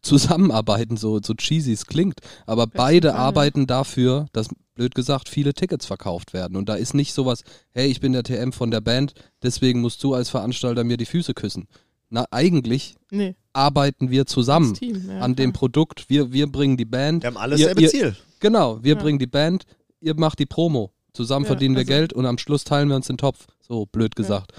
[0.03, 2.21] zusammenarbeiten, so, so cheesy es klingt.
[2.47, 3.23] Aber beide Fall, ja.
[3.25, 6.57] arbeiten dafür, dass, blöd gesagt, viele Tickets verkauft werden.
[6.57, 7.43] Und da ist nicht sowas,
[7.73, 11.07] hey, ich bin der TM von der Band, deswegen musst du als Veranstalter mir die
[11.07, 11.67] Füße küssen.
[12.09, 15.61] Na, eigentlich nee, arbeiten wir zusammen Team, ja, an dem klar.
[15.61, 16.09] Produkt.
[16.11, 17.23] Wir, wir bringen die Band.
[17.23, 18.17] Wir haben alles Ihr- selbe ihr- Ziel.
[18.41, 19.01] Genau, wir Ja.
[19.01, 19.65] bringen die Band,
[20.01, 20.93] ihr macht die Promo.
[21.13, 23.47] Zusammen Ja, verdienen wir also- Geld und am Schluss teilen wir uns den Topf.
[23.61, 24.53] So blöd gesagt.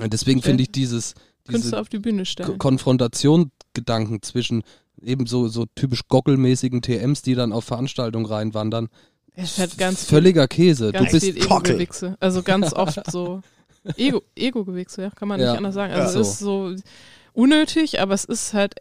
[0.00, 1.14] Und deswegen Stell- finde ich dieses,
[1.44, 2.58] Künstler diese auf die Bühne stellen.
[2.58, 4.62] Konfrontationsgedanken zwischen
[5.02, 8.88] eben so, so typisch gockelmäßigen TMs, die dann auf Veranstaltungen reinwandern.
[9.34, 10.92] Es hat ganz viel, Völliger Käse.
[10.92, 11.36] ganz du bist viel.
[11.44, 12.16] Ego-Gewichse.
[12.20, 13.40] Also ganz oft so
[13.96, 15.50] Ego- Ego-Gewichse, ja, kann man Ja.
[15.50, 15.92] nicht anders sagen.
[15.92, 15.98] Ja.
[16.00, 16.74] Also es ist so
[17.32, 18.74] unnötig, aber es ist halt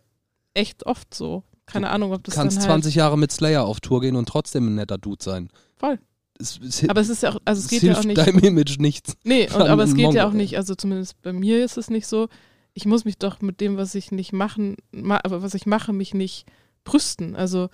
[0.53, 1.43] echt oft so.
[1.65, 4.27] Keine Ahnung, ob das kannst dann halt 20 Jahre mit Slayer auf Tour gehen und
[4.27, 5.49] trotzdem ein netter Dude sein.
[5.77, 5.97] Voll.
[6.39, 8.17] Es, es, Aber es ist ja auch, also es es geht ja auch nicht.
[8.17, 9.15] deinem Image nichts.
[9.23, 10.37] Nee, und, aber es geht ja auch Mongo.
[10.37, 12.27] nicht, also zumindest bei mir ist es nicht so,
[12.73, 16.13] ich muss mich doch mit dem, was ich nicht machen, ma, was ich mache, mich
[16.13, 16.45] nicht
[16.83, 17.35] brüsten.
[17.35, 17.69] Also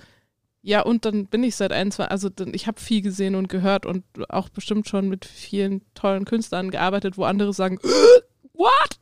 [0.61, 3.47] ja, und dann bin ich seit ein, zwei, also dann, ich habe viel gesehen und
[3.47, 8.21] gehört und auch bestimmt schon mit vielen tollen Künstlern gearbeitet, wo andere sagen, "Äh,
[8.53, 8.99] what?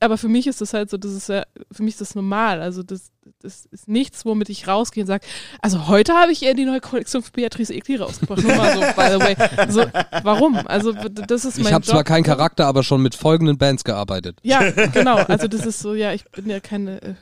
[0.00, 2.60] Aber für mich ist das halt so, das ist ja, für mich ist das normal.
[2.60, 3.10] Also das,
[3.40, 5.24] das ist nichts, womit ich rausgehe und sage,
[5.60, 8.42] also heute habe ich eher die neue Kollektion für Beatrice Egli rausgebracht.
[8.42, 9.36] Nur mal so, by the way.
[9.56, 9.86] Also,
[10.24, 10.56] warum?
[10.66, 14.40] Also das ist mein Ich habe zwar keinen Charakter, aber schon mit folgenden Bands gearbeitet.
[14.42, 15.16] Ja, genau.
[15.16, 17.14] Also das ist so, ja, ich bin ja keine äh,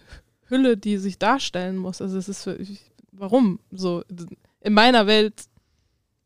[0.48, 2.00] Hülle, die sich darstellen muss.
[2.00, 2.80] Also es ist für, ich,
[3.12, 3.60] warum?
[3.70, 4.02] So,
[4.60, 5.44] in meiner Welt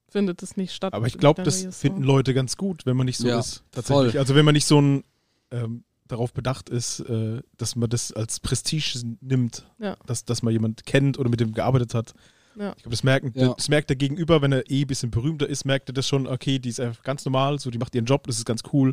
[0.08, 0.94] findet es nicht statt.
[0.94, 1.88] Aber ich glaube, das ist so.
[1.88, 3.64] finden Leute ganz gut, wenn man nicht so Ja, ist.
[3.70, 4.12] Tatsächlich.
[4.12, 4.20] voll.
[4.20, 5.04] Also wenn man nicht so ein
[5.50, 9.96] ähm, darauf bedacht ist, äh, dass man das als Prestige nimmt, Ja.
[10.06, 12.14] dass, dass man jemand kennt oder mit dem gearbeitet hat.
[12.56, 12.70] Ja.
[12.76, 13.54] Ich glaube, das, merken- Ja.
[13.54, 16.26] das merkt der Gegenüber, wenn er eh ein bisschen berühmter ist, merkt er das schon,
[16.26, 18.92] okay, die ist einfach ganz normal, so die macht ihren Job, das ist ganz cool.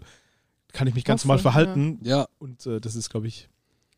[0.74, 2.00] Kann ich mich ganz Hoffe, normal verhalten.
[2.04, 3.50] Ja, Und äh, das ist, glaube ich,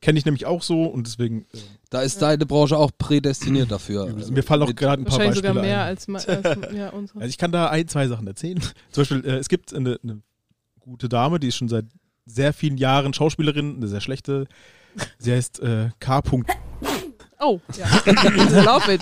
[0.01, 1.57] kenne ich nämlich auch so und deswegen, äh,
[1.89, 4.05] da ist deine Branche auch prädestiniert dafür.
[4.32, 5.88] mir fallen auch gerade ein paar Wahrscheinlich Beispiele sogar mehr ein.
[5.89, 7.20] als, als ja, unsere.
[7.20, 8.59] Also ich kann da ein, zwei Sachen erzählen.
[8.91, 10.22] Zum Beispiel, äh, es gibt eine, eine
[10.80, 11.86] gute Dame, die ist schon seit
[12.30, 14.47] sehr vielen Jahren Schauspielerin, eine sehr schlechte.
[15.17, 16.21] Sie heißt äh, K.
[17.41, 17.88] Oh, ja.
[18.63, 19.01] Love it.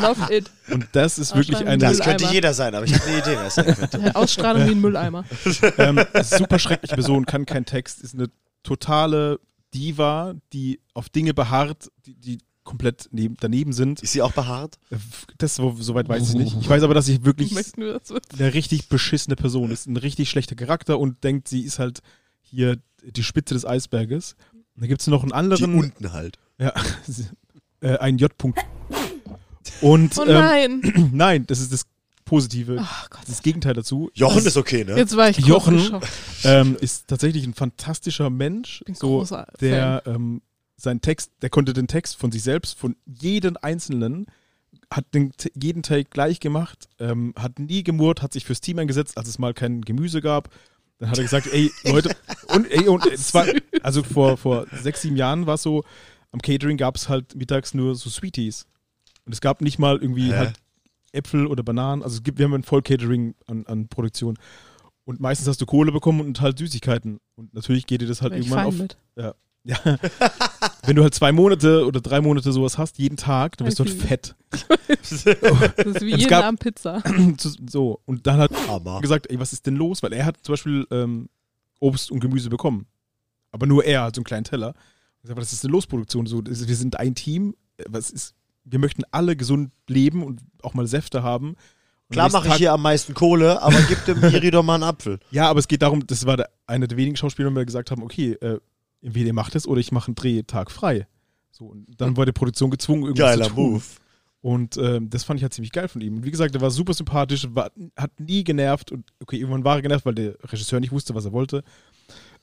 [0.00, 0.50] Love it.
[0.70, 3.46] Und das ist wirklich eine Das könnte jeder sein, aber ich habe eine Idee, wer
[3.46, 4.14] es sein könnte.
[4.14, 5.24] Ausstrahlung wie ein Mülleimer.
[5.78, 8.28] ähm, super schreckliche Person, kann keinen Text, ist eine
[8.62, 9.40] totale
[9.74, 12.38] Diva, die auf Dinge beharrt, die, die
[12.68, 14.00] komplett neben, daneben sind.
[14.02, 14.78] Ist sie auch behaart?
[14.90, 14.96] Äh,
[15.38, 16.56] Das so, soweit weiß ich nicht.
[16.60, 18.20] Ich weiß aber, dass sie wirklich Möchten wir das wissen?
[18.38, 22.00] eine richtig beschissene Person ist, ein richtig schlechter Charakter und denkt, sie ist halt
[22.42, 24.36] hier die Spitze des Eisberges.
[24.76, 26.38] Und da gibt es noch einen Die anderen, unten halt.
[26.58, 26.72] ja,
[27.80, 28.30] äh, einen J.
[28.38, 28.58] -Punkt.
[29.80, 31.10] Und Oh ähm, nein.
[31.12, 31.86] nein, das ist das
[32.24, 33.20] Positive, Gott.
[33.26, 34.10] das Gegenteil dazu.
[34.12, 34.96] Jochen ist okay, ne?
[34.98, 36.00] Jetzt war ich Jochen
[36.44, 40.42] ähm, ist tatsächlich ein fantastischer Mensch, Bin so großer der ähm,
[40.78, 44.26] sein Text, der konnte den Text von sich selbst, von jedem Einzelnen,
[44.90, 49.18] hat den, jeden Take gleich gemacht, ähm, hat nie gemurrt, hat sich fürs Team eingesetzt,
[49.18, 50.50] als es mal kein Gemüse gab.
[50.98, 52.16] Dann hat er gesagt, ey, Leute,
[52.54, 53.46] und, ey, und es war,
[53.82, 55.84] also vor, vor sechs, sieben Jahren war es so,
[56.30, 58.66] am Catering gab es halt mittags nur so Sweeties.
[59.24, 60.36] Und es gab nicht mal irgendwie Hä?
[60.36, 60.54] halt
[61.12, 62.02] Äpfel oder Bananen.
[62.02, 64.38] Also es gibt, wir haben ein Voll-Catering an, an Produktion.
[65.04, 67.18] Und meistens hast du Kohle bekommen und halt Süßigkeiten.
[67.34, 68.74] Und natürlich geht dir das halt ich irgendwann auf.
[68.74, 68.98] mit.
[69.16, 69.34] Ja.
[70.86, 73.84] Wenn du halt zwei Monate oder drei Monate sowas hast, jeden Tag, dann bist du
[73.84, 74.34] halt Ein fett.
[74.88, 75.26] Das ist
[76.02, 77.02] wie Es jeden gab- Abend Pizza.
[77.68, 78.00] so.
[78.06, 78.96] Und dann hat Hammer.
[78.96, 80.02] er gesagt, ey, was ist denn los?
[80.02, 81.28] Weil er hat zum Beispiel ähm,
[81.80, 82.86] Obst und Gemüse bekommen.
[83.52, 84.74] Aber nur er hat so einen kleinen Teller.
[85.22, 86.26] Ich sag, was ist denn los, Produktion?
[86.26, 87.54] So, wir sind ein Team.
[87.76, 91.48] Äh, Was ist, wir möchten alle gesund leben und auch mal Säfte haben.
[91.50, 91.56] Und
[92.14, 95.18] Klar mache ich hier am meisten Kohle, aber gib dem Iri doch mal einen Apfel.
[95.30, 97.90] Ja, aber es geht darum, das war der, einer der wenigen Schauspieler, die mir gesagt
[97.90, 98.58] haben, okay, äh,
[99.02, 101.06] entweder ihr macht es oder ich mache einen Drehtag frei.
[101.50, 103.72] So, und dann war die Produktion gezwungen, irgendwas Geiler zu tun.
[103.72, 103.84] Move.
[104.40, 106.18] Und ähm, das fand ich halt ziemlich geil von ihm.
[106.18, 108.92] Und wie gesagt, er war super sympathisch, war, hat nie genervt.
[108.92, 111.64] Und okay, irgendwann war er genervt, weil der Regisseur nicht wusste, was er wollte.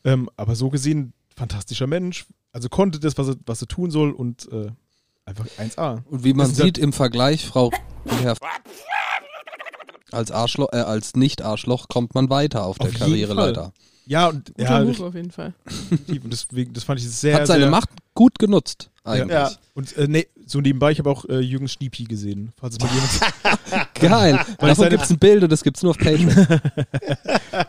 [0.03, 2.25] Ähm, aber so gesehen, fantastischer Mensch.
[2.51, 4.71] Also konnte das, was er, was er tun soll und äh,
[5.23, 6.03] einfach 1A.
[6.05, 7.71] Und wie man Das halt- sieht im Vergleich, Frau
[8.21, 8.35] Herr
[10.11, 13.73] als Arschloch, äh, als Nicht-Arschloch kommt man weiter auf der Auf jeden Karriereleiter.
[14.07, 15.53] Ja, und Guter ja, Move auf jeden Fall.
[15.89, 19.31] Und deswegen, das fand ich sehr, Hat seine sehr, Macht gut genutzt, eigentlich.
[19.31, 19.51] Ja.
[19.73, 22.89] Und äh, nee, so nebenbei, ich habe auch äh, Jürgen Schniepi gesehen, falls es mal
[22.93, 23.93] jemand.
[23.95, 24.39] Geil.
[24.59, 26.27] Weil Davon gibt es ein Bild und das gibt es nur auf Patreon.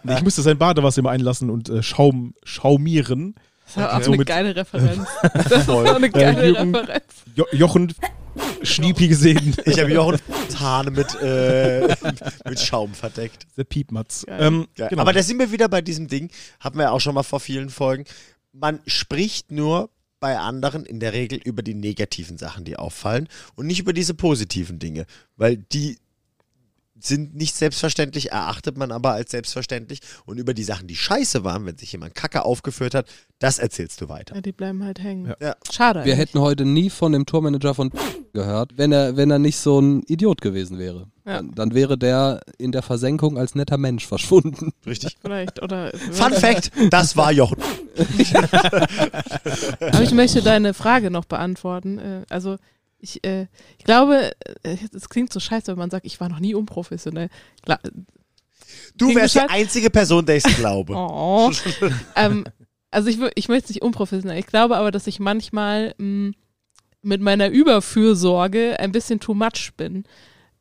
[0.05, 3.34] nee, ich musste sein Badewasser immer einlassen und äh, schaum, schaumieren.
[3.67, 5.09] Das war auch So eine geile Referenz.
[5.35, 7.05] Das ist auch eine geile Jürgen- Referenz.
[7.35, 7.93] Jo Jochen
[8.62, 9.55] Schniepi gesehen.
[9.64, 10.19] Ich habe Jochen
[10.59, 11.95] Hahn mit, äh,
[12.49, 13.47] mit Schaum verdeckt.
[13.57, 14.25] Der Piepmatz.
[14.29, 15.03] Ähm, genau.
[15.03, 17.41] Aber da sind wir wieder bei diesem Ding, hatten wir ja auch schon mal vor
[17.41, 18.05] vielen Folgen.
[18.53, 19.91] Man spricht nur
[20.21, 24.14] bei anderen in der Regel über die negativen Sachen, die auffallen und nicht über diese
[24.14, 25.05] positiven Dinge,
[25.37, 25.99] weil die
[26.99, 31.66] sind nicht selbstverständlich, erachtet man aber als selbstverständlich und über die Sachen, die scheiße waren,
[31.66, 33.07] wenn sich jemand Kacke aufgeführt hat,
[33.38, 34.34] das erzählst du weiter.
[34.34, 35.26] Ja, die bleiben halt hängen.
[35.26, 35.36] Ja.
[35.40, 35.57] Ja.
[35.70, 36.01] Schade.
[36.01, 36.18] Wir eigentlich.
[36.18, 37.90] hätten heute nie von dem Tourmanager von
[38.32, 41.07] gehört, wenn er, wenn er nicht so ein Idiot gewesen wäre.
[41.24, 41.36] Ja.
[41.36, 44.72] Dann, dann wäre der in der Versenkung als netter Mensch verschwunden.
[44.86, 45.16] Richtig.
[45.20, 45.62] Vielleicht.
[45.62, 47.59] Oder Fun Fact, das war Jochen.
[49.80, 51.99] Aber ich möchte deine Frage noch beantworten.
[51.99, 52.57] Äh, Also
[52.99, 53.47] ich, äh,
[53.78, 54.32] ich glaube,
[54.62, 57.28] es klingt so scheiße, wenn man sagt, ich war noch nie unprofessionell.
[57.62, 57.80] Klar,
[58.97, 60.94] Du wärst die einzige Person, der ich glaube.
[60.97, 61.53] oh.
[62.16, 62.44] ähm,
[62.90, 64.38] also ich, ich möchte es nicht unprofessionell.
[64.38, 66.32] Ich glaube aber, dass ich manchmal mh,
[67.03, 70.05] mit meiner Überfürsorge ein bisschen too much bin.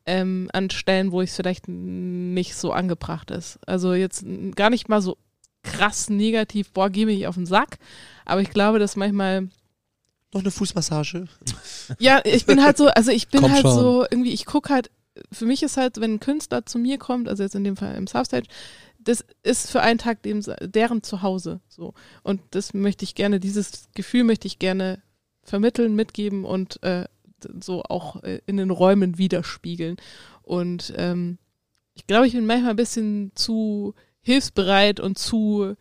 [0.08, 3.58] Ähm, an Stellen, wo es vielleicht nicht so angebracht ist.
[3.66, 4.24] Also jetzt
[4.54, 5.16] gar nicht mal so
[5.64, 7.78] krass negativ, boah, geh mir nicht auf den Sack.
[8.24, 9.48] Aber ich glaube, dass manchmal
[10.32, 11.26] Noch eine Fußmassage?
[11.98, 13.78] Ja, ich bin halt so, also ich bin Komm halt schon.
[13.78, 14.90] so, irgendwie, ich gucke halt,
[15.32, 17.94] für mich ist halt, wenn ein Künstler zu mir kommt, also jetzt in dem Fall
[17.94, 18.48] im Southstage,
[18.98, 21.60] das ist für einen Tag dem, deren Zuhause.
[21.68, 21.94] So.
[22.22, 25.00] Und das möchte ich gerne, dieses Gefühl möchte ich gerne
[25.42, 27.04] vermitteln, mitgeben und äh,
[27.62, 29.96] so auch äh, in den Räumen widerspiegeln.
[30.42, 31.38] Und ähm,
[31.94, 35.76] ich glaube, ich bin manchmal ein bisschen zu hilfsbereit und zu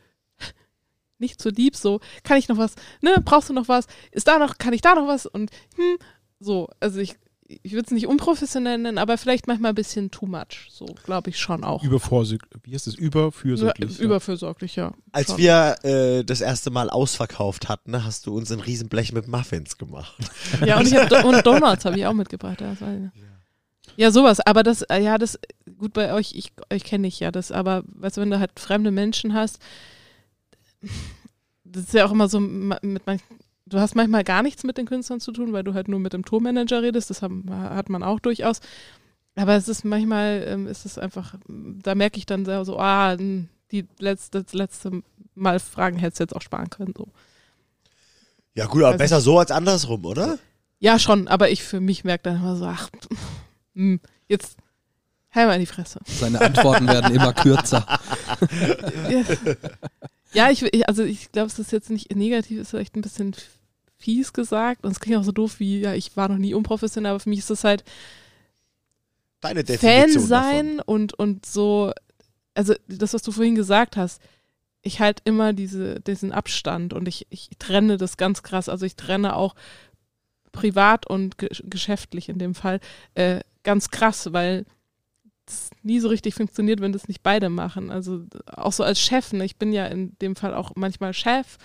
[1.19, 4.39] nicht zu lieb, so, kann ich noch was, ne, brauchst du noch was, ist da
[4.39, 5.97] noch, kann ich da noch was und hm,
[6.39, 7.15] so, also ich,
[7.47, 11.29] ich würde es nicht unprofessionell nennen, aber vielleicht manchmal ein bisschen too much, so, glaube
[11.29, 11.83] ich schon auch.
[11.83, 12.63] Übervorsorglich.
[12.63, 12.95] Wie heißt es?
[12.95, 13.97] Überfürsorglich.
[13.97, 14.93] Ja, Überfürsorglich, ja.
[15.11, 15.37] Als schon.
[15.37, 20.15] wir äh, das erste Mal ausverkauft hatten, hast du uns ein Riesenblech mit Muffins gemacht.
[20.65, 22.61] Ja, und ich habe Do und Donuts habe ich auch mitgebracht.
[22.61, 23.21] Das weiß ich.
[23.97, 24.39] Ja, sowas.
[24.39, 25.39] Aber das, äh, ja, das,
[25.77, 28.59] gut bei euch, ich, euch kenne ich ja das, aber weißt du, wenn du halt
[28.59, 29.59] fremde Menschen hast,
[31.63, 33.19] das ist ja auch immer so mit man,
[33.65, 36.13] du hast manchmal gar nichts mit den Künstlern zu tun, weil du halt nur mit
[36.13, 38.59] dem Tourmanager redest, das haben, hat man auch durchaus.
[39.35, 43.17] Aber es ist manchmal, ähm, ist es einfach, da merke ich dann sehr so, ah,
[43.17, 46.93] die letzte, das letzte Mal Fragen hättest du jetzt auch sparen können.
[46.97, 47.07] So.
[48.53, 50.39] Ja gut, aber Weiß besser so als andersrum, oder?
[50.79, 52.89] Ja, schon, aber ich für mich merke dann immer so, ach,
[53.73, 54.57] hm, jetzt
[55.33, 55.99] halt mal in die Fresse.
[56.05, 57.85] Seine Antworten werden immer kürzer.
[59.09, 59.23] Ja,
[60.35, 63.35] ja ich, ich, also ich glaube, es ist jetzt nicht negativ, ist vielleicht ein bisschen
[63.97, 67.11] fies gesagt und es klingt auch so doof wie, ja, ich war noch nie unprofessionell,
[67.11, 67.83] aber für mich ist das halt
[69.41, 71.91] Deine Fan Definition sein und, und so,
[72.53, 74.21] also das, was du vorhin gesagt hast,
[74.85, 78.69] ich halt immer diese, diesen Abstand und ich, ich trenne das ganz krass.
[78.69, 79.55] Also ich trenne auch
[80.51, 82.79] privat und ge geschäftlich in dem Fall
[83.15, 84.65] äh, ganz krass, weil
[85.45, 87.91] das nie so richtig funktioniert, wenn das nicht beide machen.
[87.91, 89.45] Also auch so als Chef, ne?
[89.45, 91.57] ich bin ja in dem Fall auch manchmal Chef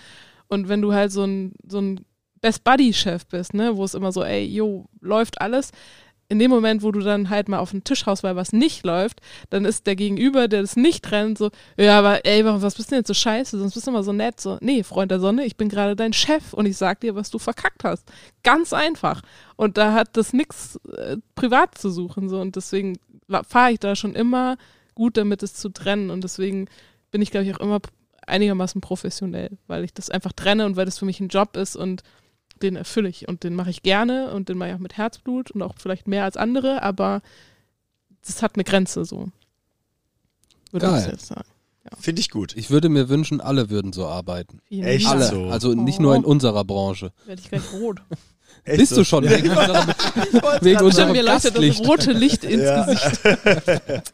[0.47, 2.05] und wenn du halt so ein, so ein
[2.41, 5.71] Best Buddy Chef bist, ne, wo es immer so, ey, jo, läuft alles,
[6.31, 8.85] in dem Moment, wo du dann halt mal auf den Tisch haust, weil was nicht
[8.85, 9.19] läuft,
[9.49, 12.91] dann ist der Gegenüber, der das nicht trennt, so, ja, aber ey, was bist du
[12.91, 13.59] denn jetzt so scheiße?
[13.59, 14.39] Sonst bist du immer so nett.
[14.39, 17.31] So, nee, Freund der Sonne, ich bin gerade dein Chef und ich sag dir, was
[17.31, 18.09] du verkackt hast.
[18.43, 19.21] Ganz einfach.
[19.57, 22.29] Und da hat das nichts äh, privat zu suchen.
[22.29, 22.97] So, und deswegen
[23.47, 24.57] fahre ich da schon immer
[24.95, 26.09] gut damit, es zu trennen.
[26.09, 26.67] Und deswegen
[27.11, 27.79] bin ich, glaube ich, auch immer
[28.27, 31.75] einigermaßen professionell, weil ich das einfach trenne und weil das für mich ein Job ist
[31.75, 32.03] und
[32.61, 35.51] den erfülle ich und den mache ich gerne und den mache ich auch mit Herzblut
[35.51, 37.21] und auch vielleicht mehr als andere, aber
[38.25, 39.29] das hat eine Grenze so.
[40.71, 41.01] Würde Geil.
[41.01, 41.49] ich jetzt sagen.
[41.99, 42.55] Finde ich gut.
[42.55, 44.61] Ich würde mir wünschen, alle würden so arbeiten.
[44.69, 45.07] Echt.
[45.07, 45.25] Alle.
[45.25, 45.45] so?
[45.45, 47.11] Also nicht nur in unserer Branche.
[47.25, 48.01] Werde ich gleich rot.
[48.63, 48.97] Echt Bist so?
[48.97, 52.85] du schon wegen unserer, wegen Stimmt, unserem mir leuchtet das rote Licht ins Ja.
[52.85, 53.21] Gesicht.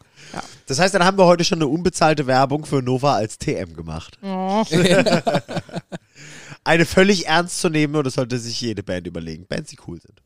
[0.66, 4.18] Das heißt, dann haben wir heute schon eine unbezahlte Werbung für Nova als TM gemacht.
[4.22, 4.62] Oh.
[6.64, 9.46] Eine völlig ernst zu nehmen und das sollte sich jede Band überlegen.
[9.46, 10.20] Bands, die cool sind.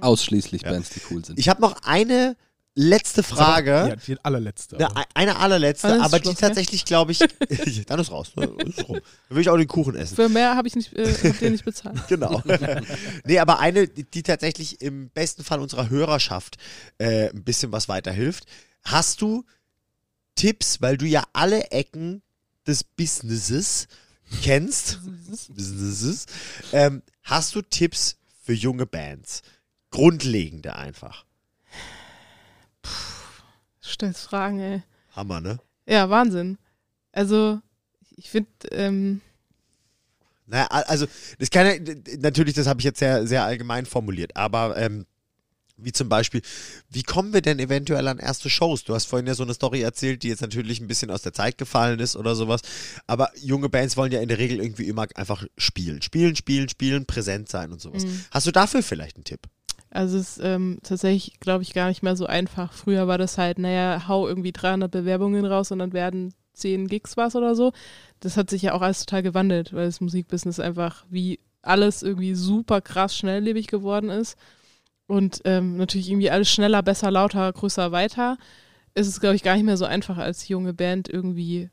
[0.00, 0.70] Ausschließlich Ja.
[0.70, 1.40] Bands, die cool sind.
[1.40, 2.36] Ich habe noch eine
[2.76, 3.70] letzte Frage.
[3.70, 4.76] Ja, die allerletzte.
[4.76, 5.04] Eine, aber.
[5.14, 6.48] eine allerletzte, Alles aber die Schluss, ja?
[6.48, 7.18] tatsächlich, glaube ich,
[7.86, 8.32] dann ist raus.
[8.36, 8.44] ne?
[8.64, 9.00] Ist rum.
[9.28, 10.14] Dann will ich auch den Kuchen essen.
[10.14, 11.96] Für mehr habe ich nicht, äh, ihr nicht bezahlt.
[12.08, 12.42] Genau.
[13.24, 16.56] nee, aber eine, die, die tatsächlich im besten Fall unserer Hörerschaft
[16.98, 18.44] äh, ein bisschen was weiterhilft.
[18.84, 19.44] Hast du
[20.36, 22.22] Tipps, weil du ja alle Ecken
[22.66, 23.88] des Businesses
[24.42, 25.00] kennst?
[25.48, 26.26] Businesses.
[26.72, 29.42] Ähm, hast du Tipps für junge Bands?
[29.90, 31.25] Grundlegende einfach.
[33.82, 34.82] Stellst Fragen, ey.
[35.14, 35.58] Hammer, ne?
[35.86, 36.58] Ja, Wahnsinn.
[37.12, 37.60] Also,
[38.16, 39.20] ich finde, ähm,
[40.46, 41.06] Naja, also,
[41.38, 45.06] das kann ja, natürlich, das habe ich jetzt sehr, sehr allgemein formuliert, aber ähm,
[45.78, 46.40] wie zum Beispiel,
[46.88, 48.84] wie kommen wir denn eventuell an erste Shows?
[48.84, 51.32] Du hast vorhin ja so eine Story erzählt, die jetzt natürlich ein bisschen aus der
[51.34, 52.62] Zeit gefallen ist oder sowas,
[53.06, 56.00] aber junge Bands wollen ja in der Regel irgendwie immer einfach spielen.
[56.02, 58.04] Spielen, spielen, spielen, präsent sein und sowas.
[58.04, 58.24] Mhm.
[58.30, 59.40] Hast du dafür vielleicht einen Tipp?
[59.96, 62.72] Also es ist ähm, tatsächlich, glaube ich, gar nicht mehr so einfach.
[62.72, 67.16] Früher war das halt, naja, hau irgendwie 300 Bewerbungen raus und dann werden 10 Gigs
[67.16, 67.72] was oder so.
[68.20, 72.34] Das hat sich ja auch alles total gewandelt, weil das Musikbusiness einfach wie alles irgendwie
[72.34, 74.36] super krass schnelllebig geworden ist.
[75.06, 78.36] Und ähm, natürlich irgendwie alles schneller, besser, lauter, größer, weiter.
[78.94, 81.70] Ist es, glaube ich, gar nicht mehr so einfach als junge Band irgendwie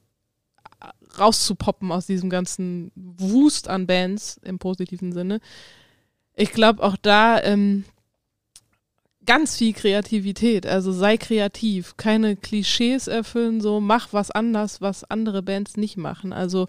[1.20, 5.42] rauszupoppen aus diesem ganzen Wust an Bands im positiven Sinne.
[6.36, 7.84] Ich glaube auch da ähm,
[9.26, 10.66] ganz viel Kreativität.
[10.66, 16.34] Also sei kreativ, keine Klischees erfüllen, so mach was anders, was andere Bands nicht machen.
[16.34, 16.68] Also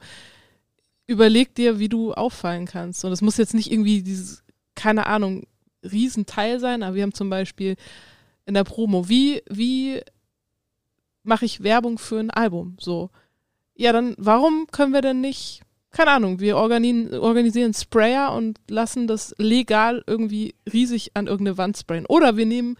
[1.06, 3.05] überleg dir, wie du auffallen kannst.
[3.05, 4.43] Und es muss jetzt nicht irgendwie dieses,
[4.74, 5.47] keine Ahnung,
[5.82, 7.76] Riesenteil sein, aber wir haben zum Beispiel
[8.47, 10.01] in der Promo, wie, wie
[11.22, 12.76] mache ich Werbung für ein Album?
[12.81, 13.10] So.
[13.74, 15.62] Ja, dann warum können wir denn nicht,
[15.95, 21.79] keine Ahnung, wir organi organisieren Sprayer und lassen das legal irgendwie riesig an irgendeine Wand
[21.79, 22.05] sprayen.
[22.07, 22.77] Oder wir nehmen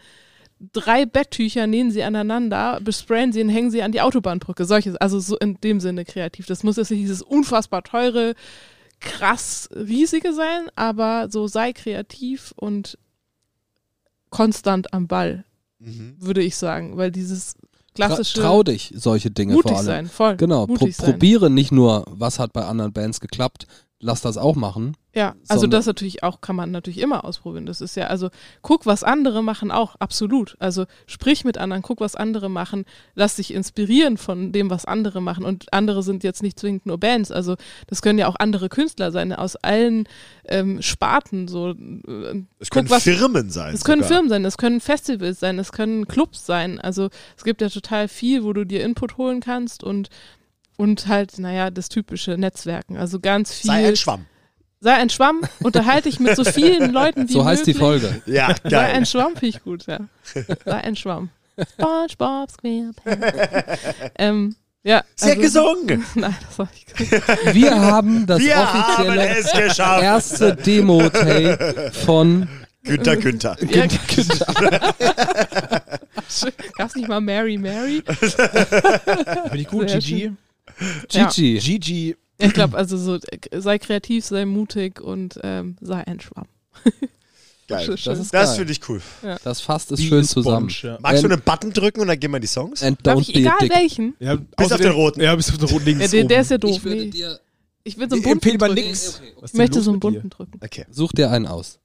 [0.73, 4.65] drei Betttücher, nähen sie aneinander, besprayen sie und hängen sie an die Autobahnbrücke.
[4.65, 6.45] Solches, also so in dem Sinne kreativ.
[6.45, 8.35] Das muss jetzt nicht dieses unfassbar teure,
[8.99, 12.97] krass riesige sein, aber so sei kreativ und
[14.29, 15.45] konstant am Ball,
[15.79, 16.15] Mhm.
[16.19, 17.55] würde ich sagen, weil dieses
[17.95, 19.85] klassische trau dich solche Dinge mutig vor allem.
[19.85, 20.37] sein, voll.
[20.37, 21.11] Genau, pro mutig sein.
[21.11, 23.65] probiere nicht nur, was hat bei anderen Bands geklappt,
[23.99, 24.95] lass das auch machen.
[25.15, 27.65] Ja, also sondern- das natürlich auch kann man natürlich immer ausprobieren.
[27.65, 28.29] Das ist ja, also
[28.61, 30.57] guck, was andere machen auch, absolut.
[30.59, 32.83] Also sprich mit anderen, guck, was andere machen,
[33.15, 35.45] lass dich inspirieren von dem, was andere machen.
[35.45, 37.31] Und andere sind jetzt nicht zwingend nur Bands.
[37.31, 37.55] Also
[37.87, 40.05] das können ja auch andere Künstler sein, aus allen
[40.49, 41.47] ähm, Sparten.
[41.47, 43.73] So, äh, Es guck, können was, Firmen sein.
[43.73, 44.17] es können sogar.
[44.17, 46.77] Firmen sein, es können Festivals sein, es können Clubs sein.
[46.81, 50.09] Also es gibt ja total viel, wo du dir Input holen kannst und
[50.77, 52.97] und halt, naja, das typische Netzwerken.
[52.97, 53.69] Also ganz viel.
[53.71, 54.25] Sei ein Schwamm.
[54.81, 58.01] Sei ein Schwamm, unterhalte dich mit so vielen Leuten wie So heißt die möglich.
[58.01, 58.21] Folge.
[58.25, 58.91] Ja, Sei geil.
[58.93, 59.99] ein Schwamm, finde ich gut, ja.
[60.65, 61.29] Sei ein Schwamm.
[61.73, 63.01] SpongeBob SquarePants.
[64.17, 65.03] ähm, ja.
[65.15, 66.05] Sie hat gesungen.
[66.15, 67.23] Nein, das war nicht gesungen.
[67.53, 68.79] Wir haben das Wir haben
[69.09, 70.03] offizielle es geschafft.
[70.03, 72.47] erste Demo-Tape von
[72.83, 73.57] Günther Günther.
[73.67, 73.87] Ja,
[76.77, 78.03] Gab's nicht mal Mary Mary?
[79.51, 80.31] Bin ich gut, Sehr GG?
[81.11, 81.27] Ja.
[81.29, 82.15] Gigi.
[82.39, 86.47] Ja, ich glaube, also so, äh, sei kreativ, sei mutig und ähm, sei ein Schwamm.
[87.67, 87.87] Geil.
[87.87, 88.55] Das ist Das geil.
[88.57, 89.01] finde ich cool.
[89.43, 90.69] Das fasst es schön Sponge, zusammen.
[90.83, 90.99] ja.
[91.01, 92.83] Magst du einen Button drücken und dann gehen wir in die Songs?
[92.83, 93.73] And Darf don't ich, egal dick.
[93.73, 94.13] welchen?
[94.19, 95.21] Ja, Bis auf außerdem- den roten.
[95.21, 96.01] Ja, bis auf den roten links.
[96.03, 96.75] Ja, der, der ist ja doof.
[96.77, 97.39] Ich würde dir,
[97.83, 98.73] Ich will so einen bunten drücken.
[98.75, 99.19] nix.
[99.39, 100.59] Was Ich möchte so einen bunten drücken.
[100.63, 100.85] Okay.
[100.91, 101.79] such dir einen aus.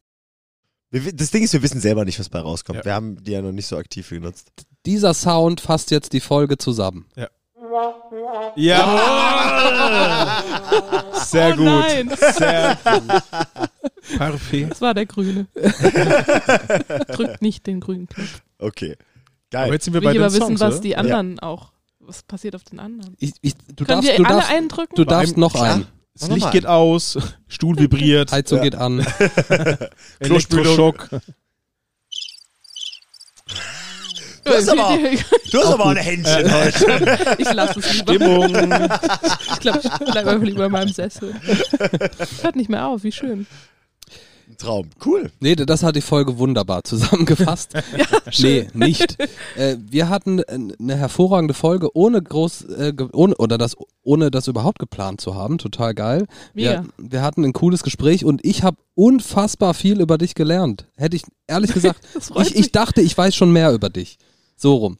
[0.91, 2.81] Das Ding ist, wir wissen selber nicht, was bei rauskommt.
[2.81, 2.85] Ja.
[2.85, 4.51] Wir haben die ja noch nicht so aktiv genutzt.
[4.85, 7.07] Dieser Sound fasst jetzt die Folge zusammen.
[7.17, 7.29] Ja.
[11.25, 11.65] Sehr oh gut.
[11.67, 13.23] nein, Sehr gut.
[14.19, 14.71] Perfekt.
[14.73, 15.47] das war der Grüne.
[17.13, 18.43] Drückt nicht den grünen Knopf.
[18.59, 18.97] Okay.
[19.53, 19.73] Aber Geil.
[19.73, 20.83] jetzt sind wir Ich bei will den aber wissen, Songs, was oder?
[20.83, 23.15] die anderen auch, was passiert auf den anderen.
[23.19, 24.95] Ich, ich, du Können darfst, wir du alle darfst, einen drücken?
[24.97, 25.75] du Bei darfst noch Klar.
[25.75, 25.87] einen.
[26.15, 27.19] Das Licht geht aus,
[27.49, 28.65] Stuhl vibriert, Heizung Ja.
[28.65, 29.01] geht an.
[30.19, 31.09] Elektroschock.
[34.51, 34.99] Du hast aber,
[35.51, 37.37] du hast Auch aber auch ein Händchen heute.
[37.39, 38.15] ich lasse es lieber.
[38.15, 38.55] Stimmung.
[39.53, 41.35] Ich glaube, ich bleibe einfach lieber in meinem Sessel.
[42.41, 43.47] Hört nicht mehr auf, wie schön.
[44.61, 44.91] Traum.
[45.05, 45.31] Cool.
[45.41, 47.73] Nee, das hat die Folge wunderbar zusammengefasst.
[48.39, 49.17] nee, nicht.
[49.57, 54.49] Äh, wir hatten äh, eine hervorragende Folge, ohne groß, äh, ohne, oder das, ohne das
[54.49, 55.59] überhaupt geplant zu haben.
[55.59, 56.27] Total geil.
[56.55, 56.85] Mega.
[56.97, 60.87] Wir, wir hatten ein cooles Gespräch und ich habe unfassbar viel über dich gelernt.
[60.97, 62.01] Hätte ich ehrlich gesagt,
[62.41, 64.19] ich, ich dachte, ich weiß schon mehr über dich.
[64.61, 64.99] So rum.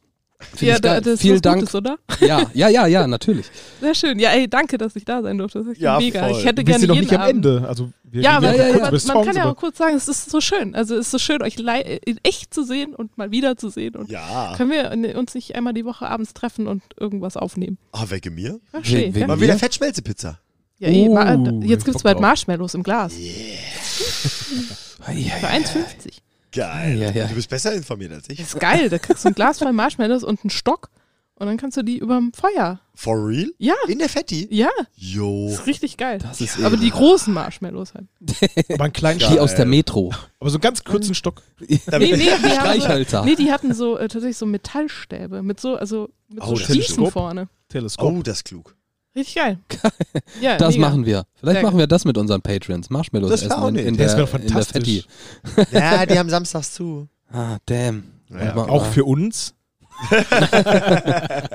[0.55, 1.59] Find Ja, ich da, das ist Vielen was Dank.
[1.59, 1.97] Gutes, oder?
[2.19, 3.45] Ja, ja, ja, ja, natürlich.
[3.79, 4.17] Sehr schön.
[4.17, 5.59] Ja, ey, danke, dass ich da sein durfte.
[5.59, 6.27] Das ist echt Ja, mega.
[6.27, 6.31] voll.
[6.39, 7.45] Ich hätte Wir gerne sind noch jeden nicht am Abend.
[7.45, 7.67] Ende.
[7.67, 10.31] Also wir Ja, aber, ja, ja, man Songs, kann ja auch kurz sagen, es ist
[10.31, 10.73] so schön.
[10.73, 13.95] Also es ist so schön, euch in echt zu sehen und mal wieder zu sehen.
[13.95, 14.55] Und Ja.
[14.57, 17.77] können wir in- uns nicht einmal die Woche abends treffen und irgendwas aufnehmen?
[17.91, 18.59] Ah, wegen mir?
[18.73, 19.27] Ja, schön, wegen- ja?
[19.27, 20.39] Mal wieder Fettschmelzepizza.
[20.79, 22.21] Ja, Oh, jetzt gibt es bald drauf.
[22.21, 23.13] Marshmallows im Glas.
[23.15, 23.21] Ja,
[25.39, 26.17] Für 1,50.
[26.51, 26.97] Geil.
[26.99, 27.27] Ja, ja.
[27.27, 28.37] Du bist besser informiert als ich.
[28.39, 28.89] Das ist geil.
[28.89, 30.89] Da kriegst du ein Glas voll Marshmallows und einen Stock.
[31.35, 32.79] Und dann kannst du die überm Feuer.
[32.93, 33.51] For real?
[33.57, 34.47] Ja, In der Fetti?
[34.51, 35.47] ja, Jo.
[35.49, 36.19] ist richtig geil.
[36.19, 38.05] Das ist Aber die großen Marshmallows halt.
[38.69, 40.13] aber einen kleinen die aus der Metro.
[40.39, 41.41] Aber so einen ganz kurzen Stock.
[41.67, 43.19] Nee, nee, die haben Streichhölzer.
[43.21, 46.53] so, nee, die hatten so äh, tatsächlich so Metallstäbe mit so, also mit so Oh,
[46.53, 47.11] das Spießen Teleskop.
[47.13, 47.49] vorne.
[47.69, 48.13] Teleskop.
[48.13, 48.75] Oh, das ist klug.
[49.15, 49.57] Richtig geil.
[50.41, 50.87] Ja, Das mega.
[50.89, 51.25] machen wir.
[51.35, 52.89] Vielleicht Sehr machen wir das mit unseren Patreons.
[52.89, 54.03] Marshmallows Das essen auch in, eine in, Idee.
[54.05, 55.03] Das der, wär in der Fetti.
[55.71, 57.07] Ja, die haben samstags zu.
[57.31, 58.03] Ah, damn.
[58.29, 59.53] Ja, Aber- Auch für uns.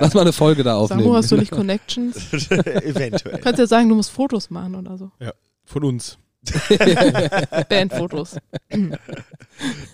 [0.01, 1.03] Lass mal eine Folge da aufnehmen.
[1.03, 2.17] Samu, hast du nicht Connections?
[2.33, 3.37] Eventuell.
[3.37, 5.11] Du kannst ja sagen, du musst Fotos machen oder so.
[5.65, 6.19] Von uns.
[7.69, 8.37] Bandfotos.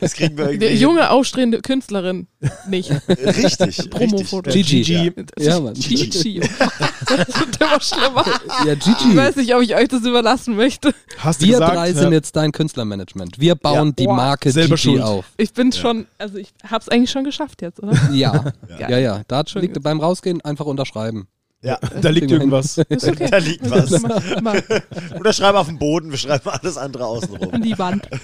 [0.00, 0.74] Das kriegen wir Die irgendwie.
[0.74, 2.26] junge, aufstrebende Künstlerin
[2.68, 2.90] nicht.
[3.08, 3.90] Richtig.
[3.90, 4.50] Promo-Foto.
[4.50, 4.86] richtig.
[4.86, 5.10] Gigi.
[5.10, 5.24] Gigi.
[5.38, 5.74] Ja, Mann.
[5.74, 6.40] Gigi.
[6.40, 8.24] Das wird immer schlimmer.
[8.66, 9.16] Ja, Ich Gigi.
[9.16, 10.94] weiß nicht, ob ich euch das überlassen möchte.
[11.18, 13.38] Hast du Wir gesagt, drei ja, sind jetzt dein Künstlermanagement.
[13.38, 13.94] Wir bauen Ja.
[13.98, 14.16] die Boah.
[14.16, 15.02] Marke Selber Gigi schuld.
[15.02, 15.24] auf.
[15.36, 17.92] Ich bin schon, also ich hab's eigentlich schon geschafft jetzt, oder?
[18.12, 18.88] Ja, Ja.
[18.90, 19.22] ja, ja.
[19.28, 21.28] Da liegt beim Rausgehen einfach unterschreiben.
[21.62, 22.78] Ja, da liegt irgendwas.
[22.90, 23.28] Okay.
[23.30, 23.92] da liegt was.
[25.20, 27.52] Oder schreiben auf den Boden, wir schreiben alles andere außenrum.
[27.52, 28.08] an die Wand.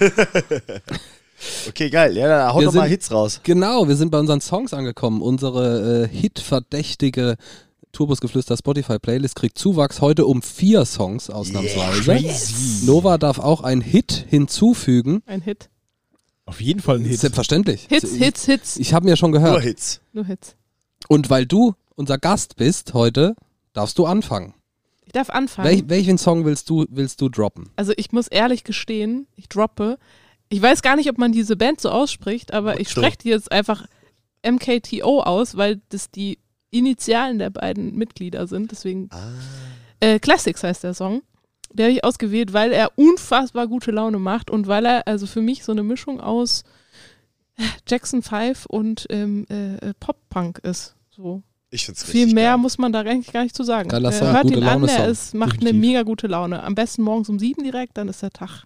[1.69, 2.17] Okay, geil.
[2.17, 3.39] Ja, dann hau Wir doch mal Hits raus.
[3.43, 5.21] Genau, wir sind bei unseren Songs angekommen.
[5.21, 7.37] Unsere äh, hitverdächtige
[7.93, 12.01] Turbusgeflüster Spotify Playlist kriegt Zuwachs heute um vier Songs ausnahmsweise.
[12.03, 12.85] Crazy.
[12.85, 15.23] Nova darf auch ein Hit hinzufügen.
[15.27, 15.69] Ein Hit.
[16.45, 17.19] Auf jeden Fall ein Hit.
[17.19, 17.87] Selbstverständlich.
[17.89, 18.77] Hits, Hits, Hits.
[18.77, 19.63] Ich habe mir schon Nur gehört.
[19.63, 20.01] Hits.
[20.11, 20.55] Nur Hits.
[21.07, 23.35] Und weil du unser Gast bist heute,
[23.73, 24.53] darfst du anfangen.
[25.05, 25.67] Ich darf anfangen.
[25.67, 27.69] Wel welchen Song willst du, willst du droppen?
[27.75, 29.97] Also ich muss ehrlich gestehen, ich droppe.
[30.47, 33.51] Ich weiß gar nicht, ob man diese Band so ausspricht, aber ich spreche die jetzt
[33.51, 33.85] einfach
[34.49, 36.39] MKTO aus, weil das die
[36.71, 38.71] Initialen der beiden Mitglieder sind.
[38.71, 39.33] Deswegen Ah.
[39.99, 41.21] äh, Classics heißt der Song.
[41.73, 45.41] Den habe ich ausgewählt, weil er unfassbar gute Laune macht und weil er also für
[45.41, 46.63] mich so eine Mischung aus
[47.87, 50.95] Jackson 5 und ähm, äh, Pop-Punk ist.
[51.09, 51.43] So.
[51.71, 52.57] Ich find's Viel richtig mehr geil.
[52.57, 53.89] muss man da eigentlich gar nicht zu sagen.
[53.89, 55.81] Geiler äh, Song, hört gute ihn an, er ist, macht eine Definitiv.
[55.81, 56.63] mega gute Laune.
[56.63, 58.63] Am besten morgens um sieben direkt, dann ist der Tag.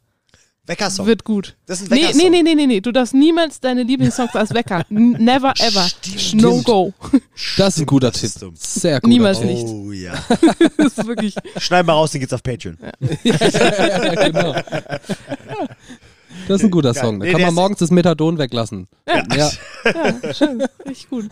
[0.66, 1.06] Weckersong.
[1.08, 1.58] Wird gut.
[1.66, 2.22] Das ist ein Nee, Weckersong.
[2.22, 2.80] nee, nee, nee, nee, nee.
[2.80, 4.86] Du darfst niemals deine Lieblingssongs als Wecker.
[4.90, 5.86] Never ever.
[6.18, 6.42] Stimmt.
[6.42, 6.94] No go.
[7.58, 8.32] Das ist ein guter Tipp.
[8.54, 9.10] Sehr gut.
[9.10, 9.50] Niemals Tipp.
[9.50, 9.66] nicht.
[9.68, 10.14] Oh ja.
[10.78, 11.36] das ist wirklich.
[11.58, 12.78] Schneiden wir raus, den geht's auf Patreon.
[13.26, 14.56] ja, ja, genau.
[16.48, 17.04] Das ist ein guter Geil.
[17.04, 17.20] Song.
[17.20, 18.88] Da Nee, kann man morgens das Methadon weglassen.
[19.08, 19.24] Ja.
[19.36, 20.62] Ja, schön.
[20.88, 21.30] Richtig gut.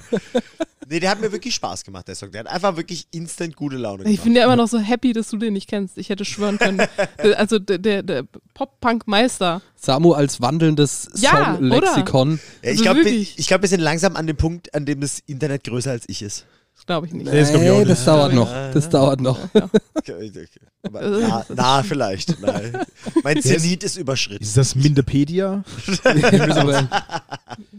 [0.90, 2.32] Nee, der hat mir wirklich Spaß gemacht, der Song.
[2.32, 4.24] Der hat einfach wirklich instant gute Laune Ich gemacht.
[4.26, 5.98] bin ja immer noch so happy, dass du den nicht kennst.
[5.98, 6.82] Ich hätte schwören können.
[7.38, 8.24] Also der, der, der
[8.54, 9.62] Pop-Punk-Meister.
[9.76, 12.32] Samu als wandelndes Ja, Song-Lexikon.
[12.32, 15.20] Ja, ich Also glaube, ich glaub, wir sind langsam an dem Punkt, an dem das
[15.28, 16.46] Internet größer als ich ist.
[16.76, 17.32] Das glaube ich nicht.
[17.32, 17.92] Nee, das ich auch Nee, nicht.
[17.92, 18.50] das dauert noch.
[18.74, 19.38] Das dauert noch.
[19.94, 20.48] Okay, okay.
[20.82, 22.42] Aber na, na, vielleicht.
[22.42, 22.76] Nein.
[23.24, 24.42] Mein Zenit ist überschritten.
[24.44, 25.64] Ist das Mindepedia?
[26.04, 26.90] Aber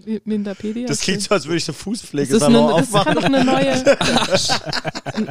[0.07, 0.87] Mi- Minderpedia.
[0.87, 3.05] Das klingt so, als würde ich ist Fußpflegesalon eine, das aufmachen.
[3.05, 3.99] kann doch eine neue,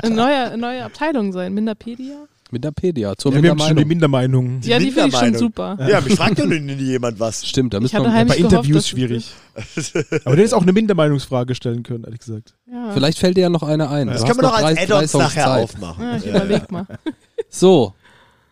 [0.03, 1.53] eine neue, eine neue Abteilung sein.
[1.53, 2.27] Minderpedia?
[2.51, 4.43] Minderpedia, zur Ja, wir haben schon die Mindermeinung.
[4.59, 4.69] Mindermeinung.
[4.69, 5.39] ja, die finde ich schon Mindermeinung.
[5.39, 5.77] super.
[5.87, 7.45] Ja, mich fragt doch nie jemand was.
[7.47, 8.03] Stimmt, da müssen wir.
[8.03, 9.31] Bei gehofft, Interviews schwierig.
[10.25, 12.53] Aber der ist auch eine Mindermeinungsfrage stellen können, ehrlich gesagt.
[12.71, 12.91] Ja.
[12.93, 14.07] Vielleicht fällt dir ja noch eine ein.
[14.07, 15.63] Das Das Du können wir doch als Add-ons nachher Zeit.
[15.63, 16.03] aufmachen.
[16.03, 16.35] Ja, ich Ja.
[16.37, 16.85] überleg mal.
[17.49, 17.93] So,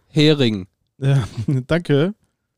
[0.09, 0.67] Hering.
[0.97, 1.23] Ja,
[1.67, 2.13] danke.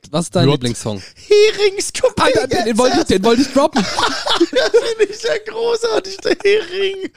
[0.10, 0.56] Was ist dein Rot.
[0.56, 1.00] Lieblingssong?
[1.16, 2.24] Heringskuppel.
[2.26, 3.84] Alter, den, den wollte ich, den wollte ich droppen.
[3.84, 7.12] Das finde ich sehr großartig, der Hering.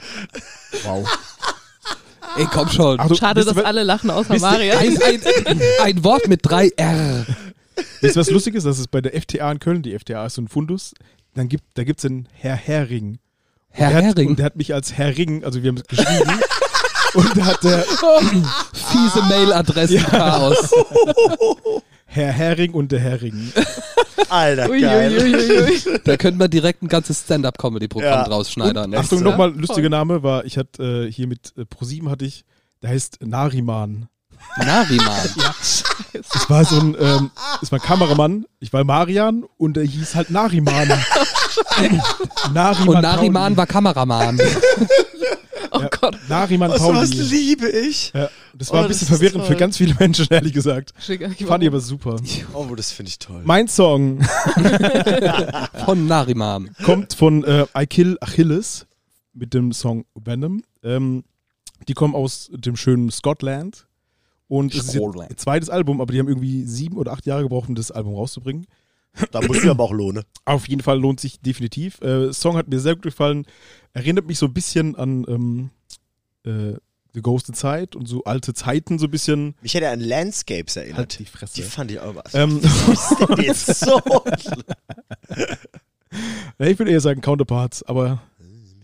[0.83, 1.07] Wow.
[2.37, 2.99] Ey, komm schon.
[2.99, 4.77] Ach, du, Schade, dass alle lachen außer Maria.
[4.77, 7.25] Ein, ein, ein Wort mit drei R.
[8.01, 8.65] Wisst ihr, was lustig ist?
[8.65, 9.81] Das ist bei der FTA in Köln.
[9.81, 10.93] Die FTA ist so ein Fundus.
[11.33, 13.19] Dann gibt, da gibt es einen Herr Hering.
[13.69, 14.29] Herr der Hat, Hering.
[14.29, 16.39] und der hat mich als Herr Ring, also wir haben es geschrieben.
[17.13, 17.79] und da hat der
[18.73, 20.71] Fiese Mailadressen Chaos.
[22.05, 23.51] Herr Hering und der Hering.
[24.29, 25.11] Alter, Ui, geil.
[25.21, 25.61] ui, ui,
[25.93, 25.99] ui.
[26.03, 28.23] Da könnte man direkt ein ganzes Stand-up-Comedy-Programm Ja.
[28.23, 28.89] draus schneidern.
[28.91, 28.97] ne?
[28.97, 29.89] Achtung, nochmal lustiger.
[29.89, 32.43] Name war, ich hatte äh, hier mit äh, ProSieben hatte ich,
[32.81, 34.07] der heißt Nariman.
[34.57, 35.29] Nariman.
[36.31, 38.45] Das war so ein, ähm, das war ein Kameramann.
[38.61, 40.87] Ich war Marian und er hieß halt Nariman.
[42.53, 43.57] Nariman Und Nariman Pauli.
[43.57, 44.39] war Kameramann.
[45.71, 45.89] Oh Ja.
[45.99, 46.15] Gott.
[46.29, 47.21] Nariman Was, was Pauli.
[47.23, 48.13] liebe ich?
[48.15, 49.57] Ja, das war Oh, ein bisschen verwirrend für toll.
[49.57, 50.93] ganz viele Menschen, ehrlich gesagt.
[51.19, 52.15] Gar nicht, Fand ich aber super.
[52.53, 53.41] Oh, das finde ich toll.
[53.43, 54.21] Mein Song
[55.85, 56.73] Von Nariman.
[56.85, 58.85] kommt von äh, I Kill Achilles
[59.33, 60.63] mit dem Song Venom.
[60.81, 61.25] Ähm,
[61.89, 63.85] die kommen aus dem schönen Scotland.
[64.55, 67.67] Und es ist ihr zweites Album, aber die haben irgendwie sieben oder acht Jahre gebraucht,
[67.67, 68.65] um das Album rauszubringen.
[69.31, 70.23] Da muss ich aber auch lohnen.
[70.45, 71.99] Auf jeden Fall lohnt sich definitiv.
[72.01, 73.45] Äh, Song hat mir sehr gut gefallen.
[73.93, 75.69] Erinnert mich so ein bisschen an ähm,
[76.45, 76.77] äh,
[77.13, 79.55] The Ghosted Zeit und so alte Zeiten so ein bisschen.
[79.61, 80.97] Mich hätte an Landscapes erinnert.
[80.97, 81.55] Halt die Fresse.
[81.55, 82.23] Die fand ich aber.
[82.33, 82.61] Ähm,
[83.41, 84.01] jetzt so?
[86.59, 88.21] ja, ich würde eher sagen Counterparts, aber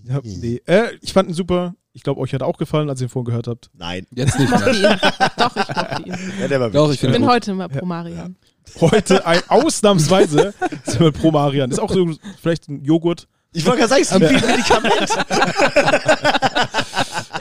[0.03, 0.61] ja, nee.
[0.65, 1.76] Äh, ich fand ihn super.
[1.93, 3.69] Ich glaube, euch hat er auch gefallen, als ihr ihn vorhin gehört habt.
[3.73, 4.07] Nein.
[4.15, 4.93] Jetzt nicht Mochte mehr.
[4.93, 4.99] ihn.
[5.38, 6.31] Doch, ich mochte ihn.
[6.39, 7.31] Ja, der war Doch, ich Ich bin gut.
[7.31, 8.35] heute mal pro Marian.
[8.80, 10.53] Heute ein, ausnahmsweise
[10.85, 11.69] sind wir pro Marian.
[11.72, 12.09] Ist auch so
[12.41, 13.27] vielleicht ein Joghurt.
[13.53, 15.09] Ich wollte gerade sagen, es ist ein Medikament.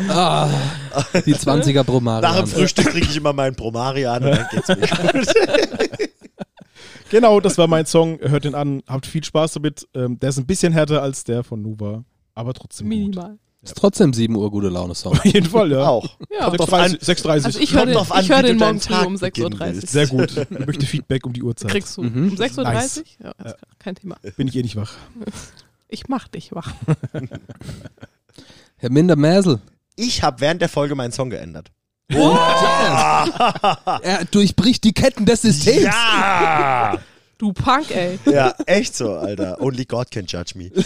[0.09, 0.49] Ah,
[1.27, 4.77] die 20er pro Nach dem Frühstück trinke ich immer meinen Promarian und dann geht's mir
[5.13, 5.29] gut.
[7.11, 8.19] Genau, das war mein Song.
[8.21, 8.83] Hört ihn an.
[8.89, 9.87] Habt viel Spaß damit.
[9.95, 12.05] Ähm, der ist ein bisschen härter als der von Nuva,
[12.35, 13.19] aber trotzdem gut.
[13.63, 15.13] Ist trotzdem 7 Uhr gute Laune-Song.
[15.13, 15.87] Auf jeden Fall, ja.
[15.87, 16.17] Auch.
[16.31, 16.47] Ja.
[16.47, 16.93] Kommt drauf an.
[16.93, 19.75] 6.30 6.30 Also ich höre den, an, ich hör den morgen früh um beginnen 6.30
[19.75, 19.81] Uhr.
[19.87, 20.47] Sehr gut.
[20.51, 21.71] Ich möchte Feedback um die Uhrzeit.
[21.71, 22.03] Kriegst du.
[22.03, 22.31] Mhm.
[22.31, 22.65] Um 6.30 Uhr?
[22.65, 23.05] Nice.
[23.23, 24.17] Ja, ist kein Thema.
[24.37, 24.93] Bin ich eh nicht wach.
[25.93, 26.73] Ich mach dich wach.
[28.77, 29.59] Herr Minder Mäsel.
[29.97, 31.73] Ich habe während der Folge meinen Song geändert.
[32.11, 35.83] Er durchbricht die Ketten des Systems.
[35.83, 36.97] Ja!
[37.41, 38.19] Du Punk, ey.
[38.31, 39.63] Ja, echt so, Alter.
[39.63, 40.71] Only God can judge me.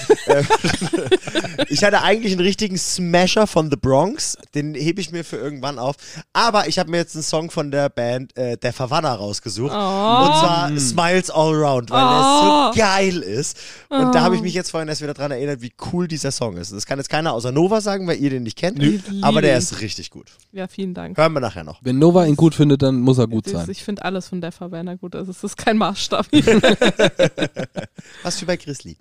[1.69, 4.37] Ich hatte eigentlich einen richtigen Smasher von The Bronx.
[4.55, 5.97] Den hebe ich mir für irgendwann auf.
[6.33, 9.73] Aber ich habe mir jetzt einen Song von der Band äh, Der Verwanner rausgesucht.
[9.73, 9.77] Oh.
[9.77, 12.73] Und zwar Smiles All Around, weil Oh.
[12.73, 13.59] der so geil ist.
[13.89, 16.57] Und da habe ich mich jetzt vorhin erst wieder dran erinnert, wie cool dieser Song
[16.57, 16.73] ist.
[16.73, 18.79] Das kann jetzt keiner außer Nova sagen, weil ihr den nicht kennt.
[18.79, 20.27] Liebe Aber der ist richtig gut.
[20.53, 21.17] Ja, vielen Dank.
[21.17, 21.81] Hören wir nachher noch.
[21.83, 23.67] Wenn Nova ihn gut findet, dann muss er gut sein.
[23.69, 25.17] Ich finde alles von der Verwerner gut.
[25.17, 26.27] Also es ist kein Maßstab.
[28.23, 28.97] Was wie bei Grizzly.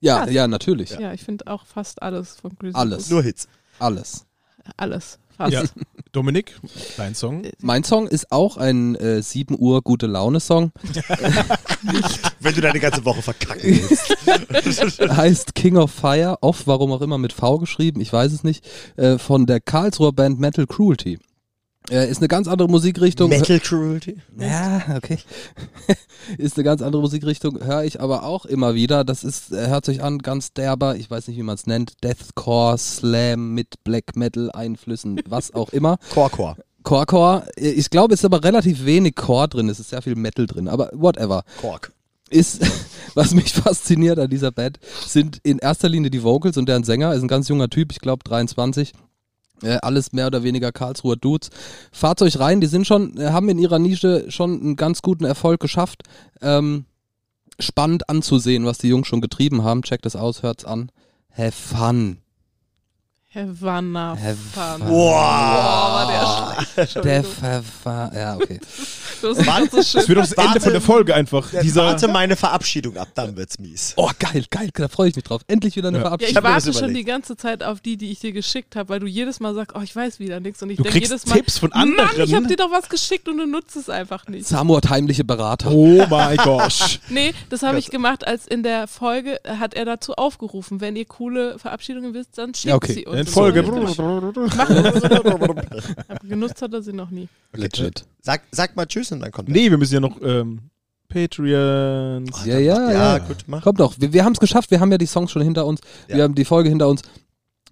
[0.00, 0.32] Ja, Krass.
[0.32, 0.90] ja, natürlich.
[0.90, 2.78] ja, ich finde auch fast alles von Grizzly.
[2.78, 3.04] Alles.
[3.04, 3.10] gut.
[3.12, 3.48] Nur Hits.
[3.78, 4.24] Alles.
[4.76, 5.18] Alles.
[5.36, 5.52] Fast.
[5.52, 5.62] Ja.
[6.12, 6.58] Dominik,
[6.96, 7.44] dein Song.
[7.60, 10.72] Mein Song ist auch ein äh, 7 Uhr gute Laune-Song.
[12.40, 15.16] Wenn du deine ganze Woche verkacken willst.
[15.16, 18.66] heißt King of Fire, oft, warum auch immer mit V geschrieben, ich weiß es nicht,
[18.96, 21.20] äh, von der Karlsruher Band Metal Cruelty.
[21.90, 23.30] Äh, ist eine ganz andere Musikrichtung.
[23.30, 24.16] Metal Cruelty.
[24.38, 25.18] Ja, okay.
[26.38, 29.04] ist eine ganz andere Musikrichtung, höre ich aber auch immer wieder.
[29.04, 32.04] Das ist, äh, hört sich an, ganz derber, ich weiß nicht, wie man es nennt,
[32.04, 35.98] Deathcore, Slam mit Black Metal Einflüssen, was auch immer.
[36.14, 36.56] Core-Core.
[36.84, 40.14] Core-Core, äh, ich glaube, es ist aber relativ wenig Core drin, es ist sehr viel
[40.14, 41.42] Metal drin, aber whatever.
[41.60, 41.92] Quark.
[42.30, 42.60] Ist,
[43.14, 47.12] was mich fasziniert an dieser Band, sind in erster Linie die Vocals und deren Sänger,
[47.14, 48.92] ist ein ganz junger Typ, ich glaube 23.
[49.62, 51.50] Äh, alles mehr oder weniger Karlsruher Dudes.
[51.92, 55.24] Fahrt euch rein, die sind schon, äh, haben in ihrer Nische schon einen ganz guten
[55.24, 56.02] Erfolg geschafft.
[56.40, 56.86] Ähm,
[57.58, 59.82] spannend anzusehen, was die Jungs schon getrieben haben.
[59.82, 60.90] Checkt es aus, hört's an.
[61.36, 62.18] Have fun.
[63.32, 64.36] Havana Fun.
[64.80, 64.88] fun.
[64.88, 67.04] Boah, war der schlecht.
[67.04, 67.22] Der
[68.14, 68.58] ja, okay.
[69.22, 70.08] Das ist so Das schön.
[70.08, 70.60] wird doch das Ende Warte.
[70.62, 71.46] von der Folge einfach.
[71.62, 73.92] Dieser, Warte meine Verabschiedung ab, dann wird's mies.
[73.96, 75.42] Oh, geil, geil, da freue ich mich drauf.
[75.46, 76.04] Endlich wieder eine Ja.
[76.04, 76.30] Ja, Verabschiedung.
[76.38, 78.88] ich mir das warte schon die ganze Zeit auf die, die ich dir geschickt habe,
[78.88, 80.62] weil du jedes Mal sagst, oh, ich weiß wieder nichts.
[80.62, 81.96] Und ich du denke kriegst jedes Mal, Tipps von anderen.
[82.16, 84.46] Mann, ich habe dir doch was geschickt und du nutzt es einfach nicht.
[84.48, 85.70] Samu hat heimliche Berater.
[85.70, 86.98] oh mein Gosh.
[87.10, 91.04] Nee, das habe ich gemacht, als in der Folge hat er dazu aufgerufen, wenn ihr
[91.04, 92.94] coole Verabschiedungen wisst, dann schickt Ja, okay.
[92.94, 93.19] sie uns.
[93.20, 93.62] In Folge.
[96.28, 97.28] Genutzt hat er sie noch nie.
[97.54, 98.04] Legit.
[98.22, 100.60] Sag, sag mal Tschüss und dann kommt Nee, wir müssen ja noch ähm,
[101.08, 102.44] Patreons.
[102.44, 102.92] Ja, ja, er.
[102.92, 103.16] ja.
[103.16, 103.62] Ja, gut, mach.
[103.62, 103.94] Kommt doch.
[103.98, 104.70] Wir, wir haben es geschafft.
[104.70, 105.80] Wir haben ja die Songs schon hinter uns.
[106.06, 106.24] Wir Ja.
[106.24, 107.02] haben die Folge hinter uns.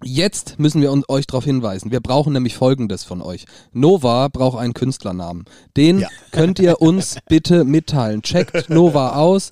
[0.01, 1.91] Jetzt müssen wir euch darauf hinweisen.
[1.91, 3.43] Wir brauchen nämlich Folgendes von euch.
[3.73, 5.43] Nova braucht einen Künstlernamen.
[5.75, 6.07] Den Ja.
[6.31, 8.21] könnt ihr uns bitte mitteilen.
[8.21, 9.51] Checkt Nova aus.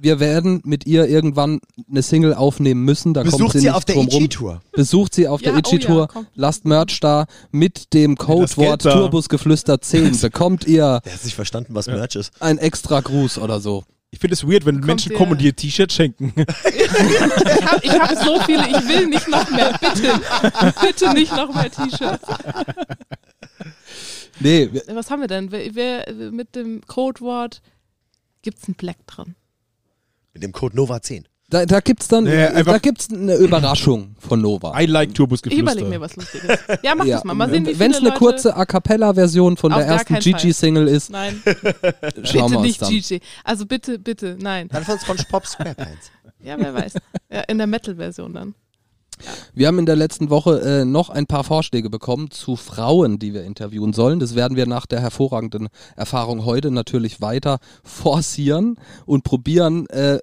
[0.00, 1.58] Wir werden mit ihr irgendwann
[1.90, 3.14] eine Single aufnehmen müssen.
[3.14, 4.18] Da kommt Besucht sie sie nicht auf der drum rum.
[4.22, 4.62] Ichi-Tour.
[4.70, 6.08] Besucht sie auf Ja, der oh ja, Itchy-Tour.
[6.36, 7.26] Lasst Merch da.
[7.50, 8.92] Mit dem Codewort da.
[8.92, 12.30] Turbusgeflüster 10 bekommt ihr Der hat nicht verstanden, was Merch ist.
[12.40, 13.82] ein extra Gruß oder so.
[14.10, 16.32] Ich finde es weird, wenn Menschen der- kommen und dir T-Shirts schenken.
[17.82, 19.76] Ich habe hab so viele, ich will nicht noch mehr.
[19.80, 20.20] Bitte,
[20.80, 22.26] bitte nicht noch mehr T-Shirts.
[24.40, 25.50] Nee, wir- Was haben wir denn?
[25.50, 27.60] Wer, wer, mit dem Codewort
[28.42, 29.34] gibt's ein Black dran?
[30.34, 31.24] Mit dem Code Nova10.
[31.50, 34.78] da, da gibt's dann Nee, da einfach- gibt's eine Überraschung von Nova.
[34.78, 35.62] I like Ich Turbusgeflüster.
[35.62, 36.58] überlege mir was Lustiges.
[36.82, 37.16] Ja, mach Ja.
[37.16, 37.34] das mal.
[37.34, 38.18] Mal sehen, wie viele Wenn es eine Leute...
[38.18, 40.32] kurze A Cappella-Version von Auf der gar ersten keinen Fall.
[40.34, 41.54] Gigi-Single ist, Nein, schauen
[42.22, 42.90] bitte wir uns nicht dann.
[42.90, 43.20] GG.
[43.44, 44.68] Also bitte, bitte, nein.
[44.68, 46.10] Dann von SpongeBob SquarePants.
[46.44, 46.92] Ja, wer weiß.
[47.32, 48.54] Ja, in der Metal-Version dann.
[49.54, 53.34] Wir haben in der letzten Woche äh, noch ein paar Vorschläge bekommen zu Frauen, die
[53.34, 54.20] wir interviewen sollen.
[54.20, 58.76] Das werden wir nach der hervorragenden Erfahrung heute natürlich weiter forcieren
[59.06, 60.18] und probieren, äh,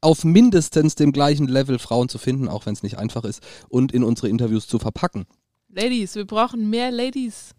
[0.00, 3.90] auf mindestens dem gleichen Level Frauen zu finden, auch wenn es nicht einfach ist, und
[3.90, 5.26] in unsere Interviews zu verpacken.
[5.68, 7.55] Ladies, wir brauchen mehr Ladies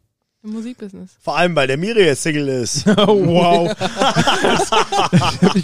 [0.47, 1.11] im Musikbusiness.
[1.21, 2.87] Vor allem, weil der Miri jetzt Single ist.
[2.87, 2.93] Oh,
[3.25, 3.75] wow.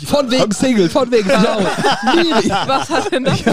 [0.05, 1.65] Von wegen Single, von wegen Frauen.
[2.15, 2.49] Miri.
[2.49, 3.43] Was hat denn das?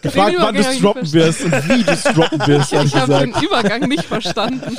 [0.00, 3.00] Gefragt, wann du es droppen nicht wirst und wie du es droppen wirst, ehrlich Ich
[3.00, 4.76] habe den Übergang nicht verstanden.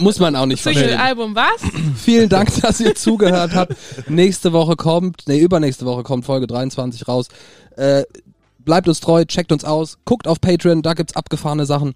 [0.00, 0.88] Muss man auch nicht verstehen.
[0.88, 1.62] Single-Album, was?
[1.96, 3.74] Vielen Dank, dass ihr zugehört habt.
[4.08, 7.28] Nächste Woche kommt, nee, übernächste Woche kommt Folge 23 raus.
[7.76, 8.02] Äh,
[8.58, 11.94] bleibt uns treu, checkt uns aus, guckt auf Patreon, da gibt's abgefahrene Sachen.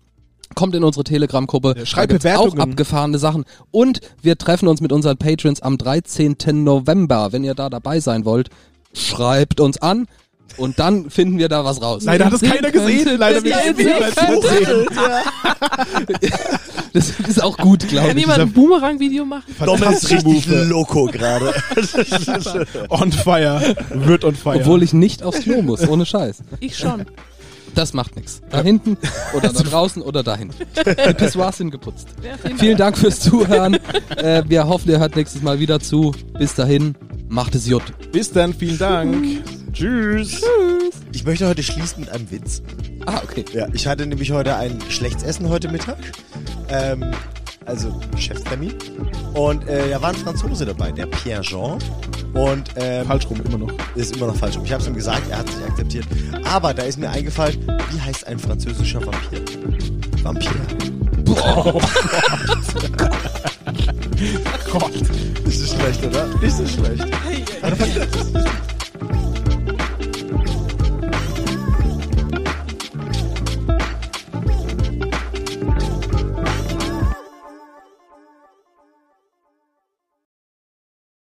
[0.54, 3.44] Kommt in unsere Telegram-Gruppe, Ja, schreibt auch abgefahrene Sachen.
[3.70, 6.36] Und wir treffen uns mit unseren Patrons am 13.
[6.64, 7.32] November.
[7.32, 8.50] Wenn ihr da dabei sein wollt,
[8.92, 10.06] schreibt uns an
[10.56, 12.04] und dann finden wir da was raus.
[12.04, 13.18] Leider hat es keiner gesehen.
[13.18, 13.42] Leider es
[13.76, 14.86] sehen.
[16.92, 18.22] Das ist auch gut, glaube Kann ich.
[18.22, 19.44] jemand ein Boomerang-Video machen?
[19.62, 21.52] Dom ist richtig loco gerade.
[22.88, 23.76] On fire.
[23.90, 24.56] Wird on fire.
[24.60, 26.38] Obwohl ich nicht aufs Klo muss, ohne Scheiß.
[26.60, 27.04] Ich schon.
[27.76, 28.40] Das macht nichts.
[28.48, 28.96] Da hinten
[29.36, 30.56] oder da draußen oder da hinten.
[31.08, 32.08] Die Pissoirs sind geputzt.
[32.22, 33.78] Ja, vielen Vielen Dank fürs Zuhören.
[34.16, 36.12] Äh, wir hoffen, ihr hört nächstes Mal wieder zu.
[36.38, 36.94] Bis dahin,
[37.28, 37.82] macht es Jut.
[38.12, 39.26] Bis dann, vielen Dank.
[39.74, 40.40] Tschüss.
[41.12, 42.62] Ich möchte heute schließen mit einem Witz.
[43.04, 43.44] Ah, okay.
[43.52, 45.98] Ja, ich hatte nämlich heute ein Schlechtsessen heute Mittag.
[46.70, 47.12] Ähm,
[47.66, 48.74] also Geschäftstermin.
[49.34, 51.78] Und äh, da war ein Franzose dabei, der Pierre Jean.
[52.32, 53.72] Und ähm, Falsch rum, immer noch.
[53.94, 54.56] ist immer noch falsch.
[54.56, 54.64] rum.
[54.64, 56.06] Ich habe es ihm gesagt, er hat sich akzeptiert.
[56.44, 57.56] Aber da ist mir eingefallen,
[57.90, 59.40] wie heißt ein französischer Vampir?
[60.22, 60.50] Vampir.
[64.72, 64.92] Gott.
[65.44, 66.26] Nicht so schlecht, oder?
[66.40, 67.04] Nicht so schlecht.